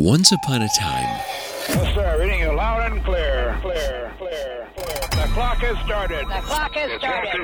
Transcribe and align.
Once 0.00 0.32
upon 0.32 0.62
a 0.62 0.68
time. 0.68 1.20
Yes, 1.68 1.94
sir. 1.94 2.16
Reading 2.18 2.40
you 2.40 2.54
loud 2.54 2.92
and 2.92 3.02
clear. 3.02 3.58
Clear, 3.60 4.12
clear, 4.18 4.66
clear. 4.74 5.08
The 5.10 5.32
clock 5.32 5.56
has 5.56 5.84
started. 5.84 6.20
The 6.20 6.40
clock 6.42 6.74
has 6.74 6.90
started. 6.98 7.40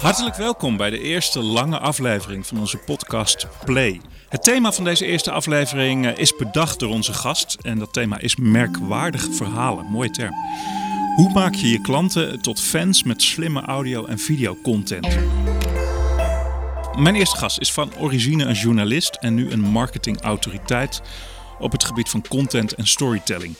Hartelijk 0.00 0.36
welkom 0.36 0.76
bij 0.76 0.90
de 0.90 1.00
eerste 1.00 1.42
lange 1.42 1.78
aflevering 1.78 2.46
van 2.46 2.58
onze 2.58 2.78
podcast 2.78 3.46
Play. 3.64 4.00
Het 4.28 4.42
thema 4.42 4.72
van 4.72 4.84
deze 4.84 5.06
eerste 5.06 5.30
aflevering 5.30 6.06
eh, 6.06 6.16
is 6.16 6.36
bedacht 6.36 6.78
door 6.78 6.90
onze 6.90 7.12
gast 7.12 7.56
en 7.62 7.78
dat 7.78 7.92
thema 7.92 8.18
is 8.18 8.36
merkwaardige 8.36 9.32
verhalen. 9.32 9.84
Mooie 9.84 10.10
term. 10.10 10.34
Hoe 11.16 11.32
maak 11.32 11.54
je 11.54 11.68
je 11.68 11.80
klanten 11.80 12.42
tot 12.42 12.60
fans 12.60 13.02
met 13.02 13.22
slimme 13.22 13.60
audio- 13.60 14.06
en 14.06 14.18
videocontent? 14.18 15.18
Mijn 16.98 17.14
eerste 17.14 17.36
gast 17.36 17.58
is 17.58 17.72
van 17.72 17.92
origine 17.98 18.44
een 18.44 18.54
journalist 18.54 19.14
en 19.20 19.34
nu 19.34 19.50
een 19.50 19.60
marketingautoriteit 19.60 21.02
op 21.58 21.72
het 21.72 21.84
gebied 21.84 22.08
van 22.08 22.24
content 22.28 22.74
en 22.74 22.86
storytelling. 22.86 23.54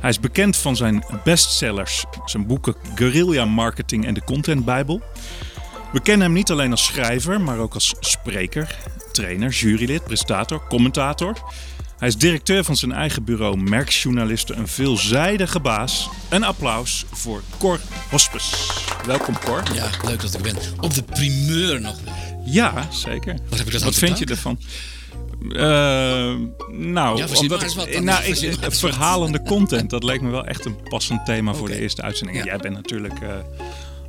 Hij 0.00 0.10
is 0.10 0.20
bekend 0.20 0.56
van 0.56 0.76
zijn 0.76 1.04
bestsellers, 1.24 2.04
zijn 2.24 2.46
boeken 2.46 2.74
Guerrilla 2.94 3.44
Marketing 3.44 4.06
en 4.06 4.14
de 4.14 4.24
Content 4.24 4.64
Bijbel. 4.64 5.02
We 5.92 6.00
kennen 6.00 6.26
hem 6.26 6.36
niet 6.36 6.50
alleen 6.50 6.70
als 6.70 6.84
schrijver, 6.84 7.40
maar 7.40 7.58
ook 7.58 7.74
als 7.74 7.94
spreker, 8.00 8.78
trainer, 9.12 9.50
jurylid, 9.50 10.04
presentator, 10.04 10.66
commentator. 10.68 11.36
Hij 11.98 12.08
is 12.08 12.16
directeur 12.16 12.64
van 12.64 12.76
zijn 12.76 12.92
eigen 12.92 13.24
bureau 13.24 13.56
Merksjournalisten, 13.56 14.58
een 14.58 14.68
veelzijdige 14.68 15.60
baas. 15.60 16.08
Een 16.28 16.44
applaus 16.44 17.04
voor 17.10 17.42
Cor 17.58 17.80
Hospes. 18.10 18.70
Welkom 19.06 19.38
Cor. 19.38 19.62
Ja, 19.74 19.90
leuk 20.04 20.20
dat 20.20 20.34
ik 20.34 20.42
ben. 20.42 20.56
Op 20.80 20.94
de 20.94 21.02
primeur 21.02 21.80
nog. 21.80 21.96
Ja, 22.44 22.86
zeker. 22.90 23.36
Wat 23.48 23.58
heb 23.58 23.66
ik 23.66 23.72
dat 23.72 23.82
Wat 23.82 23.92
aan 23.92 23.98
vind 23.98 24.18
je 24.18 24.24
ervan? 24.24 24.58
Eh, 25.50 25.60
nou, 25.60 27.16
Ja, 27.16 27.24
omdat 27.24 27.30
wat 27.74 28.00
nou, 28.00 28.24
ik- 28.24 28.60
wat. 28.60 28.78
verhalende 28.78 29.42
content, 29.42 29.90
dat 29.90 30.04
leek 30.04 30.20
me 30.20 30.30
wel 30.30 30.46
echt 30.46 30.64
een 30.64 30.76
passend 30.88 31.24
thema 31.26 31.54
voor 31.54 31.68
de 31.68 31.80
eerste 31.80 32.02
uitzending. 32.02 32.38
Ja. 32.38 32.44
jij 32.44 32.56
bent 32.56 32.74
natuurlijk, 32.74 33.20
eh, 33.20 33.28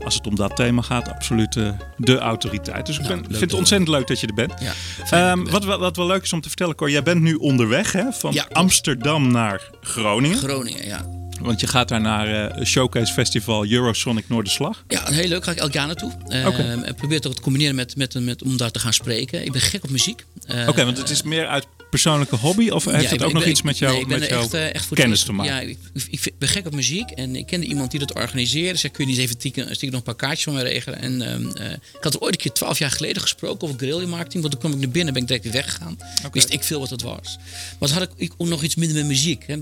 als 0.06 0.16
het 0.16 0.28
om 0.28 0.36
dat 0.36 0.56
thema 0.56 0.82
gaat, 0.82 1.10
absoluut 1.10 1.56
eh, 1.56 1.70
de 1.98 2.18
autoriteit. 2.18 2.86
Dus 2.86 2.96
ik 3.00 3.02
Nou, 3.08 3.16
ben, 3.16 3.26
vind 3.30 3.42
het 3.42 3.54
ontzettend 3.54 3.90
leuk 3.92 4.08
dat 4.08 4.20
je 4.20 4.28
er 4.28 4.34
bent. 4.34 4.54
Ja, 4.60 4.74
Ehm, 5.10 5.44
wat, 5.44 5.64
wel- 5.66 5.80
wat 5.80 5.96
wel 5.96 6.08
leuk 6.08 6.24
is 6.24 6.34
om 6.34 6.42
te 6.42 6.48
vertellen, 6.48 6.76
Cor, 6.76 6.90
jij 6.90 7.04
bent 7.04 7.22
nu 7.22 7.34
onderweg 7.36 7.92
hè, 7.92 8.12
van. 8.12 8.36
Amsterdam 8.52 9.32
naar 9.32 9.70
Groningen. 9.82 10.38
Groningen, 10.38 10.88
ja. 10.88 11.06
Want 11.42 11.60
je 11.60 11.68
gaat 11.68 11.88
daar 11.88 12.02
naar 12.02 12.52
eh, 12.58 12.66
Showcase 12.66 13.14
Festival 13.14 13.66
Eurosonic 13.68 14.30
Noorderslag. 14.30 14.84
Ja, 14.88 15.12
heel 15.12 15.28
leuk. 15.28 15.44
Ga 15.44 15.52
ik 15.52 15.58
elk 15.58 15.74
jaar 15.74 15.88
naartoe. 15.88 16.12
Eh. 16.28 16.70
En 16.70 16.96
probeer 16.96 17.18
het 17.18 17.28
ook 17.28 17.36
te 17.36 17.42
combineren 17.42 17.76
met, 17.76 17.96
met, 17.96 18.14
met, 18.20 18.44
om 18.44 18.58
daar 18.58 18.72
te 18.72 18.80
gaan 18.80 18.94
spreken. 18.94 19.46
Ik 19.46 19.52
ben 19.52 19.62
gek 19.62 19.84
op 19.84 19.90
muziek. 19.90 20.26
Eh, 20.48 20.68
Oké, 20.68 20.86
want 20.86 20.98
het 20.98 21.10
is 21.10 21.24
meer 21.24 21.48
uit 21.48 21.66
persoonlijke 21.90 22.36
hobby 22.36 22.70
of 22.70 22.86
heeft 22.86 23.04
ja, 23.04 23.10
het 23.10 23.18
ben- 23.18 23.28
ook 23.28 23.34
nog 23.34 23.42
ben- 23.42 23.52
iets 23.52 23.62
met, 23.62 23.78
jou, 23.78 23.92
nee, 23.94 24.02
ik 24.02 24.08
ben 24.08 24.20
met 24.20 24.30
jouw 24.30 24.42
echt, 24.42 24.54
echt 24.54 24.86
voor 24.86 24.98
kennis 24.98 25.24
te 25.24 25.32
maken? 25.34 25.54
Ja, 25.54 25.60
ik, 25.60 25.78
ik- 26.10 26.34
ben 26.40 26.50
gek 26.50 26.66
op 26.66 26.74
muziek 26.76 27.10
en 27.10 27.36
ik 27.36 27.46
kende 27.46 27.66
iemand 27.66 27.92
die 27.92 28.00
dat 28.00 28.14
organiseerde. 28.14 28.80
Zei, 28.80 28.92
kun 28.94 29.04
je 29.04 29.10
niet 29.10 29.20
eens 29.20 29.30
even 29.30 29.40
stiekem, 29.40 29.64
stiekem 29.66 29.90
nog 29.90 29.98
een 29.98 30.04
paar 30.04 30.16
kaartjes 30.16 30.44
van 30.44 30.54
mij 30.54 30.64
regelen? 30.64 31.00
En 31.00 31.22
ehm, 31.22 31.48
eh, 31.58 31.72
ik 31.72 32.04
had 32.04 32.14
er 32.14 32.20
ooit 32.20 32.34
een 32.34 32.40
keer 32.40 32.52
twaalf 32.52 32.80
jaar 32.80 32.92
geleden 32.92 33.22
gesproken 33.22 33.68
over 33.68 33.80
guerrilla 33.80 34.08
marketing. 34.08 34.42
Want 34.42 34.52
toen 34.52 34.62
kwam 34.62 34.72
ik 34.74 34.80
naar 34.80 34.90
binnen 34.90 35.08
en 35.08 35.14
ben 35.14 35.22
ik 35.22 35.28
direct 35.28 35.44
weer 35.44 35.54
weggegaan. 35.64 35.98
Wist 36.32 36.54
ik 36.54 36.64
veel 36.64 36.80
wat 36.80 36.90
dat 36.90 37.02
was. 37.02 37.38
Maar 37.80 37.90
had 37.90 38.02
ik, 38.02 38.10
ik 38.16 38.32
ook 38.38 38.48
nog 38.48 38.64
iets 38.64 38.76
minder 38.76 38.98
met 38.98 39.06
muziek. 39.06 39.44
Hè. 39.48 39.62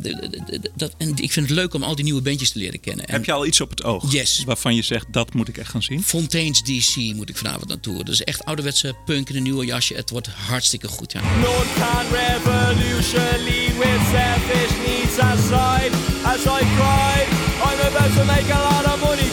Dat, 0.75 0.93
en 0.97 1.09
ik 1.17 1.31
vind 1.31 1.47
het 1.47 1.55
leuk 1.57 1.70
om 1.73 1.83
al 1.83 1.95
die 1.95 2.03
nieuwe 2.03 2.21
bandjes 2.21 2.51
te 2.51 2.59
leren 2.59 2.79
kennen. 2.79 3.05
En 3.05 3.13
Heb 3.13 3.25
je 3.25 3.31
al 3.31 3.45
iets 3.45 3.61
op 3.61 3.69
het 3.69 3.83
oog? 3.83 4.11
Yes. 4.11 4.43
Waarvan 4.45 4.75
je 4.75 4.81
zegt, 4.81 5.05
dat 5.11 5.33
moet 5.33 5.47
ik 5.47 5.57
echt 5.57 5.69
gaan 5.69 5.83
zien? 5.83 6.03
Fontaine's 6.03 6.61
DC 6.63 6.95
moet 7.15 7.29
ik 7.29 7.37
vanavond 7.37 7.67
naartoe. 7.67 7.97
Dat 8.03 8.13
is 8.13 8.23
echt 8.23 8.45
ouderwetse 8.45 8.95
punk 9.05 9.29
in 9.29 9.35
een 9.35 9.43
nieuwe 9.43 9.65
jasje. 9.65 9.93
Het 9.93 10.09
wordt 10.09 10.27
hartstikke 10.27 10.87
goed, 10.87 11.11
ja. 11.11 11.21
Revolution 12.11 13.43
lead 13.43 13.77
with 13.77 14.01
selfish 14.11 14.73
needs 14.87 15.19
aside 15.19 15.91
As 16.23 16.45
I 16.45 16.61
cry, 16.77 17.25
I'm 17.67 17.79
about 17.87 18.11
to 18.17 18.23
make 18.25 18.49
a 18.49 18.59
lot 18.59 18.85
of 18.85 19.01
money 19.01 19.29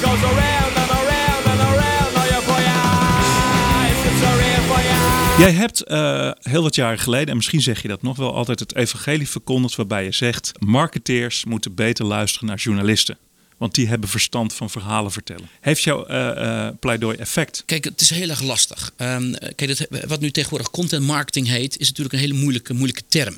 Jij 5.38 5.52
hebt 5.52 5.82
eh, 5.82 6.30
heel 6.40 6.62
wat 6.62 6.74
jaren 6.74 6.98
geleden, 6.98 7.28
en 7.28 7.36
misschien 7.36 7.60
zeg 7.62 7.82
je 7.82 7.88
dat 7.88 8.02
nog 8.02 8.16
wel, 8.16 8.34
altijd 8.34 8.60
het 8.60 8.74
evangelie 8.74 9.28
verkondigd 9.28 9.76
waarbij 9.76 10.04
je 10.04 10.12
zegt, 10.12 10.52
marketeers 10.58 11.44
moeten 11.44 11.74
beter 11.74 12.04
luisteren 12.04 12.48
naar 12.48 12.56
journalisten. 12.56 13.18
Want 13.56 13.74
die 13.74 13.88
hebben 13.88 14.08
verstand 14.08 14.54
van 14.54 14.70
verhalen 14.70 15.12
vertellen. 15.12 15.48
Heeft 15.60 15.82
jouw 15.82 16.04
eh, 16.06 16.66
eh, 16.66 16.74
pleidooi 16.80 17.16
effect? 17.16 17.62
Kijk, 17.66 17.84
het 17.84 18.00
is 18.00 18.10
heel 18.10 18.28
erg 18.28 18.42
lastig. 18.42 18.92
Ehm, 18.96 19.34
kijk, 19.54 19.86
wat 20.06 20.20
nu 20.20 20.30
tegenwoordig 20.30 20.70
content 20.70 21.06
marketing 21.06 21.46
heet, 21.48 21.78
is 21.78 21.88
natuurlijk 21.88 22.14
een 22.14 22.20
hele 22.20 22.34
moeilijke, 22.34 22.72
moeilijke 22.74 23.02
term. 23.08 23.36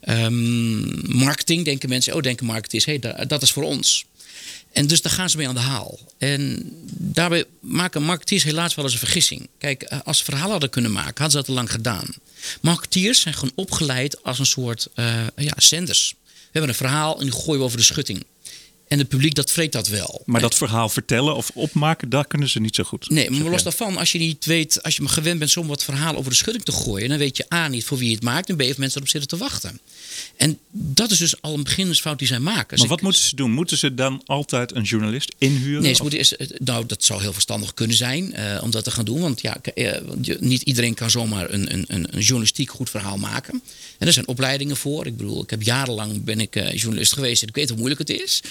Ehm, 0.00 1.16
marketing, 1.18 1.64
denken 1.64 1.88
mensen, 1.88 2.14
oh, 2.14 2.22
denken 2.22 2.46
marketeers, 2.46 2.84
hey, 2.84 2.98
da- 2.98 3.24
dat 3.24 3.42
is 3.42 3.52
voor 3.52 3.62
ons. 3.62 4.04
En 4.72 4.86
dus 4.86 5.02
daar 5.02 5.12
gaan 5.12 5.30
ze 5.30 5.36
mee 5.36 5.48
aan 5.48 5.54
de 5.54 5.60
haal. 5.60 5.98
En 6.18 6.70
daarbij 6.92 7.44
maken 7.60 8.02
marketeers 8.02 8.42
helaas 8.42 8.74
wel 8.74 8.84
eens 8.84 8.94
een 8.94 9.00
vergissing. 9.00 9.48
Kijk, 9.58 9.82
eh, 9.82 9.98
als 10.04 10.18
ze 10.18 10.24
verhalen 10.24 10.50
hadden 10.50 10.70
kunnen 10.70 10.92
maken, 10.92 11.22
hadden 11.22 11.30
ze 11.30 11.36
dat 11.36 11.48
al 11.48 11.54
lang 11.54 11.70
gedaan. 11.70 12.06
Marketeers 12.60 13.20
zijn 13.20 13.34
gewoon 13.34 13.52
opgeleid 13.54 14.22
als 14.22 14.38
een 14.38 14.46
soort 14.46 14.88
eh, 14.94 15.26
ja, 15.36 15.52
zenders. 15.56 16.14
We 16.24 16.58
hebben 16.58 16.70
een 16.70 16.76
verhaal 16.76 17.18
en 17.18 17.24
die 17.24 17.32
gooien 17.32 17.58
we 17.58 17.64
over 17.66 17.78
de 17.78 17.84
schutting. 17.84 18.24
En 18.90 18.98
het 18.98 19.08
publiek 19.08 19.34
dat 19.34 19.50
vreet 19.50 19.72
dat 19.72 19.88
wel. 19.88 20.22
Maar 20.24 20.40
dat 20.40 20.54
verhaal 20.54 20.88
vertellen 20.88 21.36
of 21.36 21.50
opmaken, 21.54 22.08
dat 22.08 22.26
kunnen 22.26 22.48
ze 22.48 22.60
niet 22.60 22.74
zo 22.74 22.84
goed. 22.84 23.10
Nee, 23.10 23.30
maar 23.30 23.50
los 23.50 23.62
daarvan, 23.62 23.96
als 23.96 24.12
je 24.12 24.18
niet 24.18 24.44
weet, 24.44 24.82
als 24.82 24.96
je 24.96 25.02
maar 25.02 25.12
gewend 25.12 25.38
bent 25.38 25.50
zo'n 25.50 25.66
wat 25.66 25.84
verhaal 25.84 26.16
over 26.16 26.30
de 26.30 26.36
schutting 26.36 26.64
te 26.64 26.72
gooien, 26.72 27.08
dan 27.08 27.18
weet 27.18 27.36
je 27.36 27.54
A 27.54 27.68
niet 27.68 27.84
voor 27.84 27.98
wie 27.98 28.08
je 28.08 28.14
het 28.14 28.24
maakt 28.24 28.48
en 28.48 28.56
B 28.56 28.60
of 28.60 28.78
mensen 28.78 28.96
erop 28.96 29.08
zitten 29.08 29.28
te 29.28 29.36
wachten. 29.36 29.80
En 30.36 30.58
dat 30.70 31.10
is 31.10 31.18
dus 31.18 31.42
al 31.42 31.54
een 31.54 31.62
beginnersfout 31.62 32.18
die 32.18 32.28
zij 32.28 32.38
maken. 32.38 32.78
Maar 32.78 32.88
wat 32.88 33.00
moeten 33.00 33.22
ze 33.22 33.36
doen? 33.36 33.50
Moeten 33.50 33.78
ze 33.78 33.94
dan 33.94 34.22
altijd 34.26 34.74
een 34.74 34.82
journalist 34.82 35.34
inhuren? 35.38 35.82
Nee, 35.82 35.94
ze 35.94 35.94
Of- 35.94 36.00
moeten 36.00 36.18
eerst, 36.18 36.32
eh, 36.32 36.48
nou, 36.58 36.86
dat 36.86 37.04
zou 37.04 37.20
heel 37.20 37.32
verstandig 37.32 37.74
kunnen 37.74 37.96
zijn 37.96 38.34
eh, 38.34 38.62
om 38.62 38.70
dat 38.70 38.84
te 38.84 38.90
gaan 38.90 39.04
doen. 39.04 39.20
Want 39.20 39.40
ja, 39.40 39.56
eh, 39.74 40.00
niet 40.38 40.62
iedereen 40.62 40.94
kan 40.94 41.10
zomaar 41.10 41.50
een, 41.50 41.74
een, 41.74 41.84
een, 41.88 42.06
journalistiek 42.18 42.70
goed 42.70 42.90
verhaal 42.90 43.16
maken. 43.16 43.62
En 43.98 44.06
er 44.06 44.12
zijn 44.12 44.28
opleidingen 44.28 44.76
voor. 44.76 45.06
Ik 45.06 45.16
bedoel, 45.16 45.42
ik 45.42 45.50
heb 45.50 45.62
jarenlang 45.62 46.24
ben 46.24 46.40
ik 46.40 46.54
journalist 46.74 47.12
geweest 47.12 47.42
en 47.42 47.48
ik 47.48 47.54
weet 47.54 47.68
hoe 47.68 47.78
moeilijk 47.78 48.00
het 48.00 48.10
is. 48.20 48.42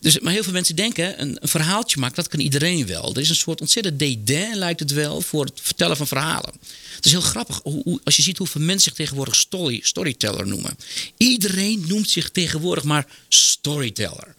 Dus, 0.00 0.18
maar 0.18 0.32
heel 0.32 0.42
veel 0.42 0.52
mensen 0.52 0.76
denken, 0.76 1.20
een, 1.20 1.36
een 1.40 1.48
verhaaltje 1.48 2.00
maken, 2.00 2.16
dat 2.16 2.28
kan 2.28 2.40
iedereen 2.40 2.86
wel. 2.86 3.14
Er 3.14 3.20
is 3.20 3.28
een 3.28 3.36
soort 3.36 3.60
ontzettend 3.60 3.98
dédain, 3.98 4.56
lijkt 4.56 4.80
het 4.80 4.92
wel, 4.92 5.20
voor 5.20 5.44
het 5.44 5.60
vertellen 5.62 5.96
van 5.96 6.06
verhalen. 6.06 6.52
Het 6.96 7.04
is 7.04 7.10
heel 7.10 7.20
grappig 7.20 7.60
hoe, 7.62 7.82
hoe- 7.84 8.00
als 8.04 8.16
je 8.16 8.22
ziet 8.22 8.38
hoeveel 8.38 8.60
mensen 8.60 8.80
zich 8.84 8.94
tegenwoordig 8.94 9.34
story, 9.36 9.80
storyteller 9.82 10.46
noemen. 10.46 10.76
Iedereen 11.16 11.84
noemt 11.86 12.10
zich 12.10 12.30
tegenwoordig 12.30 12.84
maar 12.84 13.06
storyteller. 13.28 14.34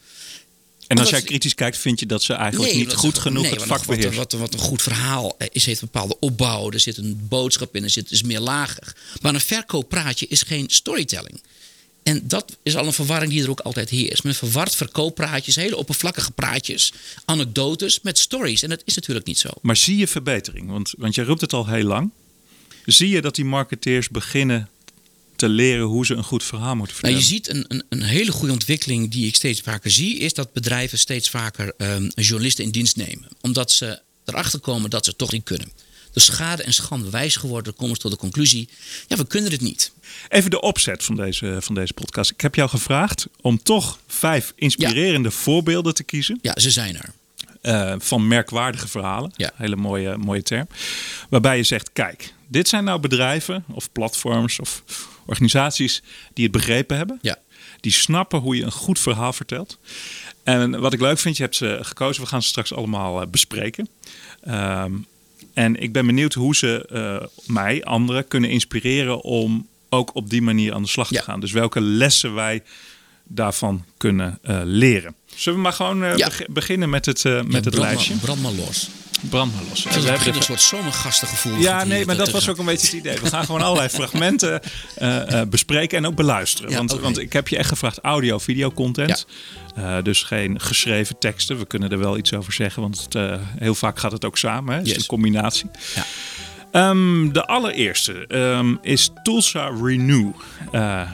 en 0.87 0.97
als 0.97 1.09
jij 1.09 1.21
kritisch 1.21 1.55
kijkt, 1.55 1.77
vind 1.77 1.99
je 1.99 2.05
dat 2.05 2.23
ze 2.23 2.33
eigenlijk 2.33 2.71
Nee, 2.73 2.85
niet 2.85 2.93
goed 2.93 3.17
genoeg 3.17 3.43
nee, 3.43 3.51
het 3.51 3.59
vak 3.63 3.69
wat, 3.69 3.85
wat, 3.85 3.95
beheersen? 3.95 4.15
wat, 4.21 4.31
wat 4.31 4.53
een 4.53 4.59
goed 4.59 4.81
verhaal 4.81 5.37
is, 5.51 5.65
heeft 5.65 5.81
een 5.81 5.89
bepaalde 5.91 6.17
opbouw. 6.19 6.71
Er 6.71 6.79
zit 6.79 6.97
een 6.97 7.27
boodschap 7.27 7.75
in, 7.75 7.83
er 7.83 7.89
zit 7.89 8.11
is 8.11 8.23
meer 8.23 8.39
lager. 8.39 8.95
Maar 9.21 9.33
een 9.33 9.41
verkooppraatje 9.41 10.27
is 10.27 10.41
geen 10.41 10.65
storytelling. 10.69 11.41
En 12.07 12.21
dat 12.23 12.57
is 12.63 12.75
al 12.75 12.85
een 12.85 12.93
verwarring 12.93 13.31
die 13.31 13.43
er 13.43 13.49
ook 13.49 13.59
altijd 13.59 13.89
heerst. 13.89 14.23
Men 14.23 14.35
verward 14.35 14.75
verkooppraatjes, 14.75 15.55
hele 15.55 15.75
oppervlakkige 15.77 16.31
praatjes, 16.31 16.93
anekdotes 17.25 18.01
met 18.01 18.17
stories. 18.17 18.63
En 18.63 18.69
dat 18.69 18.81
is 18.85 18.95
natuurlijk 18.95 19.25
niet 19.25 19.39
zo. 19.39 19.49
Maar 19.61 19.77
zie 19.77 19.97
je 19.97 20.07
verbetering? 20.07 20.69
Want, 20.69 20.93
want 20.97 21.15
jij 21.15 21.25
roept 21.25 21.41
het 21.41 21.53
al 21.53 21.67
heel 21.67 21.83
lang. 21.83 22.11
Zie 22.85 23.09
je 23.09 23.21
dat 23.21 23.35
die 23.35 23.45
marketeers 23.45 24.09
beginnen 24.09 24.69
te 25.35 25.49
leren 25.49 25.85
hoe 25.85 26.05
ze 26.05 26.13
een 26.13 26.23
goed 26.23 26.43
verhaal 26.43 26.75
moeten 26.75 26.97
Nou, 27.01 27.13
vertellen? 27.13 27.19
je 27.19 27.23
ziet 27.23 27.49
een, 27.49 27.65
een, 27.67 27.83
een 27.89 28.07
hele 28.07 28.31
goede 28.31 28.53
ontwikkeling 28.53 29.11
die 29.11 29.27
ik 29.27 29.35
steeds 29.35 29.61
vaker 29.61 29.91
zie, 29.91 30.17
is 30.17 30.33
dat 30.33 30.53
bedrijven 30.53 30.97
steeds 30.97 31.29
vaker 31.29 31.73
ehm, 31.77 32.09
journalisten 32.15 32.63
in 32.63 32.71
dienst 32.71 32.95
nemen. 32.95 33.27
Omdat 33.41 33.71
ze 33.71 34.01
erachter 34.25 34.59
komen 34.59 34.89
dat 34.89 35.03
ze 35.03 35.09
het 35.09 35.19
toch 35.19 35.31
niet 35.31 35.43
kunnen. 35.43 35.71
Schade 36.19 36.63
en 36.63 36.73
schande 36.73 37.09
wijs 37.09 37.35
geworden, 37.35 37.75
komen 37.75 37.95
ze 37.95 38.01
tot 38.01 38.11
de 38.11 38.17
conclusie: 38.17 38.69
ja, 39.07 39.15
we 39.17 39.27
kunnen 39.27 39.51
het 39.51 39.61
niet. 39.61 39.91
Even 40.29 40.49
de 40.49 40.61
opzet 40.61 41.03
van 41.03 41.15
deze, 41.15 41.57
van 41.59 41.75
deze 41.75 41.93
podcast. 41.93 42.31
Ik 42.31 42.41
heb 42.41 42.55
jou 42.55 42.69
gevraagd 42.69 43.27
om 43.41 43.63
toch 43.63 43.99
vijf 44.07 44.53
inspirerende 44.55 45.31
voorbeelden 45.31 45.93
te 45.93 46.03
kiezen. 46.03 46.39
Ja, 46.41 46.59
ze 46.59 46.71
zijn 46.71 46.95
er. 46.97 47.09
eh, 47.61 47.95
van 47.99 48.27
merkwaardige 48.27 48.87
verhalen. 48.87 49.31
Ja. 49.35 49.51
Hele 49.55 49.75
mooie, 49.75 50.17
mooie 50.17 50.43
term. 50.43 50.67
Waarbij 51.29 51.57
je 51.57 51.63
zegt, 51.63 51.89
kijk, 51.93 52.33
dit 52.47 52.67
zijn 52.67 52.83
nou 52.83 52.99
bedrijven 52.99 53.63
of 53.71 53.91
platforms 53.91 54.59
of 54.59 54.83
organisaties 55.25 56.01
die 56.33 56.43
het 56.43 56.53
begrepen 56.53 56.97
hebben. 56.97 57.19
Ja. 57.21 57.37
Die 57.79 57.91
snappen 57.91 58.39
hoe 58.39 58.55
je 58.55 58.63
een 58.63 58.71
goed 58.71 58.99
verhaal 58.99 59.33
vertelt. 59.33 59.77
En 60.43 60.79
wat 60.79 60.93
ik 60.93 61.01
leuk 61.01 61.19
vind, 61.19 61.37
je 61.37 61.43
hebt 61.43 61.55
ze 61.55 61.79
gekozen. 61.81 62.23
We 62.23 62.29
gaan 62.29 62.41
ze 62.41 62.47
straks 62.47 62.73
allemaal 62.73 63.21
eh, 63.21 63.27
bespreken. 63.27 63.89
Ehm, 64.43 64.93
en 65.57 65.75
ik 65.81 65.91
ben 65.91 66.05
benieuwd 66.05 66.33
hoe 66.33 66.55
ze 66.55 66.85
eh, 66.89 67.27
mij, 67.53 67.83
anderen, 67.83 68.27
kunnen 68.27 68.49
inspireren 68.49 69.21
om 69.21 69.67
ook 69.89 70.15
op 70.15 70.29
die 70.29 70.41
manier 70.41 70.73
aan 70.73 70.81
de 70.81 70.87
slag 70.87 71.07
te 71.07 71.21
gaan. 71.21 71.39
Dus 71.39 71.51
welke 71.51 71.81
lessen 71.81 72.33
wij 72.33 72.63
daarvan 73.23 73.85
kunnen 73.97 74.39
eh, 74.41 74.59
leren. 74.63 75.15
Zullen 75.35 75.57
we 75.57 75.63
maar 75.63 75.73
gewoon 75.73 76.03
eh, 76.03 76.17
Ja. 76.17 76.27
beg- 76.27 76.47
beginnen 76.49 76.89
met 76.89 77.05
het, 77.05 77.23
met 77.23 77.33
Ja, 77.33 77.39
het 77.53 77.63
brand 77.69 77.77
lijstje? 77.77 78.13
Maar, 78.13 78.23
brand 78.23 78.41
maar 78.41 78.51
los. 78.51 78.89
Brand 79.21 79.53
maar 79.53 79.63
los. 79.69 79.85
En 79.85 80.01
we 80.01 80.09
hebben 80.09 80.35
een 80.35 80.41
soort 80.41 80.61
zomergastengevoel. 80.61 81.57
Ja, 81.57 81.83
nee, 81.83 82.05
maar 82.05 82.17
dat 82.17 82.31
was 82.31 82.49
ook 82.49 82.57
een 82.57 82.65
beetje 82.65 82.87
het 82.87 82.95
idee. 82.95 83.19
We 83.19 83.27
gaan 83.27 83.45
gewoon 83.45 83.61
allerlei 83.61 83.89
fragmenten 83.99 84.61
eh, 84.95 85.41
eh, 85.41 85.47
bespreken 85.47 85.97
en 85.97 86.07
ook 86.07 86.15
beluisteren. 86.15 86.71
Ja, 86.71 86.77
want, 86.77 86.91
want 86.91 87.19
ik 87.19 87.33
heb 87.33 87.47
je 87.47 87.57
echt 87.57 87.69
gevraagd 87.69 87.99
audio, 87.99 88.37
video 88.37 88.71
content. 88.71 89.25
Eh, 89.75 89.97
dus 90.03 90.23
geen 90.23 90.59
geschreven 90.61 91.17
teksten. 91.19 91.57
We 91.57 91.65
kunnen 91.65 91.91
er 91.91 91.99
wel 91.99 92.17
iets 92.17 92.33
over 92.33 92.53
zeggen, 92.53 92.81
want 92.81 93.07
het, 93.09 93.39
heel 93.59 93.75
vaak 93.75 93.99
gaat 93.99 94.11
het 94.11 94.25
ook 94.25 94.37
samen. 94.37 94.73
Hè? 94.73 94.77
Het 94.77 94.87
is 94.87 94.93
Yes. 94.93 95.01
een 95.01 95.07
combinatie. 95.07 95.69
Ja. 95.95 96.05
Ehm, 96.71 97.31
de 97.31 97.45
allereerste 97.45 98.27
ehm, 98.27 98.75
is 98.81 99.09
Tulsa 99.23 99.71
Renew. 99.81 100.29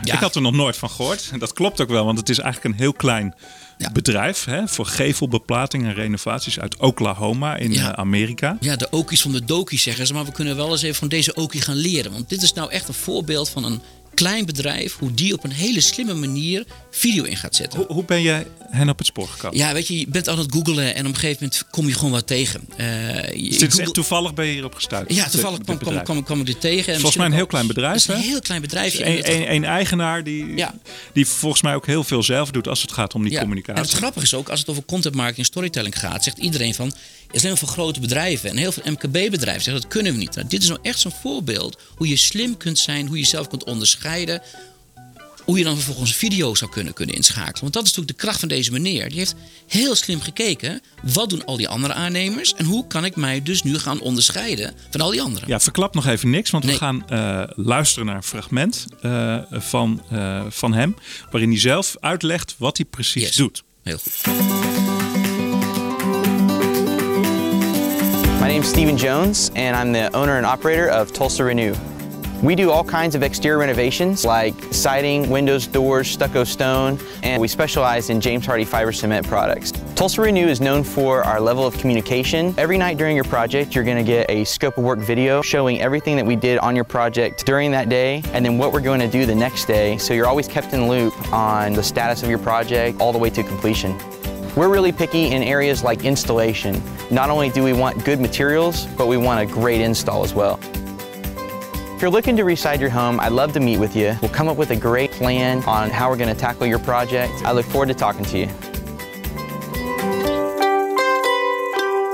Ik 0.04 0.12
had 0.12 0.36
er 0.36 0.42
nog 0.42 0.54
nooit 0.54 0.78
van 0.78 0.90
gehoord. 0.90 1.30
En 1.32 1.40
dat 1.40 1.54
klopt 1.54 1.82
ook 1.82 1.90
wel, 1.90 2.06
want 2.06 2.18
het 2.18 2.30
is 2.30 2.40
eigenlijk 2.40 2.76
een 2.76 2.82
heel 2.82 2.94
klein 2.94 3.36
Ja. 3.84 3.92
bedrijf 3.92 4.44
hè, 4.46 4.68
voor 4.68 4.86
gevelbeplating 4.86 5.84
en 5.84 5.94
renovaties 5.94 6.60
uit 6.60 6.78
Oklahoma 6.78 7.56
in 7.56 7.72
Ja. 7.74 7.92
eh, 7.92 8.00
Amerika. 8.00 8.58
Ja, 8.60 8.76
de 8.76 8.88
okies 8.90 9.22
van 9.22 9.32
de 9.32 9.46
dokies 9.46 9.84
zeggen 9.84 10.08
ze. 10.08 10.14
Maar 10.14 10.26
we 10.26 10.32
kunnen 10.32 10.56
wel 10.56 10.72
eens 10.72 10.82
even 10.82 10.96
van 10.96 11.08
deze 11.08 11.34
okie 11.34 11.62
gaan 11.62 11.76
leren. 11.76 12.12
Want 12.12 12.30
dit 12.30 12.42
is 12.42 12.54
nou 12.54 12.72
echt 12.72 12.88
een 12.88 12.94
voorbeeld 12.94 13.50
van 13.50 13.64
een 13.64 13.82
klein 14.13 14.45
bedrijf. 14.45 14.95
Hoe 15.00 15.13
die 15.13 15.33
op 15.33 15.44
een 15.44 15.51
hele 15.51 15.81
slimme 15.81 16.13
manier 16.13 16.65
video 16.92 17.24
in 17.24 17.38
gaat 17.38 17.56
zetten. 17.56 17.80
Hoe, 17.80 17.88
hoe 17.92 18.04
ben 18.06 18.21
je 18.21 18.45
hen 18.69 18.89
op 18.89 18.98
het 18.98 19.07
spoor 19.07 19.27
gekomen? 19.27 19.57
Ja, 19.57 19.74
weet 19.74 19.88
je, 19.88 20.00
je 20.00 20.07
bent 20.07 20.30
aan 20.30 20.38
het 20.38 20.51
googlen 20.54 20.95
en 20.95 21.06
op 21.06 21.13
een 21.13 21.19
gegeven 21.19 21.38
moment 21.44 21.65
kom 21.69 21.88
je 21.88 21.94
gewoon 21.94 22.12
wat 22.12 22.27
tegen. 22.27 22.62
Eh, 22.77 22.88
Dus 23.50 23.57
dit 23.57 23.74
is 23.74 23.80
echt 23.80 23.94
toevallig 23.94 24.33
ben 24.33 24.45
je 24.45 24.51
hierop 24.51 24.74
gestuurd? 24.75 25.13
Ja, 25.13 25.30
toevallig 25.30 25.60
kwam, 25.60 25.77
kwam, 25.77 26.04
kwam, 26.04 26.24
kwam 26.24 26.39
ik 26.39 26.45
dit 26.45 26.62
tegen. 26.62 26.88
En 26.94 27.00
Volgens 27.00 27.15
mij 27.18 27.25
een 27.25 27.33
heel 27.33 27.45
klein 27.48 27.68
bedrijf, 27.68 27.94
Het 27.94 28.01
is 28.01 28.07
een 28.24 28.30
heel 28.30 28.39
klein. 28.42 28.63
Een, 28.63 28.69
En 29.04 29.15
het- 29.18 29.27
een, 29.27 29.54
een 29.54 29.63
eigenaar 29.65 30.24
die, 30.24 30.56
Ja. 30.56 30.74
die 31.13 31.27
volgens 31.27 31.62
mij 31.62 31.75
ook 31.75 31.86
heel 31.86 32.04
veel 32.04 32.24
zelf 32.24 32.51
doet 32.51 32.68
als 32.68 32.81
het 32.81 32.92
gaat 32.92 33.13
om 33.13 33.24
die 33.24 33.31
Ja, 33.31 33.39
communicatie. 33.39 33.81
En 33.81 33.88
het 33.88 33.98
grappige 33.98 34.25
is 34.25 34.33
ook, 34.33 34.50
als 34.50 34.60
het 34.60 34.69
over 34.69 34.86
content 34.86 35.15
marketing 35.15 35.45
en 35.45 35.51
storytelling 35.51 36.00
gaat, 36.00 36.24
zegt 36.24 36.38
iedereen 36.38 36.74
van, 36.74 36.88
er 37.31 37.39
zijn 37.39 37.45
heel 37.54 37.56
veel 37.65 37.68
grote 37.74 38.00
bedrijven 38.00 38.50
en 38.50 38.57
heel 38.57 38.71
veel 38.71 38.83
MKB-bedrijven 38.92 39.63
zeggen 39.63 39.81
dat 39.81 39.88
kunnen 39.92 40.12
we 40.12 40.18
niet. 40.18 40.36
Nou, 40.36 40.48
dit 40.48 40.62
is 40.62 40.68
nou 40.68 40.80
echt 40.81 41.00
zo'n 41.00 41.12
voorbeeld 41.21 41.77
hoe 41.95 42.07
je 42.07 42.15
slim 42.15 42.57
kunt 42.57 42.80
zijn, 42.80 43.07
hoe 43.07 43.15
je 43.18 43.21
jezelf 43.24 43.48
kunt 43.48 43.63
onderscheiden. 43.63 44.01
Hoe 45.46 45.58
je 45.58 45.64
dan 45.64 45.76
vervolgens 45.76 46.10
een 46.10 46.16
video 46.16 46.56
zou 46.56 46.72
kunnen, 46.72 46.94
kunnen 46.94 47.16
inschakelen. 47.16 47.62
Want 47.62 47.74
dat 47.74 47.84
is 47.84 47.90
natuurlijk 47.90 48.18
de 48.18 48.24
kracht 48.24 48.40
van 48.40 48.48
deze 48.50 48.72
meneer. 48.72 49.10
Die 49.10 49.18
heeft 49.18 49.36
heel 49.68 49.96
slim 49.96 50.22
gekeken. 50.22 50.82
Wat 51.02 51.30
doen 51.30 51.46
al 51.46 51.58
die 51.58 51.68
andere 51.68 51.94
aannemers? 51.94 52.54
En 52.54 52.66
hoe 52.66 52.88
kan 52.88 53.06
ik 53.06 53.16
mij 53.16 53.42
dus 53.44 53.64
nu 53.64 53.80
gaan 53.80 54.00
onderscheiden 54.00 54.74
van 54.90 55.02
al 55.02 55.10
die 55.12 55.22
anderen? 55.22 55.48
Ja, 55.48 55.60
verklap 55.60 55.94
nog 55.96 56.08
even 56.08 56.30
niks, 56.30 56.50
want 56.50 56.66
we 56.66 56.72
gaan 56.74 57.10
eh, 57.10 57.44
luisteren 57.56 58.06
naar 58.06 58.16
een 58.16 58.24
fragment 58.24 58.86
eh, 59.02 59.38
van, 59.52 60.02
eh, 60.10 60.42
van 60.50 60.74
hem. 60.74 60.96
Waarin 61.32 61.50
hij 61.50 61.60
zelf 61.60 61.96
uitlegt 62.00 62.56
wat 62.58 62.78
hij 62.78 62.86
precies 62.86 63.22
Yes. 63.24 63.36
doet. 63.36 63.64
Heel 63.84 63.98
goed. 63.98 64.34
My 68.40 68.48
name's 68.50 68.68
Stephen 68.68 68.96
Jones, 68.96 69.50
and 69.54 69.76
I'm 69.86 69.94
the 69.94 70.10
owner 70.18 70.44
and 70.44 70.58
operator 70.60 71.02
of 71.02 71.12
Tulsa 71.12 71.44
Renew. 71.44 71.74
We 72.44 72.56
do 72.56 72.72
all 72.72 72.84
kinds 72.84 73.16
of 73.16 73.24
exterior 73.24 73.57
renovations 73.57 74.25
like 74.25 74.54
siding, 74.74 75.30
windows, 75.30 75.66
doors, 75.66 76.10
stucco 76.10 76.44
stone, 76.44 77.00
and 77.24 77.42
we 77.42 77.48
specialize 77.48 78.10
in 78.10 78.19
James 78.19 78.45
Hardy 78.45 78.66
fiber 78.66 78.92
cement 78.92 79.25
products. 79.25 79.72
Tulsa 79.95 80.22
Renew 80.22 80.48
is 80.48 80.60
known 80.60 80.84
for 80.84 81.24
our 81.24 81.40
level 81.40 81.66
of 81.66 81.78
communication. 81.78 82.54
Every 82.57 82.78
night 82.78 82.98
during 82.98 83.16
your 83.16 83.24
project, 83.24 83.74
you're 83.74 83.86
going 83.86 83.95
to 83.95 84.04
get 84.04 84.30
a 84.30 84.44
scope 84.44 84.78
of 84.78 84.84
work 84.84 85.00
video 85.00 85.42
showing 85.42 85.80
everything 85.80 86.18
that 86.18 86.25
we 86.25 86.36
did 86.36 86.57
on 86.57 86.75
your 86.75 86.84
project 86.84 87.45
during 87.45 87.72
that 87.72 87.88
day 87.88 88.22
and 88.34 88.44
then 88.44 88.57
what 88.57 88.74
we're 88.74 88.81
going 88.81 89.00
to 89.00 89.07
do 89.07 89.25
the 89.25 89.34
next 89.34 89.63
day. 89.63 89.98
So 89.98 90.13
you're 90.13 90.28
always 90.28 90.50
kept 90.50 90.74
in 90.74 90.89
loop 90.89 91.13
on 91.31 91.72
the 91.72 91.84
status 91.84 92.24
of 92.24 92.30
your 92.30 92.39
project 92.39 93.00
all 93.00 93.13
the 93.13 93.19
way 93.19 93.30
to 93.30 93.42
completion. 93.42 93.98
We're 94.57 94.69
really 94.69 94.92
picky 94.92 95.28
in 95.28 95.44
areas 95.44 95.81
like 95.81 96.04
installation. 96.04 96.84
Not 97.10 97.30
only 97.30 97.51
do 97.51 97.63
we 97.63 97.72
want 97.72 98.04
good 98.04 98.19
materials, 98.19 98.86
but 98.98 99.07
we 99.07 99.16
want 99.16 99.39
a 99.39 99.46
great 99.46 99.80
install 99.80 100.25
as 100.25 100.34
well. 100.34 100.60
If 102.04 102.08
you're 102.08 102.18
looking 102.18 102.36
to 102.36 102.44
reside 102.44 102.82
your 102.82 102.92
home, 102.92 103.22
I'd 103.22 103.32
love 103.32 103.54
to 103.54 103.60
meet 103.62 103.80
with 103.80 103.96
you. 103.96 104.18
We'll 104.22 104.36
come 104.36 104.50
up 104.50 104.58
with 104.58 104.72
a 104.72 104.76
great 104.76 105.12
plan 105.12 105.64
on 105.64 105.90
how 105.90 106.10
we're 106.10 106.18
going 106.18 106.36
to 106.36 106.42
tackle 106.42 106.68
your 106.68 106.80
project. 106.82 107.32
I 107.46 107.54
look 107.54 107.66
forward 107.66 107.88
to 107.88 107.96
talking 107.96 108.26
to 108.26 108.38
you. 108.38 108.50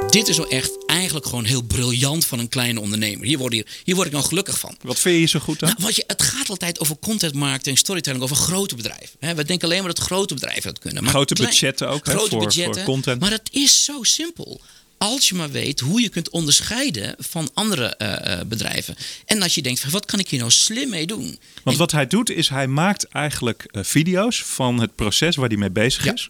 Dit 0.10 0.28
is 0.28 0.38
nou 0.38 0.50
echt 0.50 0.86
eigenlijk 0.86 1.26
gewoon 1.26 1.44
heel 1.44 1.62
briljant 1.62 2.26
van 2.26 2.40
een 2.40 2.48
kleine 2.50 2.80
ondernemer. 2.80 3.26
Hier 3.26 3.38
word, 3.38 3.54
hier, 3.54 3.66
hier 3.84 3.96
word 3.96 4.08
ik 4.08 4.14
nou 4.14 4.26
gelukkig 4.26 4.60
van. 4.60 4.76
Wat 4.82 5.00
vind 5.00 5.20
je 5.20 5.26
zo 5.26 5.40
goed 5.40 5.64
aan? 5.64 5.70
Nou, 5.70 5.82
wat 5.84 5.96
je, 5.96 6.04
het 6.08 6.22
gaat 6.22 6.50
altijd 6.50 6.80
over 6.80 6.98
content 7.00 7.34
marketing, 7.34 7.78
storytelling, 7.78 8.24
over 8.24 8.36
grote 8.36 8.76
bedrijven. 8.76 9.16
Hè, 9.20 9.36
we 9.36 9.46
denken 9.46 9.68
alleen 9.68 9.84
maar 9.84 9.94
dat 9.94 10.06
grote 10.06 10.34
bedrijven 10.34 10.64
dat 10.64 10.80
kunnen. 10.80 11.04
Maar 11.04 11.12
Grote 11.12 11.34
klein- 11.34 11.50
budgetten 11.50 11.90
ook, 11.90 12.06
hè, 12.06 12.12
grote 12.12 12.30
voor- 12.30 12.40
budgetten. 12.40 12.74
voor 12.74 12.84
content. 12.84 13.20
Maar 13.20 13.32
het 13.32 13.50
is 13.52 13.84
zo 13.84 14.04
simpel. 14.04 14.62
Als 15.00 15.30
je 15.30 15.36
maar 15.36 15.52
weet 15.52 15.80
hoe 15.80 16.02
je 16.02 16.10
kunt 16.10 16.30
onderscheiden 16.30 17.16
van 17.18 17.50
andere 17.54 17.86
eh, 17.86 18.34
eh, 18.40 18.46
bedrijven. 18.48 18.96
En 19.26 19.42
als 19.42 19.56
je 19.56 19.62
denkt, 19.62 19.80
van, 19.80 19.90
wat 19.90 20.06
kan 20.06 20.20
ik 20.20 20.30
hier 20.30 20.40
nou 20.40 20.52
slim 20.52 20.90
mee 20.90 21.08
doen? 21.08 21.40
Want 21.64 21.78
wat 21.78 21.92
hij 21.92 22.08
doet 22.08 22.30
is 22.30 22.50
hij 22.50 22.68
maakt 22.68 23.04
eigenlijk 23.04 23.64
eh, 23.72 23.84
video's 23.84 24.44
van 24.44 24.80
het 24.80 24.96
proces 24.96 25.36
waar 25.36 25.48
hij 25.48 25.58
mee 25.58 25.70
bezig 25.70 26.04
Ja. 26.06 26.14
is. 26.14 26.30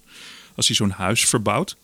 Als 0.56 0.68
hij 0.68 0.76
zo'n 0.76 0.90
huis 0.90 1.26
verbouwt. 1.26 1.76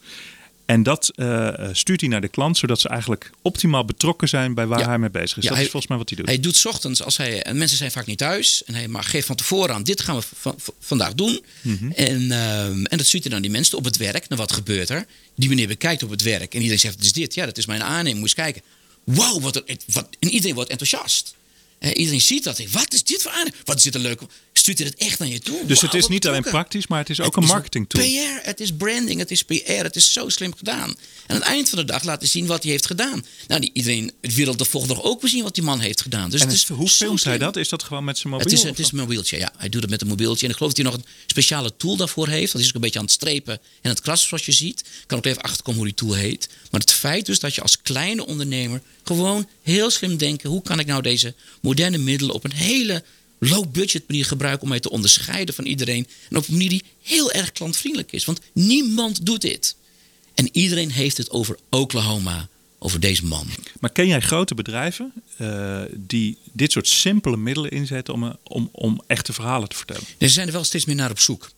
En 0.65 0.83
dat 0.83 1.11
eh, 1.15 1.49
stuurt 1.71 2.01
hij 2.01 2.09
naar 2.09 2.21
de 2.21 2.27
klant, 2.27 2.57
zodat 2.57 2.79
ze 2.79 2.89
eigenlijk 2.89 3.29
optimaal 3.41 3.85
betrokken 3.85 4.27
zijn 4.27 4.53
bij 4.53 4.65
waar 4.67 4.79
Ja. 4.79 4.87
hij 4.87 4.97
mee 4.99 5.09
bezig 5.09 5.37
is. 5.37 5.43
Ja, 5.43 5.49
dat 5.49 5.51
hij- 5.57 5.63
is 5.65 5.71
volgens 5.71 5.87
mij 5.91 5.97
wat 5.97 6.09
hij 6.09 6.17
doet. 6.17 6.27
Hij 6.27 6.39
doet 6.39 6.55
's 6.55 6.65
ochtends, 6.65 7.03
als 7.03 7.17
hij, 7.17 7.43
en 7.43 7.57
mensen 7.57 7.77
zijn 7.77 7.91
vaak 7.91 8.05
niet 8.05 8.17
thuis. 8.17 8.63
En 8.65 8.73
hij 8.75 8.87
maar 8.87 9.03
geeft 9.03 9.27
van 9.27 9.35
tevoren 9.35 9.75
aan, 9.75 9.83
dit 9.83 10.01
gaan 10.01 10.19
we 10.41 10.53
vandaag 10.79 11.13
doen. 11.13 11.43
Mhm. 11.61 11.91
en, 11.91 12.31
ehm, 12.31 12.83
en 12.85 12.97
dat 12.97 13.05
stuurt 13.05 13.23
hij 13.23 13.31
dan 13.33 13.41
die 13.41 13.51
mensen 13.51 13.77
op 13.77 13.83
het 13.83 13.97
werk. 13.97 14.27
Nou, 14.29 14.41
wat 14.41 14.51
gebeurt 14.51 14.89
er? 14.89 15.05
Die 15.35 15.49
meneer 15.49 15.67
bekijkt 15.67 16.03
op 16.03 16.09
het 16.09 16.21
werk. 16.21 16.51
En 16.53 16.57
iedereen 16.59 16.79
zegt, 16.79 16.95
het 16.95 17.03
is 17.03 17.13
dit. 17.13 17.33
Ja, 17.33 17.45
dat 17.45 17.57
is 17.57 17.65
mijn 17.65 17.83
aanneming. 17.83 18.13
Moet 18.15 18.23
eens 18.23 18.33
kijken. 18.33 18.61
Wow, 19.03 19.41
wat, 19.43 19.55
een- 19.65 19.79
wat 19.93 20.07
En 20.19 20.29
iedereen 20.29 20.55
wordt 20.55 20.69
enthousiast. 20.69 21.35
Iedereen 21.93 22.21
ziet 22.21 22.43
dat. 22.43 22.63
Wat 22.71 22.93
is 22.93 23.03
dit 23.03 23.21
voor 23.21 23.31
aanneming? 23.31 23.55
Wat 23.63 23.77
is 23.77 23.83
dit 23.83 23.95
een 23.95 24.01
leuke... 24.01 24.27
Stuurt 24.53 24.77
hij 24.77 24.87
het 24.87 24.97
echt 24.97 25.19
naar 25.19 25.27
je 25.27 25.39
toe? 25.39 25.65
Dus 25.65 25.81
het 25.81 25.93
is 25.93 26.07
niet 26.07 26.27
alleen 26.27 26.43
praktisch, 26.43 26.87
maar 26.87 26.99
het 26.99 27.09
is 27.09 27.19
ook 27.19 27.35
Het 27.35 27.43
een 27.43 27.49
marketing 27.49 27.89
tool. 27.89 28.03
PR, 28.03 28.47
het 28.47 28.59
is 28.59 28.73
branding, 28.73 29.19
het 29.19 29.31
is 29.31 29.43
PR, 29.43 29.71
het 29.71 29.95
is 29.95 30.13
zo 30.13 30.29
slim 30.29 30.55
gedaan. 30.55 30.89
En 30.89 30.97
aan 31.27 31.35
het 31.35 31.45
eind 31.45 31.69
van 31.69 31.77
de 31.77 31.85
dag 31.85 32.03
laten 32.03 32.27
zien 32.27 32.45
wat 32.45 32.63
hij 32.63 32.71
heeft 32.71 32.85
gedaan. 32.85 33.25
Nou, 33.47 33.61
die, 33.61 33.69
iedereen, 33.73 34.11
het 34.21 34.33
wereld 34.35 34.67
volgt 34.67 34.87
nog 34.87 35.03
ook 35.03 35.21
weer 35.21 35.29
zien 35.29 35.43
wat 35.43 35.55
die 35.55 35.63
man 35.63 35.79
heeft 35.79 36.01
gedaan. 36.01 36.29
Dus 36.29 36.41
En 36.41 36.47
het 36.47 36.55
is 36.55 36.67
hoe 36.67 36.89
filmt 36.89 37.23
hij 37.23 37.37
dat? 37.37 37.55
Is 37.55 37.69
dat 37.69 37.83
gewoon 37.83 38.03
met 38.03 38.17
zijn 38.17 38.33
mobiel? 38.33 38.49
Het 38.49 38.57
is, 38.57 38.63
het 38.63 38.79
is 38.79 38.91
een 38.91 38.97
mobieltje, 38.97 39.37
ja. 39.37 39.53
Hij 39.57 39.69
doet 39.69 39.81
het 39.81 39.91
met 39.91 40.01
een 40.01 40.07
mobieltje. 40.07 40.45
En 40.45 40.51
ik 40.51 40.57
geloof 40.57 40.73
dat 40.73 40.85
hij 40.85 40.93
nog 40.93 41.01
een 41.01 41.09
speciale 41.25 41.75
tool 41.77 41.95
daarvoor 41.95 42.27
heeft. 42.27 42.53
Hij 42.53 42.61
is 42.61 42.67
ook 42.67 42.75
een 42.75 42.81
beetje 42.81 42.99
aan 42.99 43.05
het 43.05 43.13
strepen 43.13 43.59
en 43.81 43.89
het 43.89 44.01
krassen, 44.01 44.27
zoals 44.27 44.45
je 44.45 44.51
ziet. 44.51 44.83
Kan 45.05 45.17
ook 45.17 45.25
even 45.25 45.41
achterkomen 45.41 45.79
hoe 45.79 45.89
die 45.89 46.07
tool 46.07 46.13
heet. 46.13 46.49
Maar 46.71 46.79
het 46.79 46.91
feit 46.91 47.25
dus 47.25 47.39
dat 47.39 47.55
je 47.55 47.61
als 47.61 47.81
kleine 47.81 48.25
ondernemer 48.25 48.81
gewoon 49.03 49.47
heel 49.65 49.89
slim 49.89 50.17
denken... 50.17 50.49
hoe 50.49 50.61
kan 50.61 50.79
ik 50.79 50.85
nou 50.85 51.01
deze 51.01 51.33
moderne 51.61 51.97
middelen 51.97 52.35
op 52.35 52.43
een 52.43 52.53
hele 52.53 53.03
low-budget 53.39 54.03
manier 54.07 54.25
gebruiken... 54.25 54.63
om 54.63 54.69
mij 54.69 54.79
te 54.79 54.89
onderscheiden 54.89 55.55
van 55.55 55.65
iedereen. 55.65 56.07
En 56.29 56.37
op 56.37 56.47
een 56.47 56.53
manier 56.53 56.69
die 56.69 56.83
heel 57.01 57.31
erg 57.31 57.51
klantvriendelijk 57.51 58.11
is. 58.11 58.25
Want 58.25 58.39
niemand 58.53 59.25
doet 59.25 59.41
dit. 59.41 59.75
En 60.33 60.49
iedereen 60.51 60.91
heeft 60.91 61.17
het 61.17 61.29
over 61.29 61.57
Oklahoma, 61.69 62.47
over 62.79 62.99
deze 62.99 63.25
man. 63.25 63.47
Maar 63.79 63.91
ken 63.91 64.07
jij 64.07 64.19
grote 64.19 64.55
bedrijven 64.55 65.13
eh, 65.37 65.81
die 65.93 66.37
dit 66.51 66.71
soort 66.71 66.87
simpele 66.87 67.37
middelen 67.37 67.71
inzetten 67.71 68.13
om, 68.13 68.37
om, 68.43 68.69
om 68.71 69.01
echte 69.07 69.33
verhalen 69.33 69.69
te 69.69 69.75
vertellen? 69.75 70.03
Er 70.17 70.29
zijn 70.29 70.47
er 70.47 70.53
wel 70.53 70.63
steeds 70.63 70.85
meer 70.85 70.95
naar 70.95 71.11
op 71.11 71.19
zoek. 71.19 71.51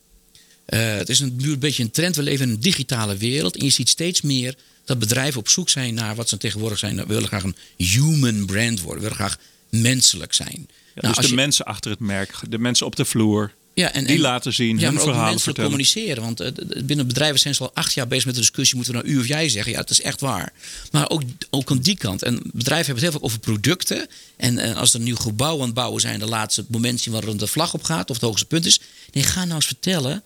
Eh, 0.64 0.96
het 0.96 1.08
is 1.08 1.20
een, 1.20 1.36
nu 1.36 1.52
een 1.52 1.58
beetje 1.58 1.82
een 1.82 1.90
trend. 1.90 2.16
We 2.16 2.22
leven 2.22 2.46
in 2.46 2.52
een 2.52 2.60
digitale 2.60 3.16
wereld. 3.16 3.56
En 3.56 3.64
je 3.64 3.70
ziet 3.70 3.88
steeds 3.88 4.20
meer 4.20 4.54
dat 4.88 4.98
bedrijven 4.98 5.40
op 5.40 5.48
zoek 5.48 5.68
zijn 5.68 5.94
naar 5.94 6.14
wat 6.14 6.28
ze 6.28 6.36
tegenwoordig 6.36 6.78
zijn. 6.78 6.96
We 6.96 7.06
willen 7.06 7.28
graag 7.28 7.42
een 7.42 7.56
human 7.76 8.46
brand 8.46 8.80
worden. 8.80 9.02
We 9.02 9.08
willen 9.08 9.16
graag 9.24 9.38
menselijk 9.68 10.34
zijn. 10.34 10.68
Ja, 10.94 11.00
Nou, 11.02 11.14
dus 11.14 11.24
de 11.24 11.30
je- 11.30 11.36
mensen 11.36 11.64
achter 11.64 11.90
het 11.90 12.00
merk, 12.00 12.34
de 12.48 12.58
mensen 12.58 12.86
op 12.86 12.96
de 12.96 13.04
vloer, 13.04 13.54
ja, 13.74 13.92
en, 13.92 14.04
die 14.04 14.14
en- 14.14 14.20
laten 14.20 14.52
zien, 14.52 14.78
ja, 14.78 14.84
hun 14.84 14.94
maar 14.94 15.02
ook 15.02 15.08
menselijk 15.14 15.40
vertellen. 15.40 15.70
communiceren. 15.70 16.22
Want 16.22 16.40
eh, 16.40 16.82
binnen 16.84 17.06
bedrijven 17.06 17.38
zijn 17.40 17.54
ze 17.54 17.62
al 17.62 17.70
acht 17.74 17.92
jaar 17.92 18.08
bezig 18.08 18.24
met 18.24 18.34
de 18.34 18.40
discussie: 18.40 18.76
moeten 18.76 18.94
we 18.94 19.00
nou 19.02 19.12
u 19.14 19.18
of 19.18 19.26
jij 19.26 19.48
zeggen? 19.48 19.72
Ja, 19.72 19.78
dat 19.78 19.90
is 19.90 20.00
echt 20.00 20.20
waar. 20.20 20.52
Maar 20.92 21.10
ook, 21.10 21.22
ook 21.50 21.70
aan 21.70 21.78
die 21.78 21.96
kant. 21.96 22.22
En 22.22 22.34
bedrijven 22.44 22.86
hebben 22.86 22.94
het 22.94 23.02
heel 23.02 23.12
vaak 23.12 23.24
over 23.24 23.38
producten. 23.38 24.06
En 24.36 24.58
eh, 24.58 24.76
als 24.76 24.92
er 24.92 24.98
een 24.98 25.04
nieuw 25.04 25.16
gebouw 25.16 25.58
aan 25.58 25.64
het 25.64 25.74
bouwen 25.74 26.00
zijn, 26.00 26.20
ze 26.48 26.60
het 26.60 26.70
moment 26.70 27.00
zien 27.00 27.12
waar 27.12 27.24
er 27.24 27.36
de 27.38 27.46
vlag 27.46 27.74
op 27.74 27.82
gaat 27.82 28.10
of 28.10 28.16
het 28.16 28.24
hoogste 28.24 28.46
punt 28.46 28.66
is. 28.66 28.80
Nee, 29.12 29.22
ga 29.24 29.42
nou 29.44 29.54
eens 29.54 29.66
vertellen. 29.66 30.22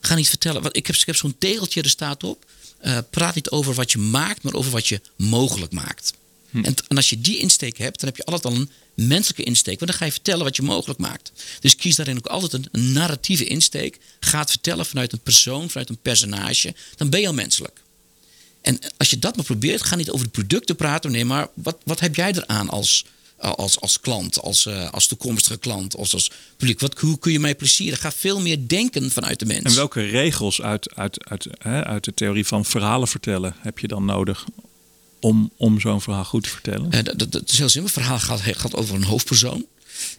Ga 0.00 0.14
niet 0.14 0.28
vertellen. 0.28 0.62
Want 0.62 0.76
ik 0.76 0.86
heb, 0.86 0.96
ik 0.96 1.06
heb 1.06 1.16
zo'n 1.16 1.36
tegeltje, 1.38 1.82
er 1.82 1.88
staat 1.88 2.24
op. 2.24 2.44
eh, 2.86 2.98
praat 3.10 3.34
niet 3.34 3.50
over 3.50 3.74
wat 3.74 3.92
je 3.92 3.98
maakt, 3.98 4.42
maar 4.42 4.54
over 4.54 4.70
wat 4.70 4.88
je 4.88 5.00
mogelijk 5.16 5.72
maakt. 5.72 6.12
En, 6.52 6.74
t- 6.74 6.86
en 6.88 6.96
als 6.96 7.10
je 7.10 7.20
die 7.20 7.38
insteek 7.38 7.78
hebt, 7.78 8.00
dan 8.00 8.08
heb 8.08 8.16
je 8.16 8.24
altijd 8.24 8.54
al 8.54 8.60
een 8.60 8.70
menselijke 9.06 9.42
insteek. 9.42 9.78
Want 9.78 9.90
dan 9.90 10.00
ga 10.00 10.04
je 10.04 10.10
vertellen 10.12 10.44
wat 10.44 10.56
je 10.56 10.62
mogelijk 10.62 10.98
maakt. 10.98 11.32
Dus 11.60 11.76
kies 11.76 11.96
daarin 11.96 12.16
ook 12.16 12.26
altijd 12.26 12.52
een, 12.52 12.68
een 12.72 12.92
narratieve 12.92 13.44
insteek. 13.44 13.98
Ga 14.20 14.38
het 14.38 14.50
vertellen 14.50 14.86
vanuit 14.86 15.12
een 15.12 15.20
persoon, 15.20 15.70
vanuit 15.70 15.88
een 15.88 15.98
personage. 16.02 16.74
Dan 16.96 17.10
ben 17.10 17.20
je 17.20 17.26
al 17.26 17.34
menselijk. 17.34 17.82
En 18.60 18.78
als 18.96 19.10
je 19.10 19.18
dat 19.18 19.36
maar 19.36 19.44
probeert, 19.44 19.82
ga 19.82 19.96
niet 19.96 20.10
over 20.10 20.24
de 20.26 20.32
producten 20.32 20.76
praten. 20.76 21.10
Nee, 21.10 21.24
maar 21.24 21.48
wat, 21.54 21.76
wat 21.84 22.00
heb 22.00 22.14
jij 22.14 22.32
eraan 22.32 22.68
als, 22.68 23.04
als, 23.38 23.80
als 23.80 24.00
klant, 24.00 24.40
als, 24.40 24.66
eh, 24.66 24.90
als 24.90 25.06
toekomstige 25.06 25.58
klant, 25.58 25.96
als, 25.96 26.14
als 26.14 26.30
publiek? 26.56 26.80
Wat, 26.80 26.98
hoe 26.98 27.18
kun 27.18 27.32
je 27.32 27.40
mij 27.40 27.54
plezieren? 27.54 27.98
Ga 27.98 28.12
veel 28.12 28.40
meer 28.40 28.58
denken 28.68 29.10
vanuit 29.10 29.38
de 29.38 29.46
mens. 29.46 29.64
En 29.64 29.74
welke 29.74 30.02
regels 30.02 30.62
uit, 30.62 30.94
uit, 30.94 31.24
uit, 31.28 31.46
hè, 31.58 31.84
uit 31.84 32.04
de 32.04 32.14
theorie 32.14 32.46
van 32.46 32.64
verhalen 32.64 33.08
vertellen 33.08 33.54
heb 33.58 33.78
je 33.78 33.86
dan 33.86 34.04
nodig 34.04 34.44
om, 35.20 35.50
om 35.56 35.80
zo'n 35.80 36.00
verhaal 36.00 36.24
goed 36.24 36.42
te 36.42 36.48
vertellen? 36.48 36.90
Eh, 36.90 37.02
dat, 37.02 37.18
dat, 37.18 37.32
dat 37.32 37.50
is 37.50 37.58
heel 37.58 37.68
simpel. 37.68 37.92
Het 37.92 38.02
verhaal 38.02 38.18
gaat, 38.18 38.40
gaat 38.40 38.74
over 38.74 38.94
een 38.94 39.04
hoofdpersoon. 39.04 39.66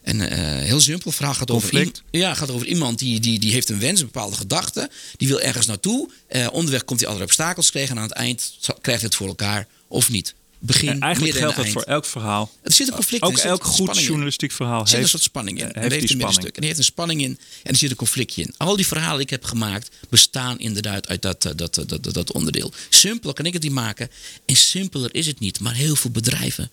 En 0.04 0.30
eh, 0.30 0.64
heel 0.66 0.80
simpel, 0.80 1.08
het 1.08 1.16
verhaal 1.16 1.34
gaat 1.34 1.52
over, 1.52 1.92
ja, 2.12 2.34
gaat 2.34 2.52
over 2.52 2.68
iemand 2.68 3.00
die, 3.00 3.20
die, 3.20 3.40
die 3.40 3.52
heeft 3.52 3.70
een 3.70 3.80
wens, 3.80 4.00
een 4.00 4.06
bepaalde 4.06 4.36
gedachte. 4.36 4.90
Die 5.18 5.28
wil 5.28 5.42
ergens 5.42 5.66
naartoe. 5.66 6.10
Eh, 6.28 6.48
onderweg 6.52 6.86
komt 6.86 7.00
hij 7.00 7.10
andere 7.10 7.28
obstakels 7.28 7.72
tegen. 7.72 7.96
En 7.96 8.02
aan 8.02 8.08
het 8.08 8.18
eind 8.18 8.54
krijgt 8.62 9.02
hij 9.02 9.10
het 9.10 9.16
voor 9.16 9.28
elkaar 9.28 9.68
of 9.88 10.10
niet. 10.10 10.36
Begin, 10.60 10.90
En 10.90 11.00
eigenlijk 11.00 11.34
midden 11.34 11.36
en 11.36 11.40
geldt 11.40 11.56
dat 11.56 11.66
eind. 11.66 11.86
voor 11.86 11.94
elk 11.96 12.06
verhaal. 12.06 12.52
Er 12.62 12.72
zit 12.74 12.88
een 12.88 12.94
conflict 12.94 13.24
in, 13.24 13.30
Ook 13.30 13.36
zit 13.38 13.46
elk 13.46 13.64
goed 13.64 13.98
in. 13.98 14.04
journalistiek 14.04 14.52
verhaal 14.52 14.80
Er 14.82 14.86
zit 14.86 14.94
een 14.94 15.00
heeft, 15.00 15.12
soort 15.12 15.24
spanning 15.24 15.58
in. 15.60 15.64
eh, 15.64 15.70
Er 15.76 15.82
heeft 15.82 15.94
heeft 15.96 16.08
die 16.08 16.16
een 16.16 16.22
spanning. 16.32 16.46
En 16.54 16.60
die 16.60 16.66
heeft 16.66 16.78
een 16.78 16.86
spanning 16.86 17.22
in. 17.22 17.40
En 17.64 17.72
er 17.72 17.78
zit 17.78 17.90
een 17.90 17.96
conflictje 17.96 18.42
in. 18.42 18.54
Al 18.58 18.76
die 18.76 18.88
verhalen 18.88 19.16
die 19.16 19.24
ik 19.26 19.30
heb 19.30 19.44
gemaakt 19.44 19.90
bestaan 20.10 20.60
inderdaad 20.60 21.08
uit 21.08 21.22
dat, 21.22 21.46
eh, 21.46 21.52
dat, 21.56 21.78
eh, 21.78 21.84
dat, 21.88 22.04
dat, 22.04 22.14
dat 22.14 22.32
onderdeel. 22.32 22.72
Simpeler 22.90 23.34
kan 23.36 23.46
ik 23.46 23.54
het 23.54 23.64
niet 23.64 23.72
maken. 23.72 24.10
En 24.46 24.56
simpeler 24.56 25.16
is 25.16 25.26
het 25.28 25.40
niet. 25.40 25.60
Maar 25.60 25.74
heel 25.74 25.96
veel 25.96 26.12
bedrijven 26.12 26.72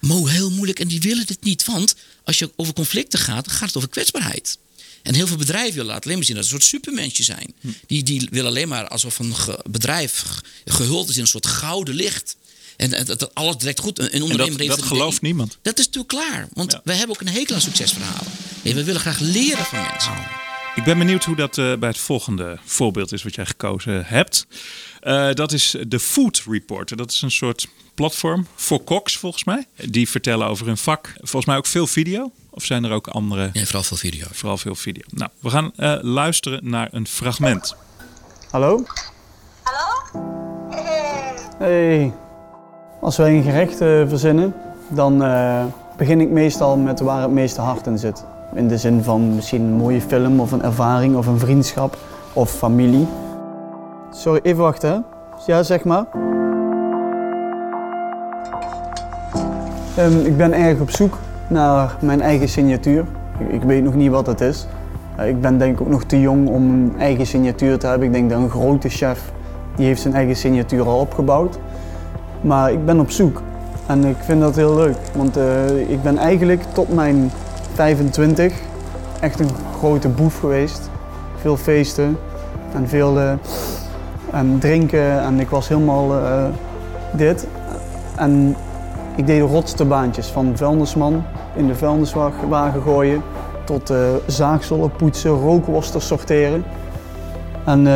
mo 0.00 0.26
heel 0.26 0.50
moeilijk 0.50 0.80
en 0.80 0.88
die 0.88 1.00
willen 1.00 1.26
dit 1.26 1.42
niet. 1.44 1.64
Want 1.64 1.94
als 2.24 2.38
je 2.38 2.50
over 2.56 2.72
conflicten 2.74 3.18
gaat, 3.18 3.44
dan 3.44 3.54
gaat 3.54 3.68
het 3.68 3.76
over 3.76 3.88
kwetsbaarheid. 3.88 4.58
En 5.02 5.14
heel 5.14 5.26
veel 5.26 5.36
bedrijven 5.36 5.72
willen 5.74 5.86
laten 5.86 6.04
alleen 6.04 6.16
maar 6.16 6.26
zien 6.26 6.36
dat 6.36 6.44
ze 6.46 6.54
een 6.54 6.60
soort 6.60 6.70
supermensje 6.72 7.22
zijn. 7.22 7.54
Hm. 7.60 7.68
Die, 7.86 8.02
die 8.02 8.28
willen 8.30 8.50
alleen 8.50 8.68
maar 8.68 8.88
alsof 8.88 9.18
een 9.18 9.34
ge- 9.36 9.64
bedrijf 9.70 10.18
ge- 10.18 10.42
gehuld 10.72 11.08
is 11.08 11.14
in 11.14 11.20
een 11.20 11.26
soort 11.26 11.46
gouden 11.46 11.94
licht. 11.94 12.36
En, 12.80 12.92
en 12.92 13.04
dat, 13.04 13.18
dat 13.18 13.34
alles 13.34 13.56
direct 13.56 13.80
goed. 13.80 13.98
Een 13.98 14.10
En 14.10 14.22
ondernemer 14.22 14.58
dat, 14.58 14.66
dat 14.68 14.82
gelooft 14.82 15.20
niemand. 15.22 15.58
Dat 15.62 15.78
is 15.78 15.84
natuurlijk 15.90 16.14
klaar. 16.14 16.48
Want 16.52 16.72
Ja. 16.72 16.80
wij 16.84 16.96
hebben 16.96 17.16
ook 17.16 17.22
een 17.22 17.32
hekel 17.32 17.54
aan 17.54 17.60
succesverhalen. 17.60 18.32
Nee, 18.62 18.74
we 18.74 18.84
willen 18.84 19.00
graag 19.00 19.18
leren 19.18 19.64
van 19.64 19.78
mensen. 19.90 20.12
Ik 20.74 20.84
ben 20.84 20.98
benieuwd 20.98 21.24
hoe 21.24 21.36
dat 21.36 21.58
eh, 21.58 21.74
bij 21.76 21.88
het 21.88 21.98
volgende 21.98 22.58
voorbeeld 22.64 23.12
is 23.12 23.22
wat 23.22 23.34
jij 23.34 23.46
gekozen 23.46 24.04
hebt. 24.06 24.46
Eh, 25.00 25.32
dat 25.32 25.52
is 25.52 25.74
de 25.88 26.00
Food 26.00 26.42
Reporter. 26.46 26.96
Dat 26.96 27.10
is 27.10 27.22
een 27.22 27.30
soort 27.30 27.66
platform 27.94 28.46
voor 28.54 28.80
koks 28.84 29.16
volgens 29.16 29.44
mij. 29.44 29.66
Die 29.76 30.08
vertellen 30.08 30.46
over 30.46 30.66
hun 30.66 30.76
vak. 30.78 31.12
Volgens 31.16 31.44
mij 31.46 31.56
ook 31.56 31.66
veel 31.66 31.86
video. 31.86 32.32
Of 32.50 32.64
zijn 32.64 32.84
er 32.84 32.90
ook 32.90 33.06
andere, 33.08 33.50
Nee, 33.52 33.64
vooral 33.64 33.82
veel 33.82 33.96
video's. 33.96 34.28
vooral 34.32 34.58
veel 34.58 34.74
video. 34.74 35.02
Nou, 35.10 35.30
we 35.40 35.50
gaan 35.50 35.72
eh, 35.76 35.96
luisteren 36.00 36.60
naar 36.70 36.88
een 36.92 37.06
fragment. 37.06 37.74
Hallo? 38.50 38.84
Hallo? 39.62 40.22
Hey. 41.58 42.12
Als 43.00 43.16
wij 43.16 43.36
een 43.36 43.42
gerecht 43.42 43.80
eh, 43.80 43.88
verzinnen, 44.06 44.54
dan 44.88 45.24
eh, 45.24 45.64
begin 45.96 46.20
ik 46.20 46.30
meestal 46.30 46.76
met 46.76 47.00
waar 47.00 47.22
het 47.22 47.30
meeste 47.30 47.60
hart 47.60 47.86
in 47.86 47.98
zit. 47.98 48.24
In 48.54 48.68
de 48.68 48.78
zin 48.78 49.02
van 49.02 49.34
misschien 49.34 49.62
een 49.62 49.72
mooie 49.72 50.00
film 50.00 50.40
of 50.40 50.52
een 50.52 50.62
ervaring 50.62 51.16
of 51.16 51.26
een 51.26 51.38
vriendschap 51.38 51.96
of 52.32 52.50
familie. 52.50 53.06
Sorry, 54.10 54.40
even 54.42 54.62
wachten 54.62 54.90
hè. 54.90 54.98
Ja, 55.46 55.62
zeg 55.62 55.84
maar. 55.84 56.04
Ehm, 59.96 60.18
ik 60.24 60.36
ben 60.36 60.52
erg 60.52 60.80
op 60.80 60.90
zoek 60.90 61.18
naar 61.48 61.96
mijn 62.00 62.20
eigen 62.20 62.48
signatuur. 62.48 63.04
Ik, 63.48 63.62
weet 63.62 63.82
nog 63.82 63.94
niet 63.94 64.10
wat 64.10 64.26
het 64.26 64.40
is. 64.40 64.66
Eh, 65.16 65.28
ik 65.28 65.40
ben 65.40 65.58
denk 65.58 65.74
ik 65.74 65.80
ook 65.80 65.88
nog 65.88 66.04
te 66.04 66.20
jong 66.20 66.48
om 66.48 66.70
een 66.70 66.94
eigen 66.98 67.26
signatuur 67.26 67.78
te 67.78 67.86
hebben. 67.86 68.06
Ik 68.06 68.12
denk 68.12 68.30
dat 68.30 68.38
een 68.38 68.50
grote 68.50 68.88
chef, 68.88 69.32
die 69.76 69.86
heeft 69.86 70.00
zijn 70.00 70.14
eigen 70.14 70.36
signatuur 70.36 70.86
al 70.86 70.98
opgebouwd. 70.98 71.58
Maar 72.40 72.72
ik 72.72 72.84
ben 72.84 73.00
op 73.00 73.10
zoek. 73.10 73.42
En 73.86 74.04
ik 74.04 74.16
vind 74.20 74.40
dat 74.40 74.56
heel 74.56 74.74
leuk. 74.74 74.96
Want 75.14 75.36
eh, 75.36 75.90
ik 75.90 76.02
ben 76.02 76.18
eigenlijk 76.18 76.62
tot 76.72 76.94
mijn 76.94 77.30
25 77.74 78.52
echt 79.20 79.40
een 79.40 79.50
grote 79.78 80.08
boef 80.08 80.40
geweest. 80.40 80.90
Veel 81.36 81.56
feesten 81.56 82.18
en 82.74 82.88
veel 82.88 83.18
eh, 83.18 83.32
en 84.30 84.58
drinken. 84.58 85.20
En 85.20 85.40
ik 85.40 85.48
was 85.48 85.68
helemaal 85.68 86.14
eh, 86.14 86.44
dit. 87.12 87.46
En 88.16 88.56
ik 89.16 89.26
deed 89.26 89.40
de 89.40 89.46
rotste 89.46 89.84
baantjes. 89.84 90.26
Van 90.26 90.56
vuilnisman 90.56 91.22
in 91.54 91.66
de 91.66 91.74
vuilniswagen 91.74 92.82
gooien. 92.82 93.22
Tot 93.64 93.92
zaagzollen 94.26 94.90
poetsen, 94.90 95.30
rookworsten 95.30 96.00
sorteren. 96.00 96.64
En 97.64 97.86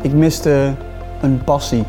ik 0.00 0.12
miste 0.12 0.74
een 1.20 1.40
passie. 1.44 1.84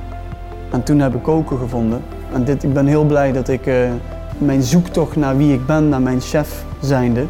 En 0.72 0.84
toen 0.84 1.00
heb 1.00 1.16
ik 1.16 1.24
koken 1.24 1.58
gevonden. 1.58 2.04
En 2.34 2.44
dit, 2.44 2.64
ik 2.64 2.74
ben 2.74 2.86
heel 2.86 3.04
blij 3.04 3.32
dat 3.32 3.48
ik 3.48 3.66
eh, 3.66 3.90
mijn 4.38 4.64
zoektocht 4.64 5.16
naar 5.16 5.38
wie 5.38 5.54
ik 5.54 5.66
ben, 5.66 5.90
naar 5.90 6.02
mijn 6.02 6.22
chef 6.22 6.66
zijnde, 6.82 7.26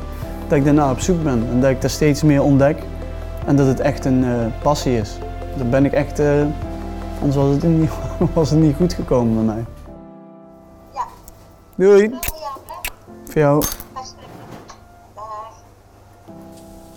dat 0.48 0.58
ik 0.58 0.64
daarna 0.64 0.92
op 0.92 1.00
zoek 1.00 1.24
ben. 1.24 1.48
En 1.52 1.62
dat 1.62 1.70
ik 1.70 1.82
daar 1.82 1.90
steeds 1.90 2.24
meer 2.24 2.44
ontdek. 2.44 2.78
En 3.46 3.56
dat 3.56 3.68
het 3.68 3.80
echt 3.80 4.06
een 4.06 4.24
eh, 4.24 4.62
passie 4.62 4.98
is. 4.98 5.18
Daar 5.58 5.68
ben 5.68 5.86
ik 5.86 5.92
echt, 5.92 6.20
eh, 6.20 6.42
anders 7.20 7.36
was 7.36 7.50
het, 7.50 7.64
niet, 7.64 7.90
was 8.34 8.50
het 8.50 8.60
niet 8.60 8.76
goed 8.76 8.94
gekomen 8.94 9.36
bij 9.36 9.56
mij. 9.56 9.66
Ja. 10.94 11.06
Doei, 11.76 12.10
voor 13.24 13.42
jou. 13.42 13.64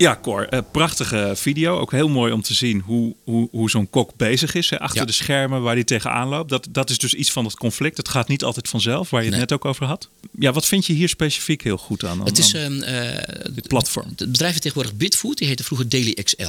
Ja, 0.00 0.18
Cor, 0.22 0.48
eh, 0.48 0.60
prachtige 0.72 1.32
video. 1.36 1.78
Ook 1.78 1.90
heel 1.92 2.08
mooi 2.08 2.32
om 2.32 2.42
te 2.42 2.54
zien 2.54 2.80
hoe, 2.80 3.14
hoe, 3.24 3.48
hoe 3.50 3.70
zo'n 3.70 3.90
kok 3.90 4.10
bezig 4.16 4.54
is. 4.54 4.70
Hè, 4.70 4.78
achter 4.80 5.00
Ja. 5.00 5.06
de 5.06 5.12
schermen 5.12 5.62
waar 5.62 5.74
hij 5.74 5.84
tegenaan 5.84 6.28
loopt. 6.28 6.50
Dat, 6.50 6.66
dat 6.70 6.90
is 6.90 6.98
dus 6.98 7.14
iets 7.14 7.30
van 7.32 7.44
het 7.44 7.54
conflict. 7.56 7.96
Het 7.96 8.08
gaat 8.08 8.28
niet 8.28 8.44
altijd 8.44 8.68
vanzelf, 8.68 9.10
waar 9.10 9.24
je 9.24 9.30
het 9.30 9.38
net 9.38 9.52
ook 9.52 9.64
over 9.64 9.86
had. 9.86 10.08
Ja, 10.38 10.52
wat 10.52 10.66
vind 10.66 10.86
je 10.86 10.92
hier 10.92 11.08
specifiek 11.08 11.62
heel 11.62 11.76
goed 11.76 12.04
aan? 12.04 12.20
aan- 12.20 12.26
Het 12.26 12.38
is 12.38 12.54
aan 12.56 12.82
ehm, 12.82 13.12
eh, 13.12 13.54
dit 13.54 13.68
platform. 13.68 14.08
Het 14.16 14.32
bedrijf 14.32 14.58
tegenwoordig 14.58 14.94
Bitfood, 14.96 15.38
die 15.38 15.46
heette 15.48 15.64
vroeger 15.64 15.88
Daily 15.88 16.12
XL. 16.22 16.42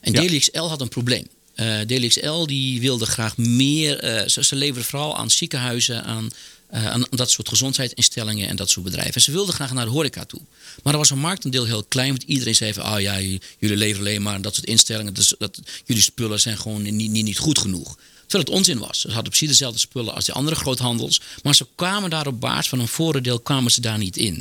En 0.00 0.12
Ja. 0.12 0.20
Daily 0.20 0.38
XL 0.38 0.58
had 0.60 0.80
een 0.80 0.88
probleem. 0.88 1.26
Eh 1.54 1.66
Daily 1.86 2.08
XL 2.08 2.46
die 2.46 2.80
wilde 2.80 3.06
graag 3.06 3.36
meer, 3.36 3.98
eh, 3.98 4.28
ze, 4.28 4.44
ze 4.44 4.56
leverden 4.56 4.84
vooral 4.84 5.16
aan 5.16 5.30
ziekenhuizen, 5.30 6.04
aan, 6.04 6.28
eh, 6.70 6.86
aan 6.86 7.06
dat 7.10 7.30
soort 7.30 7.48
gezondheidsinstellingen 7.48 8.48
en 8.48 8.56
dat 8.56 8.70
soort 8.70 8.84
bedrijven. 8.84 9.14
En 9.14 9.20
ze 9.20 9.32
wilden 9.32 9.54
graag 9.54 9.72
naar 9.72 9.84
de 9.84 9.90
horeca 9.90 10.24
toe. 10.24 10.40
Maar 10.82 10.92
er 10.92 10.98
was 10.98 11.10
een 11.10 11.18
marktendeel 11.18 11.64
heel 11.64 11.84
klein, 11.84 12.08
want 12.08 12.22
iedereen 12.22 12.54
zei 12.54 12.72
van, 12.72 12.82
ah 12.82 13.00
ja, 13.00 13.20
jullie 13.20 13.76
leveren 13.76 14.06
alleen 14.06 14.22
maar 14.22 14.42
dat 14.42 14.54
soort 14.54 14.66
instellingen, 14.66 15.14
dus 15.14 15.34
dat, 15.38 15.60
jullie 15.84 16.02
spullen 16.02 16.40
zijn 16.40 16.58
gewoon 16.58 16.82
niet, 16.82 17.10
niet, 17.10 17.24
niet 17.24 17.38
goed 17.38 17.58
genoeg. 17.58 17.98
Terwijl 18.26 18.44
het 18.44 18.54
onzin 18.54 18.78
was. 18.78 19.00
Ze 19.00 19.06
hadden 19.06 19.28
precies 19.28 19.48
dezelfde 19.48 19.78
spullen 19.78 20.14
als 20.14 20.24
die 20.24 20.34
andere 20.34 20.56
groothandels. 20.56 21.20
Maar 21.42 21.54
ze 21.54 21.66
kwamen 21.74 22.10
daar 22.10 22.26
op 22.26 22.40
basis 22.40 22.68
van 22.68 22.80
een 22.80 22.88
voordeel 22.88 23.40
kwamen 23.40 23.70
ze 23.70 23.80
daar 23.80 23.98
niet 23.98 24.16
in. 24.16 24.34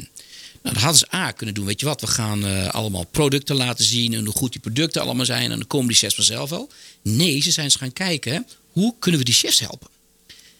Nou, 0.61 0.75
dat 0.75 0.83
hadden 0.83 0.99
ze 0.99 1.15
A 1.15 1.31
kunnen 1.31 1.55
doen. 1.55 1.65
Weet 1.65 1.79
je 1.79 1.85
wat, 1.85 2.01
we 2.01 2.07
gaan 2.07 2.45
eh, 2.45 2.67
allemaal 2.67 3.05
producten 3.05 3.55
laten 3.55 3.85
zien 3.85 4.13
en 4.13 4.25
hoe 4.25 4.33
goed 4.33 4.51
die 4.51 4.61
producten 4.61 5.01
allemaal 5.01 5.25
zijn. 5.25 5.51
En 5.51 5.57
dan 5.57 5.67
komen 5.67 5.87
die 5.87 5.97
chefs 5.97 6.15
vanzelf 6.15 6.49
wel. 6.49 6.69
Nee, 7.01 7.41
ze 7.41 7.51
zijn 7.51 7.65
eens 7.65 7.75
gaan 7.75 7.93
kijken, 7.93 8.47
hoe 8.71 8.95
kunnen 8.99 9.19
we 9.19 9.25
die 9.25 9.35
chefs 9.35 9.59
helpen? 9.59 9.87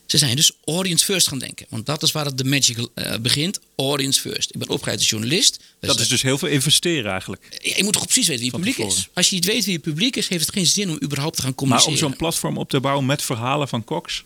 Ze 0.10 0.18
zijn 0.18 0.36
dus 0.36 0.52
audience 0.66 1.06
first 1.06 1.28
gaan 1.28 1.40
denken. 1.40 1.66
Want 1.70 1.86
dat 1.86 2.04
is 2.04 2.12
waar 2.12 2.26
het 2.26 2.38
de 2.38 2.44
magic 2.44 2.78
eh, 2.94 3.16
begint. 3.22 3.60
Audience 3.76 4.20
first. 4.22 4.50
Ik 4.54 4.60
ben 4.60 4.70
opgeleid 4.70 5.00
als 5.00 5.10
journalist. 5.10 5.60
Dat 5.80 6.00
is 6.00 6.08
dus 6.08 6.22
heel 6.22 6.38
veel 6.38 6.48
investeren 6.48 7.12
eigenlijk. 7.12 7.58
Ja, 7.62 7.74
je 7.76 7.84
moet 7.84 7.94
toch 7.94 8.04
precies 8.04 8.28
weten 8.28 8.42
wie 8.44 8.52
je 8.52 8.58
publiek 8.58 8.76
tevoren. 8.76 8.98
is. 8.98 9.08
Als 9.14 9.30
je 9.30 9.36
niet 9.36 9.46
weet 9.46 9.64
wie 9.66 9.74
je 9.74 9.80
publiek 9.80 10.16
is, 10.16 10.28
heeft 10.28 10.46
het 10.46 10.54
geen 10.54 10.66
zin 10.66 10.90
om 10.90 10.98
überhaupt 11.04 11.36
te 11.36 11.42
gaan 11.42 11.50
Maar 11.56 11.60
communiceren. 11.60 11.98
om 12.04 12.10
zo'n 12.10 12.16
platform 12.18 12.58
op 12.58 12.70
te 12.70 12.80
bouwen 12.80 13.06
met 13.06 13.22
verhalen 13.22 13.68
van 13.68 13.84
koks. 13.84 14.24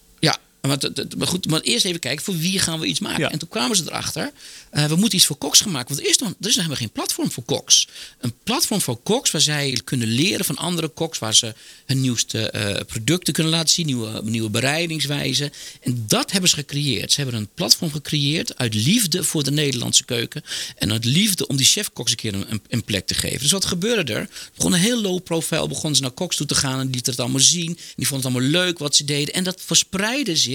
Maar, 0.67 1.27
goed, 1.27 1.47
maar 1.47 1.61
eerst 1.61 1.85
even 1.85 1.99
kijken 1.99 2.25
voor 2.25 2.37
wie 2.37 2.59
gaan 2.59 2.79
we 2.79 2.85
iets 2.85 2.99
maken. 2.99 3.19
Ja. 3.19 3.31
En 3.31 3.39
toen 3.39 3.49
kwamen 3.49 3.75
ze 3.75 3.83
erachter, 3.87 4.31
eh, 4.69 4.85
we 4.85 4.95
moeten 4.95 5.17
iets 5.17 5.27
voor 5.27 5.35
koks 5.35 5.61
gaan 5.61 5.71
maken. 5.71 5.87
Want 5.87 5.99
er 5.99 6.11
is, 6.11 6.17
nog, 6.17 6.29
er 6.29 6.35
is 6.39 6.45
nog 6.45 6.55
helemaal 6.55 6.75
geen 6.75 6.91
platform 6.91 7.31
voor 7.31 7.43
koks. 7.43 7.87
Een 8.19 8.33
platform 8.43 8.81
voor 8.81 8.97
koks 8.97 9.31
waar 9.31 9.41
zij 9.41 9.81
kunnen 9.83 10.07
leren 10.07 10.45
van 10.45 10.57
andere 10.57 10.87
koks. 10.87 11.19
Waar 11.19 11.35
ze 11.35 11.53
hun 11.85 12.01
nieuwste 12.01 12.49
eh, 12.49 12.85
producten 12.85 13.33
kunnen 13.33 13.51
laten 13.51 13.73
zien, 13.73 13.85
nieuwe, 13.85 14.21
nieuwe 14.23 14.49
bereidingswijzen. 14.49 15.53
En 15.81 16.03
dat 16.07 16.31
hebben 16.31 16.49
ze 16.49 16.55
gecreëerd. 16.55 17.11
Ze 17.11 17.21
hebben 17.21 17.39
een 17.39 17.49
platform 17.53 17.91
gecreëerd 17.91 18.57
uit 18.57 18.73
liefde 18.73 19.23
voor 19.23 19.43
de 19.43 19.51
Nederlandse 19.51 20.05
keuken. 20.05 20.43
En 20.77 20.91
uit 20.91 21.05
liefde 21.05 21.47
om 21.47 21.55
die 21.55 21.65
chefkoks 21.65 22.11
een 22.11 22.17
keer 22.17 22.33
een, 22.33 22.61
een 22.67 22.83
plek 22.83 23.07
te 23.07 23.13
geven. 23.13 23.39
Dus 23.39 23.51
wat 23.51 23.65
gebeurde 23.65 24.13
er? 24.13 24.29
Begon 24.55 24.73
een 24.73 24.79
heel 24.79 25.01
low 25.01 25.23
profile, 25.23 25.67
begonnen 25.67 25.95
ze 25.95 26.01
naar 26.01 26.11
koks 26.11 26.35
toe 26.35 26.47
te 26.47 26.55
gaan 26.55 26.79
en 26.79 26.89
lieten 26.89 27.11
het 27.11 27.21
allemaal 27.21 27.39
zien. 27.39 27.77
Die 27.95 28.07
vonden 28.07 28.31
het 28.31 28.35
allemaal 28.35 28.61
leuk 28.61 28.79
wat 28.79 28.95
ze 28.95 29.05
deden. 29.05 29.33
En 29.33 29.43
dat 29.43 29.61
verspreidde 29.65 30.35
zich 30.35 30.51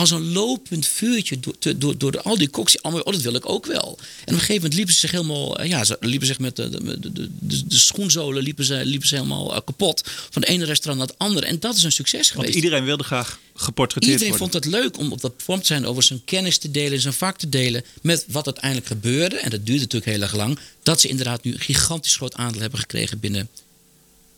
als 0.00 0.10
een 0.10 0.32
lopend 0.32 0.86
vuurtje 0.86 1.38
door, 1.40 1.78
door, 1.78 1.98
door 1.98 2.20
al 2.20 2.38
die 2.38 2.48
koks. 2.48 2.82
Allemaal, 2.82 3.02
oh, 3.02 3.12
dat 3.12 3.22
wil 3.22 3.34
ik 3.34 3.48
ook 3.48 3.66
wel. 3.66 3.98
En 3.98 4.22
op 4.24 4.28
een 4.28 4.34
gegeven 4.34 4.54
moment 4.54 4.74
liepen 4.74 4.94
ze 4.94 5.00
zich 5.00 5.10
helemaal, 5.10 5.58
eh, 5.58 5.68
ja, 5.68 5.84
ze 5.84 5.96
liepen 6.00 6.26
zich 6.26 6.38
met 6.38 6.56
de, 6.56 6.68
de, 7.00 7.28
de, 7.40 7.78
schoenzolen 7.78 8.42
liepen 8.42 8.64
ze, 8.64 8.84
liepen 8.84 9.08
ze 9.08 9.14
helemaal 9.14 9.54
eh, 9.54 9.60
kapot. 9.64 10.02
Van 10.30 10.42
de 10.42 10.48
ene 10.48 10.64
restaurant 10.64 10.98
naar 10.98 11.08
het 11.08 11.18
andere. 11.18 11.46
En 11.46 11.60
dat 11.60 11.76
is 11.76 11.82
een 11.82 11.92
succes 11.92 12.32
Want 12.32 12.32
geweest. 12.32 12.54
iedereen 12.54 12.84
wilde 12.84 13.04
graag 13.04 13.38
geportretteerd 13.54 14.20
Iedereen 14.20 14.38
worden. 14.38 14.60
vond 14.60 14.64
het 14.64 14.82
leuk 14.82 14.98
om 14.98 15.12
op 15.12 15.20
dat 15.20 15.32
platform 15.32 15.60
te 15.60 15.66
zijn, 15.66 15.86
over 15.86 16.02
zijn 16.02 16.24
kennis 16.24 16.58
te 16.58 16.70
delen, 16.70 17.00
zijn 17.00 17.14
vak 17.14 17.38
te 17.38 17.48
delen. 17.48 17.84
Met 18.02 18.24
wat 18.28 18.46
uiteindelijk 18.46 18.86
gebeurde, 18.86 19.38
en 19.38 19.50
dat 19.50 19.66
duurde 19.66 19.80
natuurlijk 19.80 20.12
heel 20.12 20.22
erg 20.22 20.34
lang, 20.34 20.58
dat 20.82 21.00
ze 21.00 21.08
inderdaad 21.08 21.42
nu 21.42 21.52
een 21.52 21.60
gigantisch 21.60 22.16
groot 22.16 22.34
aandeel 22.34 22.60
hebben 22.60 22.78
gekregen 22.78 23.20
binnen, 23.20 23.48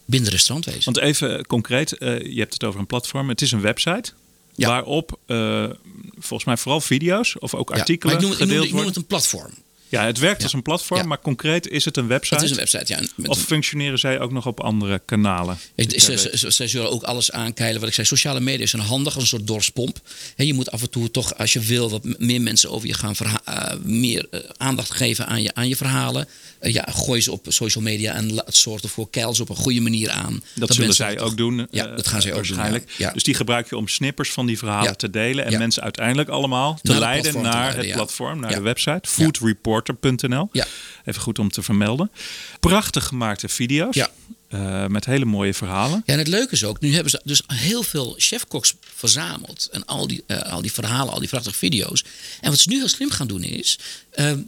binnen 0.04 0.30
de 0.30 0.37
restaurantwezen. 0.37 0.85
Want 0.85 0.99
even 0.99 1.47
concreet, 1.47 1.92
eh, 1.92 2.21
je 2.21 2.38
hebt 2.38 2.52
het 2.52 2.64
over 2.64 2.80
een 2.80 2.87
platform. 2.87 3.28
Het 3.28 3.42
is 3.42 3.52
een 3.52 3.61
website 3.61 4.12
Ja. 4.54 4.68
waarop 4.68 5.18
eh, 5.26 5.64
volgens 6.18 6.44
mij 6.44 6.56
vooral 6.56 6.80
video's 6.80 7.37
of 7.38 7.54
ook 7.54 7.71
Ja, 7.71 7.76
artikelen 7.76 8.14
maar 8.14 8.23
ik 8.25 8.28
noem, 8.28 8.38
het, 8.38 8.40
ik, 8.40 8.47
noem, 8.47 8.56
gedeeld 8.59 8.62
het- 8.62 8.73
ik 8.73 8.76
noem 8.78 8.87
het 8.87 8.97
een 8.97 9.06
platform. 9.06 9.50
Ja, 9.92 10.06
het 10.06 10.18
werkt 10.18 10.38
Ja. 10.38 10.42
als 10.44 10.52
een 10.52 10.62
platform, 10.62 11.00
Ja. 11.00 11.06
maar 11.06 11.20
concreet 11.20 11.68
is 11.68 11.84
het 11.84 11.96
een 11.96 12.06
website? 12.06 12.34
Het 12.34 12.44
is 12.44 12.50
een 12.50 12.56
website, 12.56 12.92
ja. 12.92 13.00
met 13.16 13.28
Of 13.28 13.37
een- 13.37 13.42
functioneren 13.42 13.99
zij 13.99 14.20
ook 14.20 14.32
nog 14.32 14.46
op 14.46 14.61
andere 14.61 15.02
kanalen? 15.04 15.58
Het 15.76 15.94
is- 15.94 16.04
ze, 16.04 16.66
zullen 16.66 16.90
ook 16.90 17.02
alles 17.02 17.32
aankeilen. 17.32 17.80
Wat 17.80 17.88
ik 17.88 17.94
zei, 17.94 18.06
sociale 18.06 18.40
media 18.40 18.66
zijn 18.66 18.82
handig 18.82 19.14
als 19.14 19.22
een 19.22 19.28
soort 19.28 19.46
dorpspomp. 19.46 19.99
Hè, 20.37 20.44
je 20.44 20.54
moet 20.54 20.70
af 20.70 20.82
en 20.82 20.90
toe 20.90 21.11
toch, 21.11 21.38
als 21.38 21.52
je 21.52 21.61
wil, 21.61 21.90
wat 21.90 22.18
meer 22.18 22.40
mensen 22.40 22.70
over 22.70 22.88
je 22.88 22.94
gaan 22.94 23.14
eh, 23.44 23.72
meer 23.82 24.26
eh, 24.30 24.40
aandacht 24.56 24.90
geven 24.94 25.26
aan 25.26 25.42
je, 25.42 25.54
aan 25.54 25.68
je 25.68 25.76
verhalen. 25.76 26.28
Eh, 26.58 26.72
ja, 26.72 26.87
gooi 26.90 27.20
ze 27.20 27.32
op 27.32 27.46
social 27.49 27.84
media 27.84 28.12
en 28.14 28.32
la- 28.34 28.44
zorg 28.49 28.82
ervoor, 28.82 29.11
keil 29.11 29.34
ze 29.34 29.42
op 29.42 29.49
een 29.49 29.56
goede 29.56 29.80
manier 29.80 30.11
aan. 30.11 30.42
Dat, 30.54 30.75
zullen 30.75 30.94
zij 30.94 31.14
toch- 31.16 31.26
ook 31.26 31.37
doen. 31.37 31.66
Ja, 31.70 31.87
dat 31.87 32.06
gaan 32.06 32.22
zij 32.22 32.30
ook 32.34 32.37
doen, 32.37 32.46
waarschijnlijk. 32.46 32.90
ja. 32.96 33.06
Ja. 33.06 33.12
Dus 33.12 33.22
die 33.22 33.34
gebruik 33.34 33.68
je 33.68 33.76
om 33.76 33.88
snippers 33.88 34.30
van 34.30 34.46
die 34.46 34.58
verhalen 34.58 34.96
te 34.96 35.11
delen. 35.11 35.44
En 35.46 35.58
mensen 35.58 35.82
uiteindelijk 35.82 36.28
allemaal 36.28 36.75
te 36.75 36.80
Naar 36.82 36.94
het 36.94 37.04
leiden 37.04 37.42
naar 37.42 37.52
leiden, 37.52 37.84
het 37.84 37.92
platform, 37.92 38.40
naar 38.40 38.54
de 38.54 38.61
website. 38.61 39.00
Ja. 40.52 40.66
Even 41.04 41.20
goed 41.22 41.38
om 41.38 41.50
te 41.50 41.62
vermelden. 41.62 42.10
Prachtig 42.60 43.06
gemaakte 43.06 43.48
video's. 43.48 43.94
Ja. 43.96 44.10
eh, 44.48 44.86
met 44.86 45.04
hele 45.04 45.24
mooie 45.24 45.54
verhalen. 45.54 46.02
Ja, 46.06 46.12
en 46.12 46.18
het 46.18 46.28
leuke 46.28 46.52
is 46.52 46.64
ook, 46.64 46.80
nu 46.80 46.92
hebben 46.94 47.10
ze 47.10 47.20
dus 47.24 47.42
heel 47.46 47.82
veel 47.82 48.14
chefkoks 48.18 48.74
verzameld. 48.94 49.68
En 49.72 49.84
al 49.84 50.06
die, 50.06 50.24
eh, 50.26 50.52
al 50.52 50.62
die 50.62 50.72
verhalen, 50.72 51.12
al 51.12 51.18
die 51.20 51.28
prachtige 51.28 51.56
video's. 51.56 52.04
En 52.40 52.50
wat 52.50 52.58
ze 52.58 52.68
nu 52.68 52.76
heel 52.76 52.88
slim 52.88 53.10
gaan 53.10 53.26
doen 53.26 53.42
is. 53.42 53.78
ehm, 54.10 54.40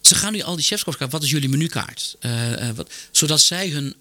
ze 0.00 0.14
gaan 0.14 0.32
nu 0.32 0.40
al 0.42 0.56
die 0.56 0.64
chefkoks 0.64 0.96
kijken, 0.96 1.16
wat 1.16 1.24
is 1.26 1.32
jullie 1.32 1.48
menukaart? 1.48 2.16
Eh, 2.20 2.68
wat, 2.74 2.90
zodat 3.10 3.40
zij 3.40 3.68
hun 3.68 3.94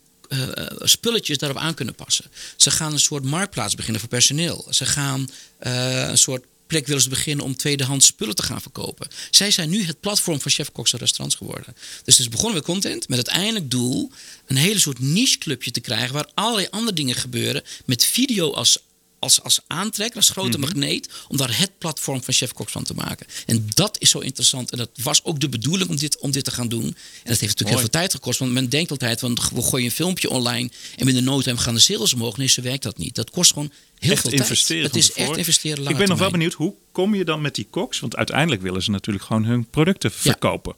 spulletjes 0.80 1.38
daarop 1.38 1.58
aan 1.58 1.74
kunnen 1.74 1.96
passen. 1.96 2.26
Ze 2.56 2.72
gaan 2.72 2.92
een 2.94 3.00
soort 3.00 3.24
marktplaats 3.24 3.76
beginnen 3.76 4.00
voor 4.00 4.10
personeel. 4.10 4.68
Ze 4.70 4.86
gaan 4.86 5.30
een 5.60 6.18
soort 6.18 6.46
plek 6.70 6.88
willen 6.88 7.02
ze 7.02 7.10
beginnen 7.10 7.46
om 7.46 7.56
tweedehands 7.56 8.06
spullen 8.06 8.36
te 8.36 8.44
gaan 8.44 8.62
verkopen. 8.62 9.08
Zij 9.32 9.52
zijn 9.52 9.70
nu 9.70 9.86
het 9.86 10.00
platform 10.00 10.42
voor 10.42 10.52
chefkoks 10.52 10.94
en 10.94 11.00
restaurants 11.00 11.36
geworden. 11.36 11.76
Dus 12.04 12.18
het 12.18 12.26
is 12.26 12.30
begonnen 12.30 12.56
met 12.56 12.64
content 12.64 13.08
met 13.08 13.18
het 13.18 13.28
eindelijk 13.28 13.72
doel 13.72 14.12
een 14.48 14.56
hele 14.56 14.80
soort 14.80 15.00
niche 15.00 15.38
clubje 15.38 15.72
te 15.72 15.80
krijgen 15.80 16.14
waar 16.14 16.30
allerlei 16.34 16.68
andere 16.70 16.94
dingen 16.94 17.16
gebeuren 17.16 17.64
met 17.86 18.06
video 18.06 18.54
als 18.54 18.78
als, 19.20 19.44
als 19.44 19.60
aantrekker, 19.68 20.16
als 20.18 20.30
grote 20.30 20.58
Mhm. 20.58 20.60
magneet, 20.60 21.10
om 21.28 21.38
daar 21.38 21.58
het 21.58 21.72
platform 21.78 22.24
van 22.24 22.34
Chefkoks 22.34 22.72
van 22.72 22.84
te 22.84 22.94
maken. 22.94 23.28
En 23.46 23.68
dat 23.74 23.96
is 24.00 24.10
zo 24.10 24.20
interessant. 24.20 24.72
En 24.72 24.78
dat 24.78 24.90
was 25.04 25.24
ook 25.24 25.40
de 25.40 25.50
bedoeling 25.50 25.90
om 25.90 25.96
dit, 25.96 26.20
om 26.20 26.32
dit 26.32 26.44
te 26.44 26.52
gaan 26.52 26.68
doen. 26.68 26.84
En 26.84 26.94
dat 26.94 27.40
heeft 27.40 27.42
natuurlijk 27.42 27.70
heel 27.70 27.80
veel 27.80 27.90
tijd 27.90 28.14
gekost. 28.14 28.40
Want 28.40 28.52
men 28.52 28.70
denkt 28.70 28.92
altijd, 28.92 29.20
van, 29.20 29.38
we 29.54 29.62
gooien 29.62 29.86
een 29.86 29.92
filmpje 29.92 30.30
online 30.30 30.70
en 30.96 31.06
binnen 31.06 31.24
no 31.24 31.42
time 31.42 31.58
gaan 31.58 31.74
de 31.74 31.80
sales 31.80 32.14
omhoog. 32.14 32.38
Nee, 32.38 32.48
zo 32.48 32.62
werkt 32.62 32.84
dat 32.84 32.98
niet. 32.98 33.16
Dat 33.16 33.30
kost 33.30 33.54
gewoon 33.54 33.72
heel 34.00 34.12
echt 34.12 34.22
veel 34.22 34.32
investeren. 34.32 34.92
tijd. 34.92 35.06
Het 35.06 35.18
is 35.18 35.24
echt 35.26 35.38
investeren. 35.38 35.88
Ik 35.88 35.98
ben 35.98 36.08
nog 36.08 36.20
wel 36.20 36.32
benieuwd, 36.32 36.54
hoe 36.54 36.74
kom 36.92 37.16
je 37.16 37.26
dan 37.26 37.42
met 37.42 37.56
die 37.56 37.68
koks? 37.70 38.00
Want 38.00 38.16
uiteindelijk 38.16 38.62
willen 38.62 38.84
ze 38.84 38.92
natuurlijk 38.92 39.26
gewoon 39.26 39.46
hun 39.46 39.66
producten 39.70 40.12
verkopen. 40.12 40.76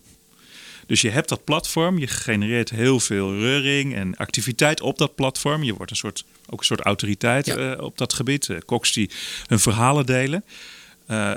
Dus 0.92 1.02
je 1.02 1.10
hebt 1.10 1.30
dat 1.30 1.44
platform, 1.44 1.98
je 2.00 2.08
genereert 2.08 2.70
heel 2.70 3.00
veel 3.00 3.40
reuring 3.40 3.96
en 3.96 4.16
activiteit 4.16 4.82
op 4.82 4.98
dat 4.98 5.16
platform. 5.16 5.64
Je 5.64 5.74
wordt 5.74 5.92
een 5.92 5.98
soort, 5.98 6.24
ook 6.50 6.60
een 6.60 6.66
soort 6.66 6.80
autoriteit 6.80 7.46
Ja. 7.46 7.56
eh, 7.76 7.84
op 7.84 7.98
dat 7.98 8.14
gebied. 8.14 8.50
Koks 8.66 8.94
die 8.94 9.10
hun 9.48 9.60
verhalen 9.60 10.06
delen. 10.06 10.44
Eh, 11.06 11.34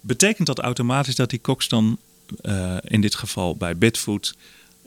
betekent 0.00 0.46
dat 0.46 0.58
automatisch 0.58 1.14
dat 1.14 1.30
die 1.30 1.38
koks 1.38 1.68
dan 1.68 1.98
in 2.84 3.00
dit 3.00 3.14
geval 3.14 3.56
bij 3.56 3.76
Bitfood 3.76 4.34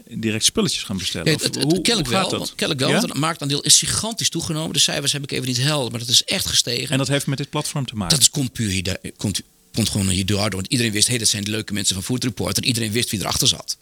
direct 0.10 0.46
spulletjes 0.46 0.84
gaan 0.84 0.98
bestellen? 0.98 1.26
Nee, 1.28 1.36
Of 1.36 1.42
het, 1.44 1.56
het, 1.56 1.64
hoe- 1.64 1.74
kennelijk 1.82 2.08
hoe 2.08 2.18
gaat 2.18 2.32
wel, 2.32 2.40
dat? 2.40 2.50
kennelijk 2.50 2.80
wel 2.80 2.90
Ja? 2.90 2.96
want 3.00 3.10
het 3.12 3.20
marktaandeel 3.22 3.62
is 3.62 3.78
gigantisch 3.80 4.30
toegenomen. 4.30 4.74
De 4.74 4.80
cijfers 4.80 5.12
heb 5.12 5.24
ik 5.24 5.32
even 5.32 5.48
niet 5.48 5.62
helder, 5.62 5.92
maar 5.92 6.00
dat 6.00 6.10
is 6.10 6.24
echt 6.24 6.46
gestegen. 6.46 6.90
En 6.90 6.98
dat 6.98 7.08
heeft 7.08 7.28
met 7.28 7.38
dit 7.38 7.50
platform 7.50 7.86
te 7.86 7.96
maken? 7.96 8.14
Dat 8.16 8.20
is, 8.26 8.30
komt 8.30 8.52
puur 8.54 8.70
hier, 8.70 8.98
komt, 9.18 9.42
komt 9.74 9.90
gewoon 9.90 10.10
hierdoor. 10.10 10.50
Want 10.50 10.68
iedereen 10.68 10.92
wist, 10.92 11.08
hey, 11.08 11.18
dat 11.18 11.28
zijn 11.28 11.44
de 11.44 11.52
leuke 11.52 11.74
mensen 11.74 11.96
van 11.96 12.04
Food 12.04 12.24
Reporter. 12.24 12.64
Iedereen 12.64 12.92
wist 12.92 13.10
wie 13.10 13.20
erachter 13.20 13.48
zat. 13.48 13.78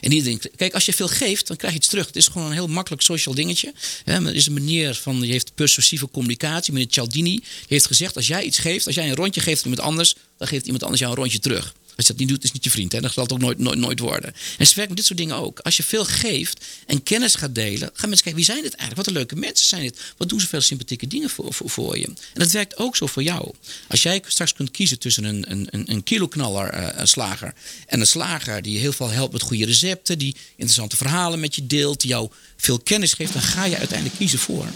En 0.00 0.12
iedereen, 0.12 0.40
kijk, 0.56 0.74
als 0.74 0.86
je 0.86 0.92
veel 0.92 1.08
geeft, 1.08 1.46
dan 1.46 1.56
krijg 1.56 1.72
je 1.72 1.78
iets 1.78 1.88
terug. 1.88 2.06
Het 2.06 2.16
is 2.16 2.26
gewoon 2.26 2.46
een 2.46 2.52
heel 2.52 2.66
makkelijk 2.66 3.02
social 3.02 3.34
dingetje. 3.34 3.72
Hè, 4.04 4.20
maar 4.20 4.30
er 4.30 4.36
is 4.36 4.46
een 4.46 4.52
manier 4.52 4.94
van, 4.94 5.20
je 5.20 5.32
heeft 5.32 5.54
persuasieve 5.54 6.08
communicatie. 6.08 6.72
Meneer 6.72 6.88
Cialdini 6.90 7.42
heeft 7.68 7.86
gezegd, 7.86 8.16
als 8.16 8.26
jij 8.26 8.42
iets 8.42 8.58
geeft, 8.58 8.86
als 8.86 8.94
jij 8.94 9.08
een 9.08 9.14
rondje 9.14 9.40
geeft 9.40 9.64
aan 9.64 9.70
iemand 9.70 9.88
anders, 9.88 10.14
dan 10.38 10.48
geeft 10.48 10.64
iemand 10.64 10.82
anders 10.82 11.00
jou 11.00 11.12
een 11.12 11.18
rondje 11.18 11.38
terug. 11.38 11.74
Als 11.96 12.06
je 12.06 12.12
dat 12.12 12.16
niet 12.16 12.28
doet, 12.28 12.44
is 12.44 12.52
niet 12.52 12.64
je 12.64 12.70
vriend. 12.70 12.92
Hè? 12.92 13.00
Dat 13.00 13.12
zal 13.12 13.22
het 13.22 13.32
ook 13.32 13.38
nooit, 13.38 13.58
nooit, 13.58 13.78
nooit 13.78 13.98
worden. 13.98 14.34
En 14.58 14.66
ze 14.66 14.74
werken 14.74 14.88
met 14.88 14.96
dit 14.96 15.04
soort 15.06 15.18
dingen 15.18 15.36
ook. 15.36 15.58
Als 15.58 15.76
je 15.76 15.82
veel 15.82 16.04
geeft 16.04 16.64
en 16.86 17.02
kennis 17.02 17.34
gaat 17.34 17.54
delen, 17.54 17.90
gaan 17.92 18.08
mensen 18.08 18.24
kijken 18.24 18.34
wie 18.34 18.44
zijn 18.44 18.62
dit 18.62 18.74
eigenlijk? 18.74 18.96
Wat 18.96 19.06
een 19.06 19.12
leuke 19.12 19.36
mensen 19.36 19.66
zijn 19.66 19.82
dit? 19.82 20.00
Wat 20.16 20.28
doen 20.28 20.40
ze 20.40 20.46
veel 20.46 20.60
sympathieke 20.60 21.06
dingen 21.06 21.30
voor, 21.30 21.54
voor, 21.54 21.70
voor 21.70 21.98
je? 21.98 22.04
En 22.06 22.16
dat 22.32 22.50
werkt 22.50 22.76
ook 22.76 22.96
zo 22.96 23.06
voor 23.06 23.22
jou. 23.22 23.52
Als 23.88 24.02
jij 24.02 24.22
straks 24.26 24.52
kunt 24.52 24.70
kiezen 24.70 24.98
tussen 24.98 25.24
een, 25.24 25.68
een, 25.70 26.02
kiloknaller 26.02 26.68
eh, 26.68 27.04
slager 27.04 27.54
en 27.86 28.00
een 28.00 28.06
slager 28.06 28.62
die 28.62 28.72
je 28.72 28.78
heel 28.78 28.92
veel 28.92 29.10
helpt 29.10 29.32
met 29.32 29.42
goede 29.42 29.64
recepten, 29.64 30.18
die 30.18 30.36
interessante 30.50 30.96
verhalen 30.96 31.40
met 31.40 31.54
je 31.54 31.66
deelt, 31.66 32.00
die 32.00 32.10
jou 32.10 32.30
veel 32.56 32.78
kennis 32.78 33.12
geeft, 33.12 33.32
dan 33.32 33.42
ga 33.42 33.64
je 33.64 33.78
uiteindelijk 33.78 34.18
kiezen 34.18 34.38
voor. 34.38 34.66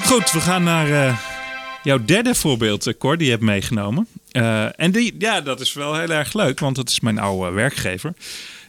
Goed, 0.00 0.30
we 0.30 0.40
gaan 0.40 0.62
naar 0.62 1.08
eh, 1.08 1.18
jouw 1.82 2.04
derde 2.04 2.34
voorbeeld, 2.34 2.86
eh, 2.86 2.94
Cor, 2.98 3.16
die 3.16 3.26
je 3.26 3.32
hebt 3.32 3.44
meegenomen. 3.44 4.06
Eh, 4.36 4.68
en 4.76 4.90
die, 4.90 5.14
ja, 5.18 5.40
dat 5.40 5.60
is 5.60 5.72
wel 5.72 5.94
heel 5.94 6.10
erg 6.10 6.32
leuk, 6.32 6.60
want 6.60 6.76
dat 6.76 6.88
is 6.88 7.00
mijn 7.00 7.18
oude 7.18 7.50
werkgever. 7.50 8.12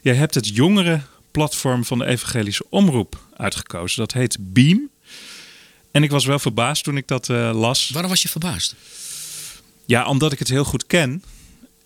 Jij 0.01 0.15
hebt 0.15 0.36
het 0.36 0.56
jongere 0.56 1.01
platform 1.32 1.86
van 1.86 1.97
de 1.97 2.06
Evangelische 2.06 2.65
Omroep 2.69 3.19
uitgekozen. 3.38 3.99
Dat 3.99 4.13
heet 4.13 4.38
Beam. 4.39 4.89
En 5.91 6.03
ik 6.03 6.12
was 6.12 6.25
wel 6.25 6.39
verbaasd 6.39 6.84
toen 6.84 6.97
ik 6.97 7.08
dat 7.08 7.30
eh, 7.30 7.51
las. 7.53 7.89
Waarom 7.89 8.12
was 8.12 8.21
je 8.21 8.30
verbaasd? 8.30 8.75
Ja, 9.86 10.06
omdat 10.06 10.32
ik 10.32 10.39
het 10.39 10.47
heel 10.47 10.63
goed 10.63 10.88
ken. 10.88 11.23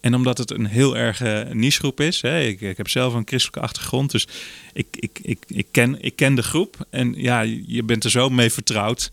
En 0.01 0.15
omdat 0.15 0.37
het 0.37 0.51
een 0.51 0.65
heel 0.65 0.97
erg 0.97 1.19
nichegroep 1.53 1.99
is. 1.99 2.21
Hè. 2.21 2.41
Ik, 2.41 2.61
ik 2.61 2.77
heb 2.77 2.89
zelf 2.89 3.13
een 3.13 3.27
christelijke 3.27 3.67
achtergrond. 3.67 4.11
Dus 4.11 4.27
ik, 4.73 4.87
ik, 4.91 5.19
ik, 5.21 5.43
ik, 5.47 5.67
ken, 5.71 6.03
ik 6.03 6.15
ken 6.15 6.35
de 6.35 6.43
groep. 6.43 6.85
En 6.89 7.13
ja, 7.17 7.41
je 7.65 7.83
bent 7.83 8.03
er 8.03 8.11
zo 8.11 8.29
mee 8.29 8.51
vertrouwd. 8.51 9.11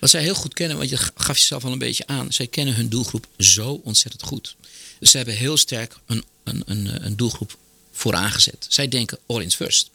Wat 0.00 0.10
zij 0.10 0.22
heel 0.22 0.34
goed 0.34 0.54
kennen, 0.54 0.76
want 0.76 0.90
je 0.90 0.96
gaf 1.14 1.38
jezelf 1.38 1.64
al 1.64 1.72
een 1.72 1.78
beetje 1.78 2.06
aan. 2.06 2.32
Zij 2.32 2.46
kennen 2.46 2.74
hun 2.74 2.88
doelgroep 2.88 3.26
zo 3.38 3.80
ontzettend 3.84 4.22
goed. 4.22 4.56
Dus 4.98 5.10
ze 5.10 5.16
hebben 5.16 5.34
heel 5.34 5.56
sterk 5.56 5.96
een, 6.06 6.24
een, 6.44 6.62
een, 6.66 7.04
een 7.04 7.16
doelgroep 7.16 7.58
voor 7.92 8.14
aangezet. 8.14 8.66
Zij 8.68 8.88
denken 8.88 9.18
all 9.26 9.42
in 9.42 9.50
first. 9.50 9.90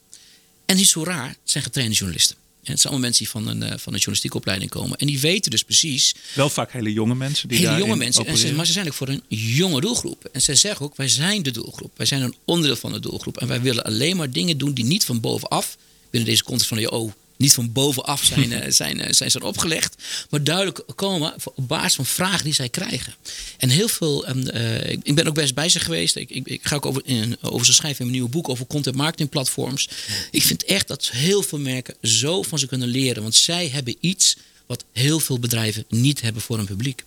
En 0.65 0.75
niet 0.75 0.87
zo 0.87 1.03
raar, 1.03 1.35
zijn 1.43 1.63
getrainde 1.63 1.95
journalisten. 1.95 2.35
En 2.35 2.71
het 2.71 2.81
zijn 2.81 2.93
allemaal 2.93 3.09
mensen 3.09 3.23
die 3.23 3.33
van 3.33 3.47
een, 3.47 3.63
eh, 3.63 3.69
van 3.69 3.93
een 3.93 3.99
journalistieke 3.99 4.37
opleiding 4.37 4.71
komen. 4.71 4.97
En 4.97 5.07
die 5.07 5.19
weten 5.19 5.51
dus 5.51 5.63
precies 5.63 6.15
Wel 6.33 6.49
vaak 6.49 6.71
hele 6.71 6.93
jonge 6.93 7.15
mensen 7.15 7.47
die 7.47 7.57
hele 7.57 7.77
jonge 7.77 7.95
mensen. 7.95 8.25
En 8.25 8.25
ze, 8.25 8.31
opereren. 8.31 8.55
maar 8.55 8.65
ze 8.65 8.71
zijn 8.71 8.87
ook 8.87 8.93
voor 8.93 9.07
een 9.07 9.23
jonge 9.27 9.81
doelgroep. 9.81 10.25
En 10.25 10.41
ze 10.41 10.55
zeggen 10.55 10.85
ook, 10.85 10.97
wij 10.97 11.07
zijn 11.07 11.43
de 11.43 11.51
doelgroep. 11.51 11.97
Wij 11.97 12.05
zijn 12.05 12.21
een 12.21 12.35
onderdeel 12.45 12.75
van 12.75 12.91
de 12.91 12.99
doelgroep. 12.99 13.37
En 13.37 13.47
wij 13.47 13.61
willen 13.61 13.83
alleen 13.83 14.17
maar 14.17 14.31
dingen 14.31 14.57
doen 14.57 14.73
die 14.73 14.85
niet 14.85 15.05
van 15.05 15.19
bovenaf, 15.19 15.77
binnen 16.09 16.29
deze 16.29 16.43
context 16.43 16.67
van 16.67 16.77
de 16.77 16.91
oh, 16.91 17.11
niet 17.37 17.53
van 17.53 17.71
bovenaf 17.71 18.23
zijn, 18.23 18.51
eh, 18.61 18.71
zijn, 18.71 19.01
eh, 19.01 19.11
zijn, 19.13 19.31
zijn 19.31 19.43
opgelegd. 19.43 19.95
Maar 20.29 20.43
duidelijk 20.43 20.81
komen 20.95 21.33
op 21.55 21.67
basis 21.67 21.95
van 21.95 22.05
vragen 22.05 22.43
die 22.43 22.53
zij 22.53 22.69
krijgen. 22.69 23.13
En 23.57 23.69
heel 23.69 23.87
veel, 23.87 24.25
ehm, 24.25 24.47
eh, 24.47 24.89
ik- 24.91 24.99
ik 25.03 25.15
ben 25.15 25.27
ook 25.27 25.33
best 25.35 25.53
bij 25.53 25.69
ze 25.69 25.79
geweest. 25.79 26.15
Ik, 26.15 26.29
ik, 26.29 26.47
ik 26.47 26.59
ga 26.63 26.75
ook 26.75 26.85
over, 26.85 27.01
in, 27.05 27.37
over 27.41 27.65
ze 27.65 27.73
schrijven 27.73 27.99
in 27.99 28.05
mijn 28.05 28.17
nieuwe 28.17 28.35
boek 28.35 28.49
over 28.49 28.67
content 28.67 28.95
marketing 28.95 29.29
platforms. 29.29 29.89
Ik 30.31 30.43
vind 30.43 30.63
echt 30.63 30.87
dat 30.87 31.09
heel 31.13 31.41
veel 31.43 31.59
merken 31.59 31.95
zo 32.01 32.41
van 32.41 32.59
ze 32.59 32.67
kunnen 32.67 32.87
leren. 32.87 33.21
Want 33.21 33.35
zij 33.35 33.69
hebben 33.73 33.95
iets 33.99 34.37
wat 34.65 34.83
heel 34.93 35.19
veel 35.19 35.39
bedrijven 35.39 35.85
niet 35.89 36.21
hebben 36.21 36.41
voor 36.41 36.57
hun 36.57 36.65
publiek. 36.65 37.03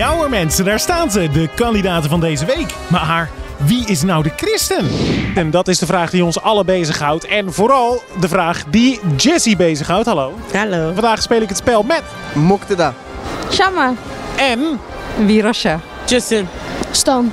Hoor 0.00 0.30
mensen, 0.30 0.64
daar 0.64 0.80
staan 0.80 1.10
ze, 1.10 1.28
de 1.32 1.48
kandidaten 1.56 2.10
van 2.10 2.20
deze 2.20 2.44
week. 2.44 2.74
Maar 2.90 3.30
wie 3.66 3.86
is 3.86 4.02
nou 4.02 4.22
de 4.22 4.30
christen? 4.36 4.86
En 5.34 5.50
dat 5.50 5.68
is 5.68 5.78
de 5.78 5.86
vraag 5.86 6.10
die 6.10 6.24
ons 6.24 6.40
alle 6.40 6.64
bezighoudt. 6.64 7.26
En 7.26 7.52
vooral 7.52 8.02
de 8.20 8.28
vraag 8.28 8.64
die 8.70 9.00
Jessie 9.16 9.56
bezighoudt. 9.56 10.06
Hallo. 10.06 10.32
Hallo. 10.52 10.92
Vandaag 10.92 11.22
speel 11.22 11.40
ik 11.40 11.48
het 11.48 11.58
spel 11.58 11.82
met 11.82 12.02
Moktada. 12.34 12.94
Shama. 13.50 13.94
en 14.36 14.58
Virasha. 15.26 15.80
Justin. 16.06 16.48
Stan. 16.90 17.32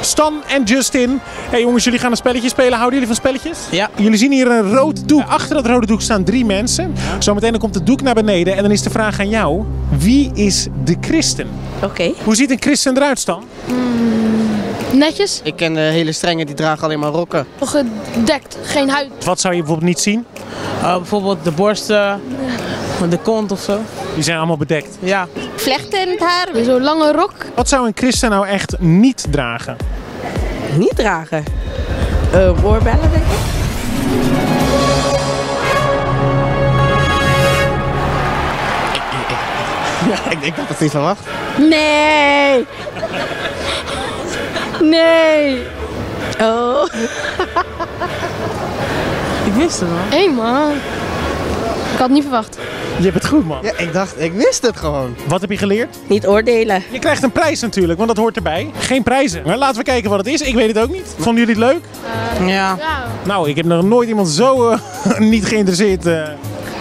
Stan 0.00 0.42
en 0.46 0.62
Justin. 0.62 1.20
hey 1.22 1.60
jongens, 1.60 1.84
jullie 1.84 1.98
gaan 1.98 2.10
een 2.10 2.16
spelletje 2.16 2.48
spelen. 2.48 2.78
Houden 2.78 3.00
jullie 3.00 3.14
van 3.14 3.16
spelletjes? 3.16 3.58
Ja. 3.70 3.90
Jullie 3.96 4.18
zien 4.18 4.32
hier 4.32 4.50
een 4.50 4.74
rood 4.74 5.08
doek. 5.08 5.28
Achter 5.28 5.54
dat 5.54 5.66
rode 5.66 5.86
doek 5.86 6.00
staan 6.00 6.24
drie 6.24 6.44
mensen. 6.44 6.94
Zometeen 7.18 7.50
dan 7.50 7.60
komt 7.60 7.74
het 7.74 7.86
doek 7.86 8.02
naar 8.02 8.14
beneden. 8.14 8.56
En 8.56 8.62
dan 8.62 8.72
is 8.72 8.82
de 8.82 8.90
vraag 8.90 9.20
aan 9.20 9.28
jou. 9.28 9.64
Wie 9.98 10.30
is 10.34 10.66
de 10.84 10.96
christen? 11.00 11.48
Oké. 11.82 12.12
Hoe 12.24 12.36
ziet 12.36 12.50
een 12.50 12.60
christen 12.60 12.96
eruit, 12.96 13.18
Stan? 13.18 13.44
Netjes. 14.92 15.40
Ik 15.44 15.56
ken 15.56 15.74
de 15.74 15.80
hele 15.80 16.12
strenge, 16.12 16.44
die 16.44 16.54
dragen 16.54 16.84
alleen 16.84 16.98
maar 16.98 17.10
rokken. 17.10 17.46
Gedekt. 17.62 18.56
Geen 18.62 18.88
huid. 18.90 19.24
Wat 19.24 19.40
zou 19.40 19.54
je 19.54 19.60
bijvoorbeeld 19.60 19.88
niet 19.88 20.00
zien? 20.00 20.26
Uh, 20.82 20.96
bijvoorbeeld 20.96 21.44
de 21.44 21.50
borsten, 21.50 22.20
de 23.08 23.18
kont 23.18 23.52
of 23.52 23.60
zo. 23.60 23.80
Die 24.14 24.22
zijn 24.22 24.36
allemaal 24.36 24.56
bedekt. 24.56 24.96
Ja. 25.00 25.26
Vlechten 25.56 26.00
in 26.00 26.08
het 26.08 26.20
haar. 26.20 26.48
Zo'n 26.64 26.82
lange 26.82 27.12
rok. 27.12 27.32
Wat 27.54 27.68
zou 27.68 27.86
een 27.86 27.92
christen 27.94 28.30
nou 28.30 28.46
echt 28.46 28.78
niet 28.78 29.26
dragen? 29.30 29.76
Niet 30.76 30.96
dragen. 30.96 31.44
Uh, 32.34 32.64
oorbellen, 32.64 33.10
denk 33.10 33.22
ik. 33.22 33.38
Ja, 40.08 40.30
ik, 40.30 40.42
ik 40.42 40.54
had 40.54 40.68
het 40.68 40.80
niet 40.80 40.90
verwacht. 40.90 41.20
Nee. 41.56 42.66
Nee. 44.80 45.62
Oh. 46.40 46.82
ik 49.46 49.52
wist 49.54 49.80
het, 49.80 49.88
man. 49.88 49.98
Hé 50.10 50.28
man. 50.28 50.70
Ik 51.92 51.98
had 52.04 52.06
het 52.06 52.10
niet 52.10 52.22
verwacht. 52.22 52.58
Je 52.96 53.02
hebt 53.04 53.14
het 53.14 53.26
goed, 53.26 53.46
man. 53.46 53.58
Ja, 53.62 53.72
ik 53.76 53.92
dacht, 53.92 54.20
ik 54.20 54.32
wist 54.32 54.62
het 54.66 54.76
gewoon. 54.76 55.14
Wat 55.28 55.40
heb 55.40 55.50
je 55.50 55.56
geleerd? 55.56 55.96
Niet 56.06 56.26
oordelen. 56.26 56.82
Je 56.90 56.98
krijgt 56.98 57.22
een 57.22 57.32
prijs 57.32 57.60
natuurlijk, 57.60 57.96
want 57.98 58.08
dat 58.08 58.18
hoort 58.18 58.36
erbij. 58.36 58.70
Geen 58.78 59.02
prijzen. 59.02 59.42
Maar 59.46 59.56
laten 59.56 59.76
we 59.76 59.82
kijken 59.82 60.10
wat 60.10 60.18
het 60.18 60.28
is. 60.28 60.40
Ik 60.40 60.54
weet 60.54 60.68
het 60.74 60.78
ook 60.84 60.90
niet. 60.90 61.14
Vonden 61.18 61.46
jullie 61.46 61.62
het 61.64 61.72
leuk? 61.72 61.84
Ja. 62.40 62.46
Ja. 62.46 62.78
Nou, 63.24 63.48
ik 63.48 63.56
heb 63.56 63.64
nog 63.66 63.82
nooit 63.84 64.08
iemand 64.08 64.28
zo 64.28 64.68
eh, 64.70 64.78
niet 65.18 65.46
geïnteresseerd. 65.46 66.06
eh. 66.06 66.22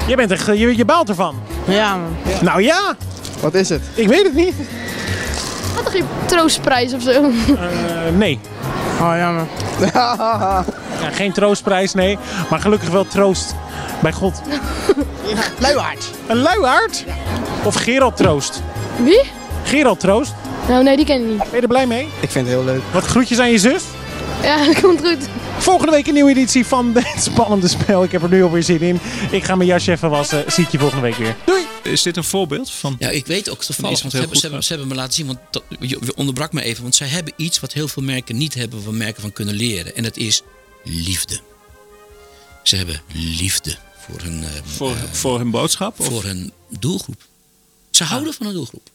Je 0.08 0.16
bent 0.16 0.32
echt, 0.32 0.46
je, 0.46 0.78
je 0.78 0.86
baalt 0.86 1.10
ervan. 1.10 1.36
Ja, 1.66 1.96
man. 1.96 2.16
Nou 2.42 2.62
ja, 2.62 2.96
Wat 3.42 3.54
is 3.54 3.70
het? 3.70 3.82
ik 3.94 4.08
weet 4.08 4.24
het 4.24 4.34
niet. 4.34 4.54
Had 5.78 5.86
toch 5.86 5.94
geen 5.94 6.06
troostprijs 6.26 6.94
of 6.94 7.02
zo? 7.02 7.12
Eh, 7.12 7.32
nee. 8.18 8.40
Oh, 9.02 9.14
jammer. 9.18 9.46
Ja, 11.02 11.10
geen 11.12 11.32
troostprijs, 11.32 11.94
nee. 11.94 12.18
Maar 12.50 12.60
gelukkig 12.60 12.90
wel 12.90 13.08
troost 13.08 13.56
bij 14.02 14.12
God. 14.14 14.42
Luiaard. 15.60 16.06
Een 16.28 16.38
luiaard? 16.38 17.06
Of 17.64 17.76
Gerald 17.76 18.18
Troost? 18.18 18.62
Wie? 19.04 19.22
Gerald 19.64 20.00
Troost. 20.00 20.34
Nou 20.68 20.84
nee, 20.84 20.96
die 20.96 21.06
ken 21.06 21.22
ik 21.22 21.28
niet. 21.28 21.38
Ben 21.38 21.48
je 21.52 21.62
er 21.62 21.68
blij 21.68 21.86
mee? 21.88 22.10
Ik 22.20 22.30
vind 22.32 22.48
het 22.48 22.56
heel 22.56 22.66
leuk. 22.66 22.82
Wat 22.92 23.06
groetjes 23.06 23.40
aan 23.40 23.52
je 23.52 23.58
zus? 23.58 23.84
Ja, 24.44 24.64
dat 24.66 24.82
komt 24.82 25.00
goed. 25.00 25.28
Volgende 25.58 25.92
week 25.92 26.08
een 26.08 26.14
nieuwe 26.14 26.30
editie 26.30 26.66
van 26.66 26.92
het 26.94 27.24
spannende 27.24 27.68
spel. 27.68 28.04
Ik 28.04 28.12
heb 28.12 28.24
er 28.24 28.30
nu 28.30 28.44
alweer 28.44 28.64
zin 28.64 28.82
in. 28.82 29.00
Ik 29.32 29.44
ga 29.44 29.56
mijn 29.56 29.70
jasje 29.70 29.92
even 29.92 30.10
wassen. 30.10 30.44
Zie 30.48 30.64
ik 30.64 30.70
je 30.70 30.80
volgende 30.80 31.04
week 31.04 31.16
weer. 31.16 31.36
Doei! 31.44 31.77
Is 31.88 32.02
dit 32.02 32.18
een 32.18 32.24
voorbeeld 32.24 32.72
van... 32.72 32.96
Ja, 33.00 33.10
ik 33.10 33.26
weet 33.26 33.50
ook 33.50 33.64
toevallig, 33.64 33.98
ze 33.98 34.08
hebben, 34.18 34.38
ze, 34.38 34.42
hebben, 34.42 34.64
ze 34.64 34.70
hebben 34.70 34.88
me 34.88 34.96
laten 34.96 35.14
zien, 35.14 35.26
want 35.26 35.40
dat, 35.52 35.64
je 35.80 36.16
onderbrak 36.16 36.54
me 36.54 36.62
even, 36.62 36.82
want 36.82 36.96
zij 36.96 37.08
hebben 37.08 37.34
iets 37.38 37.60
wat 37.60 37.74
heel 37.74 37.88
veel 37.88 38.04
merken 38.04 38.38
niet 38.38 38.54
hebben, 38.54 38.84
waar 38.84 38.94
merken 38.94 39.22
van 39.22 39.34
kunnen 39.34 39.56
leren. 39.56 39.96
En 39.96 40.04
dat 40.04 40.18
is 40.18 40.42
liefde. 40.84 41.40
Ze 42.64 42.76
hebben 42.76 43.02
liefde 43.14 43.78
voor 44.08 44.22
hun, 44.22 44.44
eh, 44.44 44.50
Voor, 44.66 44.96
eh, 44.96 45.04
voor 45.12 45.38
hun 45.38 45.52
boodschap? 45.52 46.00
Of? 46.00 46.06
voor 46.06 46.24
hun 46.24 46.52
doelgroep. 46.80 47.26
Ze 47.92 48.04
houden 48.04 48.34
van 48.34 48.48
een 48.48 48.54
doelgroep. 48.54 48.90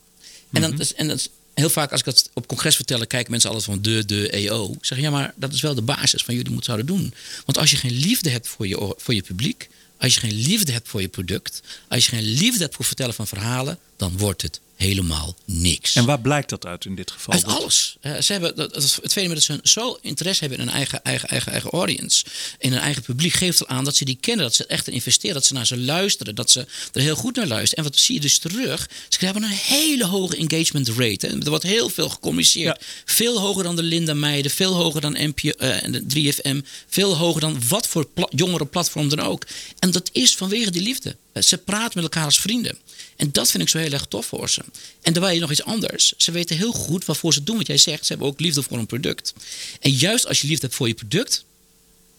En, 0.53 0.61
dat 0.61 0.81
is, 0.81 0.95
en 0.95 1.09
dat 1.09 1.17
is 1.17 1.29
heel 1.55 1.71
vaak 1.71 1.91
als 1.91 2.01
ik 2.01 2.07
dat 2.07 2.31
op 2.35 2.47
congres 2.47 2.77
vertel, 2.77 3.07
kijken 3.07 3.31
mensen 3.31 3.51
altijd 3.51 3.69
van 3.69 3.83
de, 3.83 4.05
de, 4.05 4.31
EO. 4.31 4.73
Ik 4.73 4.85
zeg 4.85 4.99
ja, 4.99 5.11
maar 5.11 5.35
dat 5.37 5.53
is 5.53 5.61
wel 5.61 5.75
de 5.75 5.83
basis 5.83 6.23
van 6.23 6.35
jullie 6.35 6.53
moeten 6.53 6.73
zouden 6.73 6.97
doen. 6.97 7.15
Want 7.45 7.59
als 7.59 7.71
je 7.71 7.77
geen 7.77 7.93
liefde 7.93 8.31
hebt 8.31 8.49
voor 8.49 8.67
je, 8.67 8.95
voor 8.97 9.15
je 9.15 9.23
publiek, 9.23 9.69
als 10.03 10.15
je 10.15 10.21
geen 10.21 10.35
liefde 10.35 10.73
hebt 10.73 10.89
voor 10.89 11.01
je 11.01 11.09
product, 11.09 11.63
als 11.89 12.05
je 12.05 12.11
geen 12.11 12.25
liefde 12.25 12.63
hebt 12.63 12.75
voor 12.75 12.85
vertellen 12.85 13.15
van 13.15 13.27
verhalen, 13.27 13.79
dan 13.97 14.19
wordt 14.19 14.43
het 14.43 14.61
helemaal 14.83 15.37
niks. 15.45 15.95
En 15.95 16.05
waar 16.05 16.21
blijkt 16.21 16.49
dat 16.49 16.67
uit 16.67 16.85
in 16.85 16.95
dit 16.95 17.11
geval? 17.11 17.35
Uit 17.35 17.45
alles. 17.45 17.97
Eh, 18.01 18.19
ze 18.19 18.33
hebben, 18.33 18.57
dat, 18.57 18.75
het 19.03 19.15
met 19.15 19.29
dat 19.29 19.43
ze 19.43 19.61
zo 19.63 19.99
interesse 20.01 20.41
hebben 20.41 20.59
in 20.59 20.67
een 20.67 20.75
eigen, 20.75 21.03
eigen, 21.03 21.29
eigen, 21.29 21.53
eigen 21.53 21.71
audience. 21.71 22.25
In 22.59 22.73
een 22.73 22.79
eigen 22.79 23.03
publiek 23.03 23.33
geeft 23.33 23.61
al 23.61 23.77
aan 23.77 23.85
dat 23.85 23.97
ze 23.97 24.05
die 24.05 24.19
kennen. 24.21 24.45
Dat 24.45 24.55
ze 24.55 24.67
echt 24.67 24.87
in 24.87 24.93
investeren. 24.93 25.35
Dat 25.35 25.47
ze 25.47 25.53
naar 25.53 25.67
ze 25.67 25.79
luisteren. 25.79 26.35
Dat 26.35 26.51
ze 26.51 26.67
er 26.93 27.01
heel 27.01 27.15
goed 27.15 27.37
naar 27.37 27.47
luisteren. 27.47 27.85
En 27.85 27.91
wat 27.91 28.01
zie 28.01 28.15
je 28.15 28.21
dus 28.21 28.39
terug? 28.39 28.89
Ze 29.09 29.25
hebben 29.25 29.43
een 29.43 29.49
hele 29.51 30.07
hoge 30.07 30.37
engagement 30.37 30.89
rate. 30.89 31.27
Hè. 31.27 31.39
Er 31.41 31.49
wordt 31.51 31.65
heel 31.65 31.89
veel 31.89 32.09
gecommuniceerd. 32.09 32.85
Veel 33.05 33.41
hoger 33.41 33.63
dan 33.63 33.77
de 33.77 33.83
Linda 33.83 34.15
Meijden. 34.15 34.51
Veel 34.51 34.75
hoger 34.75 35.01
dan 35.01 35.15
en 35.15 35.93
de 35.93 36.33
3FM. 36.33 36.67
Veel 36.89 37.17
hoger 37.17 37.41
dan 37.41 37.61
wat 37.69 37.87
voor 37.87 38.07
pla 38.07 38.29
jongere 38.31 38.67
platform 38.67 39.09
dan 39.09 39.21
ook. 39.21 39.47
En 39.79 39.91
dat 39.91 40.11
is 40.13 40.35
vanwege 40.35 40.71
die 40.71 40.83
liefde. 40.83 41.17
Eh, 41.33 41.43
Ze 41.43 41.59
praten 41.59 41.93
met 41.95 42.03
elkaar 42.03 42.25
als 42.25 42.41
vrienden. 42.41 42.79
En 43.17 43.33
dat 43.33 43.51
vind 43.51 43.63
ik 43.63 43.69
zo 43.69 43.79
heel 43.79 43.93
erg 43.93 44.07
tof 44.07 44.27
voor 44.27 44.51
ze. 44.51 44.63
En 45.03 45.13
daarbij 45.13 45.39
nog 45.39 45.51
iets 45.51 45.63
anders. 45.65 46.13
Ze 46.17 46.31
weten 46.31 46.57
heel 46.57 46.73
goed 46.73 47.05
waarvoor 47.05 47.33
ze 47.33 47.43
doen 47.43 47.57
wat 47.57 47.67
jij 47.67 47.79
zegt. 47.79 48.07
Ze 48.07 48.13
hebben 48.13 48.31
ook 48.31 48.41
liefde 48.41 48.63
voor 48.63 48.79
een 48.79 48.87
product. 48.87 49.33
En 49.81 49.91
juist 49.91 50.27
als 50.27 50.41
je 50.41 50.47
liefde 50.47 50.67
hebt 50.67 50.77
voor 50.77 50.89
je 50.89 50.95
product, 50.95 51.45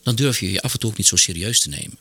dan 0.03 0.15
durf 0.15 0.39
je 0.39 0.51
je 0.51 0.61
af 0.61 0.73
en 0.73 0.79
toe 0.79 0.89
ook 0.89 0.97
niet 0.97 1.07
zo 1.07 1.15
serieus 1.15 1.59
te 1.59 1.69
nemen. 1.69 1.97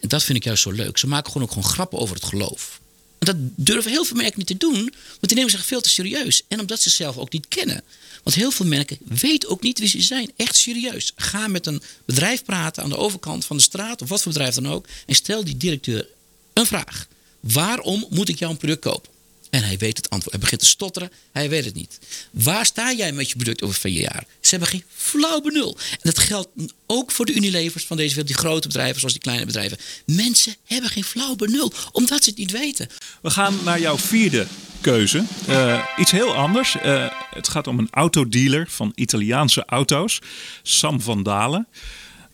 En 0.00 0.08
dat 0.08 0.22
vind 0.22 0.38
ik 0.38 0.44
juist 0.44 0.62
zo 0.62 0.70
leuk. 0.70 0.98
Ze 0.98 1.06
maken 1.06 1.32
gewoon 1.32 1.48
ook 1.48 1.54
gewoon 1.54 1.70
grappen 1.70 1.98
over 1.98 2.14
het 2.14 2.24
geloof. 2.24 2.80
En 3.18 3.26
dat 3.26 3.36
durven 3.38 3.90
heel 3.90 4.04
veel 4.04 4.16
merken 4.16 4.38
niet 4.38 4.46
te 4.46 4.56
doen, 4.56 4.74
want 5.08 5.18
die 5.20 5.34
nemen 5.34 5.50
zich 5.50 5.66
veel 5.66 5.80
te 5.80 5.88
serieus. 5.88 6.42
En 6.48 6.60
omdat 6.60 6.82
ze 6.82 6.90
zelf 6.90 7.16
ook 7.16 7.32
niet 7.32 7.48
kennen. 7.48 7.82
Want 8.22 8.36
heel 8.36 8.50
veel 8.50 8.66
merken 8.66 8.98
weten 9.04 9.48
ook 9.48 9.62
niet 9.62 9.78
wie 9.78 9.88
ze 9.88 10.00
zijn. 10.00 10.32
Echt 10.36 10.56
serieus. 10.56 11.12
Ga 11.16 11.48
met 11.48 11.66
een 11.66 11.82
bedrijf 12.04 12.44
praten 12.44 12.82
aan 12.82 12.88
de 12.88 12.96
overkant 12.96 13.44
van 13.44 13.56
de 13.56 13.62
straat, 13.62 14.02
of 14.02 14.08
wat 14.08 14.22
voor 14.22 14.32
bedrijf 14.32 14.54
dan 14.54 14.68
ook, 14.68 14.86
en 15.06 15.14
stel 15.14 15.44
die 15.44 15.56
directeur 15.56 16.06
een 16.52 16.66
vraag. 16.66 17.06
Waarom 17.40 18.06
moet 18.10 18.28
ik 18.28 18.38
jouw 18.38 18.54
product 18.54 18.80
kopen? 18.80 19.10
En 19.50 19.62
hij 19.64 19.78
weet 19.78 19.96
het 19.96 20.10
antwoord. 20.10 20.30
Hij 20.32 20.40
begint 20.40 20.60
te 20.60 20.66
stotteren. 20.66 21.10
Hij 21.32 21.48
weet 21.48 21.64
het 21.64 21.74
niet. 21.74 21.98
Waar 22.30 22.66
sta 22.66 22.92
jij 22.92 23.12
met 23.12 23.28
je 23.28 23.34
product 23.36 23.62
over 23.62 23.80
vier 23.80 24.00
jaar? 24.00 24.24
Ze 24.40 24.50
hebben 24.50 24.68
geen 24.68 24.84
flauw 24.94 25.40
benul. 25.40 25.76
En 25.90 25.98
dat 26.02 26.18
geldt 26.18 26.48
ook 26.86 27.10
voor 27.12 27.26
de 27.26 27.34
Unilevers 27.34 27.86
van 27.86 27.96
deze 27.96 28.08
wereld. 28.14 28.26
Die 28.26 28.36
grote 28.36 28.68
bedrijven 28.68 28.98
zoals 28.98 29.12
die 29.12 29.22
kleine 29.22 29.46
bedrijven. 29.46 29.78
Mensen 30.06 30.54
hebben 30.64 30.90
geen 30.90 31.04
flauw 31.04 31.34
benul. 31.36 31.72
Omdat 31.92 32.24
ze 32.24 32.30
het 32.30 32.38
niet 32.38 32.50
weten. 32.50 32.88
We 33.22 33.30
gaan 33.30 33.58
naar 33.64 33.80
jouw 33.80 33.98
vierde 33.98 34.46
keuze. 34.80 35.24
Eh, 35.46 35.84
iets 35.98 36.10
heel 36.10 36.34
anders. 36.34 36.76
Eh, 36.76 37.06
het 37.30 37.48
gaat 37.48 37.66
om 37.66 37.78
een 37.78 37.88
autodealer 37.90 38.66
van 38.70 38.92
Italiaanse 38.94 39.64
auto's. 39.64 40.18
Sam 40.62 41.00
van 41.00 41.22
Dalen. 41.22 41.66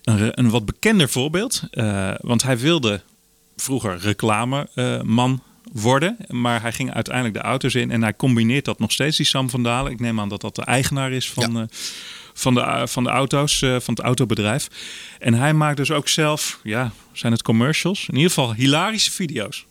Een, 0.05 0.39
een 0.39 0.51
wat 0.51 0.67
bekender 0.67 1.09
voorbeeld. 1.09 1.63
eh, 1.71 2.15
want 2.21 2.43
hij 2.43 2.59
wilde 2.59 3.03
vroeger 3.67 3.99
reclameman 3.99 5.43
worden. 5.73 6.17
Maar 6.29 6.61
hij 6.61 6.73
ging 6.73 6.95
uiteindelijk 6.95 7.35
de 7.35 7.41
auto's 7.41 7.75
in. 7.75 7.91
En 7.91 8.03
hij 8.03 8.15
combineert 8.15 8.65
dat 8.65 8.79
nog 8.79 8.93
steeds, 8.93 9.17
die 9.17 9.27
Sam 9.27 9.51
van 9.51 9.63
Dalen. 9.63 9.93
Ik 9.93 10.01
neem 10.01 10.21
aan 10.21 10.29
dat 10.29 10.41
dat 10.41 10.55
de 10.55 10.65
eigenaar 10.65 11.13
is 11.13 11.31
van... 11.31 11.59
eh, 11.59 11.67
van 12.35 12.55
de, 12.55 12.83
van 12.89 13.05
de 13.05 13.11
auto's, 13.11 13.63
eh, 13.63 13.71
van 13.71 13.95
het 13.95 14.05
autobedrijf. 14.05 14.69
En 15.19 15.35
hij 15.35 15.55
maakt 15.55 15.77
dus 15.77 15.91
ook 15.91 16.09
zelf, 16.09 16.61
ja, 16.63 16.93
zijn 17.13 17.33
het 17.33 17.43
commercials? 17.43 18.09
In 18.09 18.15
ieder 18.15 18.31
geval 18.31 18.55
hilarische 18.55 19.11
video's. 19.11 19.67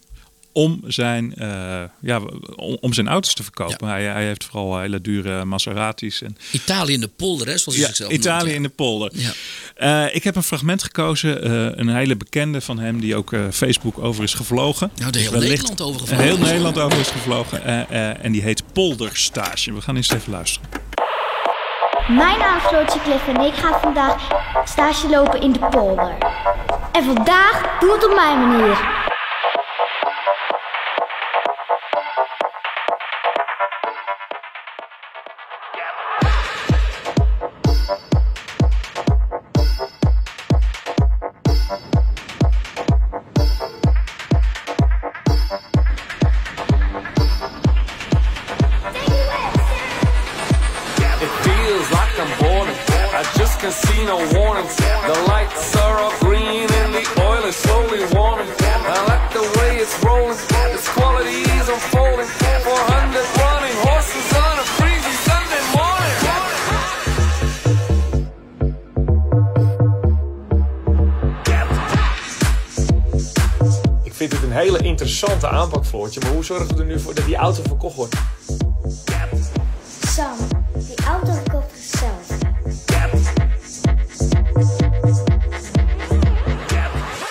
Om 0.58 0.82
zijn, 0.88 1.36
eh, 1.36 1.82
ja, 2.02 2.20
om, 2.56 2.78
om 2.82 2.94
zijn 2.94 3.08
auto's 3.08 3.34
te 3.34 3.44
verkopen. 3.44 3.88
Hij, 3.88 4.04
hij 4.04 4.26
heeft 4.26 4.44
vooral 4.46 4.80
hele 4.80 5.02
dure 5.02 5.46
Maseratis. 5.46 6.22
En, 6.22 6.38
Italië 6.52 6.94
in 6.94 7.00
de 7.00 7.08
polder, 7.08 7.48
hè, 7.48 7.58
zoals 7.58 7.78
hij 7.78 7.80
ja, 7.80 7.86
zichzelf 7.86 8.12
Italië 8.12 8.38
noemt, 8.38 8.50
ja. 8.50 8.56
in 8.56 8.63
de 8.63 8.70
polder. 8.70 9.12
Ja. 9.13 9.32
Eh, 10.06 10.15
ik 10.15 10.24
heb 10.24 10.36
een 10.36 10.44
fragment 10.44 10.84
gekozen. 10.84 11.44
eh, 11.44 11.78
een 11.80 11.89
hele 11.96 12.15
bekende 12.15 12.62
van 12.62 12.80
hem 12.80 13.00
die 13.00 13.15
ook 13.15 13.34
eh, 13.34 13.39
Facebook 13.52 13.98
over 14.00 14.24
is 14.24 14.34
gevlogen. 14.34 14.91
Nou, 14.96 15.12
de 15.12 15.20
heel 15.20 15.32
Wellicht- 15.32 15.50
Nederland 15.52 15.82
over 15.82 16.00
gevlogen. 16.02 16.26
Heel 16.26 16.38
Nederland 16.38 16.80
over 16.80 17.00
is 17.00 17.08
gevlogen. 17.08 17.63
Eh, 17.63 18.10
eh, 18.10 18.24
en 18.26 18.32
die 18.32 18.41
heet 18.41 18.63
Polderstage. 18.74 19.74
We 19.74 19.82
gaan 19.82 19.96
eens 19.96 20.12
even 20.13 20.32
luisteren. 20.32 20.70
Mijn 22.08 22.39
naam 22.39 22.58
is 22.58 22.63
Floortje 22.63 23.00
Cliff 23.04 23.28
en 23.28 23.41
ik 23.41 23.54
ga 23.54 23.80
vandaag 23.82 24.28
stage 24.65 25.10
lopen 25.10 25.41
in 25.41 25.52
de 25.52 25.60
polder. 25.60 26.15
En 26.91 27.04
vandaag 27.04 27.80
doe 27.80 27.91
het 27.94 28.06
op 28.10 28.15
mijn 28.15 28.48
manier. 28.48 28.94
Zorgen 76.45 76.75
we 76.75 76.81
er 76.81 76.88
nu 76.88 76.99
voor 76.99 77.13
dat 77.13 77.25
die 77.25 77.36
auto 77.36 77.63
verkocht 77.63 77.95
wordt? 77.95 78.15
Sam, 80.08 80.38
die 80.73 81.05
auto 81.05 81.51
koopt 81.51 81.71
zichzelf. 81.75 82.27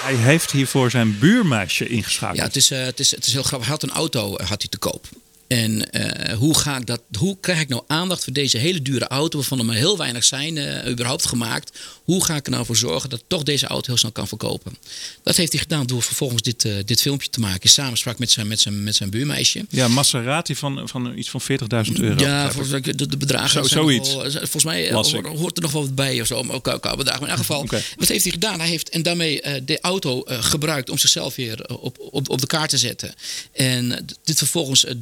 Hij 0.02 0.14
heeft 0.14 0.50
hiervoor 0.50 0.90
zijn 0.90 1.18
buurmeisje 1.18 1.86
ingeschakeld. 1.86 2.38
Ja, 2.38 2.44
het 2.44 2.56
is, 2.56 2.70
eh, 2.70 2.84
het, 2.84 3.00
is, 3.00 3.10
het 3.10 3.26
is 3.26 3.32
heel 3.32 3.42
grappig. 3.42 3.68
Hij 3.68 3.76
had 3.80 3.90
een 3.90 3.96
auto 3.96 4.36
eh, 4.36 4.48
had 4.48 4.60
hij 4.60 4.70
te 4.70 4.78
koop. 4.78 5.06
En 5.54 5.90
eh, 5.90 6.36
hoe, 6.36 6.58
ga 6.58 6.76
ik 6.76 6.86
dat, 6.86 7.00
hoe 7.18 7.36
krijg 7.40 7.60
ik 7.60 7.68
nou 7.68 7.82
aandacht 7.86 8.24
voor 8.24 8.32
deze 8.32 8.58
hele 8.58 8.82
dure 8.82 9.06
auto, 9.06 9.38
waarvan 9.38 9.58
er 9.58 9.64
maar 9.64 9.76
heel 9.76 9.98
weinig 9.98 10.24
zijn, 10.24 10.58
eh, 10.58 10.90
überhaupt 10.90 11.26
gemaakt? 11.26 11.78
Hoe 12.04 12.24
ga 12.24 12.36
ik 12.36 12.44
er 12.46 12.52
nou 12.52 12.64
voor 12.64 12.76
zorgen 12.76 13.10
dat 13.10 13.18
ik 13.18 13.24
toch 13.28 13.42
deze 13.42 13.66
auto 13.66 13.86
heel 13.86 13.96
snel 13.96 14.12
kan 14.12 14.28
verkopen? 14.28 14.76
Dat 15.22 15.36
heeft 15.36 15.52
hij 15.52 15.60
gedaan 15.60 15.86
door 15.86 16.02
vervolgens 16.02 16.42
dit, 16.42 16.64
eh, 16.64 16.72
dit 16.84 17.00
filmpje 17.00 17.28
te 17.28 17.40
maken. 17.40 17.60
In 17.62 17.68
samenspraak 17.68 18.18
met 18.18 18.30
zijn, 18.30 18.46
met 18.46 18.60
zijn, 18.60 18.82
met 18.82 18.96
zijn 18.96 19.10
buurmeisje. 19.10 19.64
Ja, 19.68 19.88
Maserati 19.88 20.56
van, 20.56 20.88
van 20.88 21.18
iets 21.18 21.30
van 21.30 21.40
40.000 21.40 22.00
euro. 22.00 22.20
Ja, 22.20 22.52
volgens 22.52 22.82
de, 22.82 23.08
de 23.08 23.16
bedragen 23.16 23.50
Zo- 23.50 23.62
zoiets. 23.62 24.10
volgens 24.32 24.64
mij 24.64 24.92
hoort, 24.92 25.56
er 25.56 25.62
nog 25.62 25.72
wel 25.72 25.82
wat 25.82 25.94
bij 25.94 26.20
of 26.20 26.26
zo. 26.26 26.42
Maar 26.42 26.56
ook 26.56 26.66
elkaar 26.68 26.96
bedragen. 26.96 27.22
In 27.22 27.28
elk 27.28 27.38
geval, 27.38 27.66
wat 27.96 28.08
heeft 28.08 28.24
hij 28.24 28.32
gedaan? 28.32 28.60
Hij 28.60 28.68
heeft 28.68 28.88
en 28.88 29.02
daarmee 29.02 29.40
de 29.64 29.80
auto 29.80 30.22
gebruikt 30.26 30.90
om 30.90 30.98
zichzelf 30.98 31.34
weer 31.34 31.66
op, 31.80 31.98
op, 31.98 32.28
op 32.28 32.40
de 32.40 32.46
kaart 32.46 32.70
te 32.70 32.78
zetten. 32.78 33.14
En 33.52 34.06
dit 34.24 34.38
vervolgens 34.38 34.84
eh, 34.84 34.94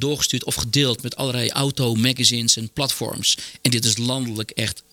of 0.45 0.55
gedeeld 0.55 1.01
met 1.03 1.15
allerlei 1.15 1.49
auto-magazines 1.49 2.57
en 2.57 2.69
platforms. 2.73 3.37
En 3.61 3.71
dit 3.71 3.85
is 3.85 3.97
landelijk 3.97 4.51
echt 4.51 4.83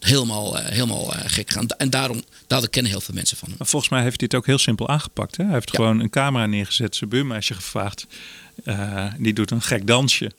helemaal, 0.00 0.58
eh, 0.58 0.64
helemaal 0.72 1.14
eh, 1.14 1.20
gek 1.26 1.50
gegaan. 1.50 1.66
En 1.68 1.90
daarom, 1.90 2.22
daardoor 2.46 2.70
kennen 2.70 2.90
heel 2.92 3.00
veel 3.00 3.14
mensen 3.14 3.36
van 3.36 3.48
hem. 3.48 3.56
Maar 3.58 3.66
volgens 3.66 3.90
mij 3.90 4.02
heeft 4.02 4.20
hij 4.20 4.28
het 4.30 4.38
ook 4.40 4.46
heel 4.46 4.58
simpel 4.58 4.88
aangepakt. 4.88 5.36
Hè? 5.36 5.44
Hij 5.44 5.52
heeft 5.52 5.70
gewoon 5.74 6.00
een 6.00 6.10
camera 6.10 6.46
neergezet, 6.46 6.96
zijn 6.96 7.10
buurmeisje 7.10 7.54
gevraagd. 7.54 8.06
Eh, 8.64 9.06
die 9.18 9.32
doet 9.32 9.50
een 9.50 9.62
gek 9.62 9.86
dansje. 9.86 10.30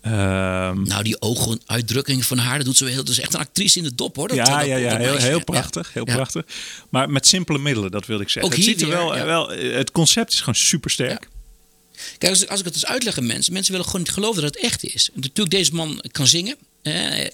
Ehm, 0.00 0.82
Nou, 0.82 1.02
die 1.02 1.20
ooguitdrukking 1.20 2.24
van 2.24 2.38
haar, 2.38 2.56
dat 2.56 2.66
doet 2.66 2.76
ze 2.76 2.84
wel 2.84 2.92
heel. 2.92 3.04
Dat 3.04 3.12
is 3.12 3.20
echt 3.20 3.34
een 3.34 3.40
actrice 3.40 3.78
in 3.78 3.84
de 3.84 3.94
dop 3.94 4.16
hoor. 4.16 4.28
Dat, 4.28 4.36
ja, 4.36 4.44
dat- 4.58 4.66
ja, 4.66 4.76
ja, 4.76 4.96
heel, 4.96 5.16
heel 5.16 5.38
Ja. 5.38 5.44
prachtig. 5.44 5.92
Heel 5.92 6.04
prachtig. 6.04 6.44
Maar 6.88 7.10
met 7.10 7.26
simpele 7.26 7.58
middelen, 7.58 7.90
dat 7.90 8.06
wilde 8.06 8.22
ik 8.22 8.28
zeggen. 8.28 8.52
Ook 8.52 8.56
het 8.58 8.66
ziet 8.66 8.82
er 8.82 8.88
wel, 8.88 9.16
ja. 9.16 9.24
wel, 9.24 9.48
het 9.50 9.90
concept 9.92 10.32
is 10.32 10.38
gewoon 10.38 10.54
super 10.54 10.90
sterk. 10.90 11.28
Kijk, 12.18 12.32
als 12.48 12.58
ik, 12.58 12.64
het 12.64 12.74
dus 12.74 12.86
uitleg 12.86 13.18
aan 13.18 13.26
mensen, 13.26 13.52
mensen 13.52 13.72
willen 13.72 13.86
gewoon 13.86 14.02
niet 14.02 14.12
geloven 14.14 14.42
dat 14.42 14.54
het 14.54 14.64
echt 14.64 14.84
is. 14.84 15.10
Natuurlijk, 15.14 15.50
deze 15.50 15.74
man 15.74 16.04
kan 16.10 16.26
zingen, 16.26 16.56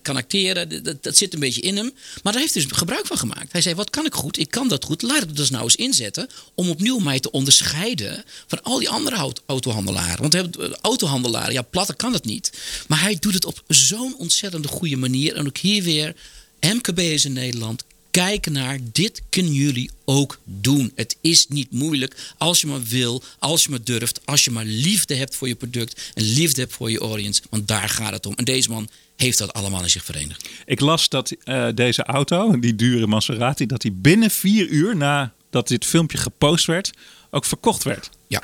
kan 0.02 0.16
acteren, 0.16 0.82
dat, 1.00 1.16
zit 1.16 1.34
een 1.34 1.40
beetje 1.40 1.60
in 1.60 1.76
hem. 1.76 1.92
Maar 2.22 2.32
daar 2.32 2.42
heeft 2.42 2.54
hij 2.54 2.62
dus 2.62 2.72
gebruik 2.72 3.06
van 3.06 3.18
gemaakt. 3.18 3.52
Hij 3.52 3.60
zei, 3.60 3.74
wat 3.74 3.90
kan 3.90 4.06
ik 4.06 4.14
goed? 4.14 4.38
Ik 4.38 4.50
kan 4.50 4.68
dat 4.68 4.84
goed. 4.84 5.02
Laat 5.02 5.22
ik 5.22 5.36
dus 5.36 5.50
nou 5.50 5.64
eens 5.64 5.76
inzetten 5.76 6.28
om 6.54 6.70
opnieuw 6.70 6.98
mij 6.98 7.20
te 7.20 7.30
onderscheiden 7.30 8.24
van 8.46 8.62
al 8.62 8.78
die 8.78 8.88
andere 8.88 9.16
auto- 9.16 9.42
autohandelaren. 9.46 10.20
Want 10.20 10.34
eh, 10.34 10.70
autohandelaren, 10.80 11.52
ja, 11.52 11.62
platter 11.62 11.96
kan 11.96 12.12
het 12.12 12.24
niet. 12.24 12.52
Maar 12.88 13.00
hij 13.00 13.16
doet 13.20 13.34
het 13.34 13.44
op 13.44 13.62
zo'n 13.68 14.14
ontzettende 14.18 14.68
goede 14.68 14.96
manier. 14.96 15.34
En 15.34 15.46
ook 15.46 15.58
hier 15.58 15.82
weer, 15.82 16.14
MKB 16.60 16.98
is 16.98 17.24
in 17.24 17.32
Nederland. 17.32 17.84
Kijk 18.18 18.50
naar, 18.50 18.78
dit 18.92 19.22
kunnen 19.28 19.52
jullie 19.52 19.90
ook 20.04 20.38
doen. 20.44 20.92
Het 20.94 21.16
is 21.20 21.46
niet 21.48 21.70
moeilijk 21.70 22.34
als 22.38 22.60
je 22.60 22.66
maar 22.66 22.82
wil, 22.82 23.22
als 23.38 23.62
je 23.62 23.70
maar 23.70 23.82
durft, 23.84 24.20
als 24.24 24.44
je 24.44 24.50
maar 24.50 24.64
liefde 24.64 25.14
hebt 25.14 25.34
voor 25.34 25.48
je 25.48 25.54
product 25.54 26.10
en 26.14 26.22
liefde 26.22 26.60
hebt 26.60 26.72
voor 26.72 26.90
je 26.90 26.98
audience. 26.98 27.42
Want 27.50 27.68
daar 27.68 27.88
gaat 27.88 28.12
het 28.12 28.26
om. 28.26 28.32
En 28.34 28.44
deze 28.44 28.70
man 28.70 28.88
heeft 29.16 29.38
dat 29.38 29.52
allemaal 29.52 29.82
in 29.82 29.90
zich 29.90 30.04
verenigd. 30.04 30.48
Ik 30.64 30.80
las 30.80 31.08
dat 31.08 31.30
eh, 31.44 31.68
deze 31.74 32.02
auto, 32.02 32.58
die 32.58 32.74
dure 32.76 33.06
Maserati, 33.06 33.66
dat 33.66 33.80
die 33.80 33.92
binnen 33.92 34.30
vier 34.30 34.68
uur 34.68 34.96
nadat 34.96 35.68
dit 35.68 35.84
filmpje 35.84 36.18
gepost 36.18 36.66
werd, 36.66 36.90
ook 37.30 37.44
verkocht 37.44 37.82
werd. 37.82 38.10
Ja. 38.26 38.42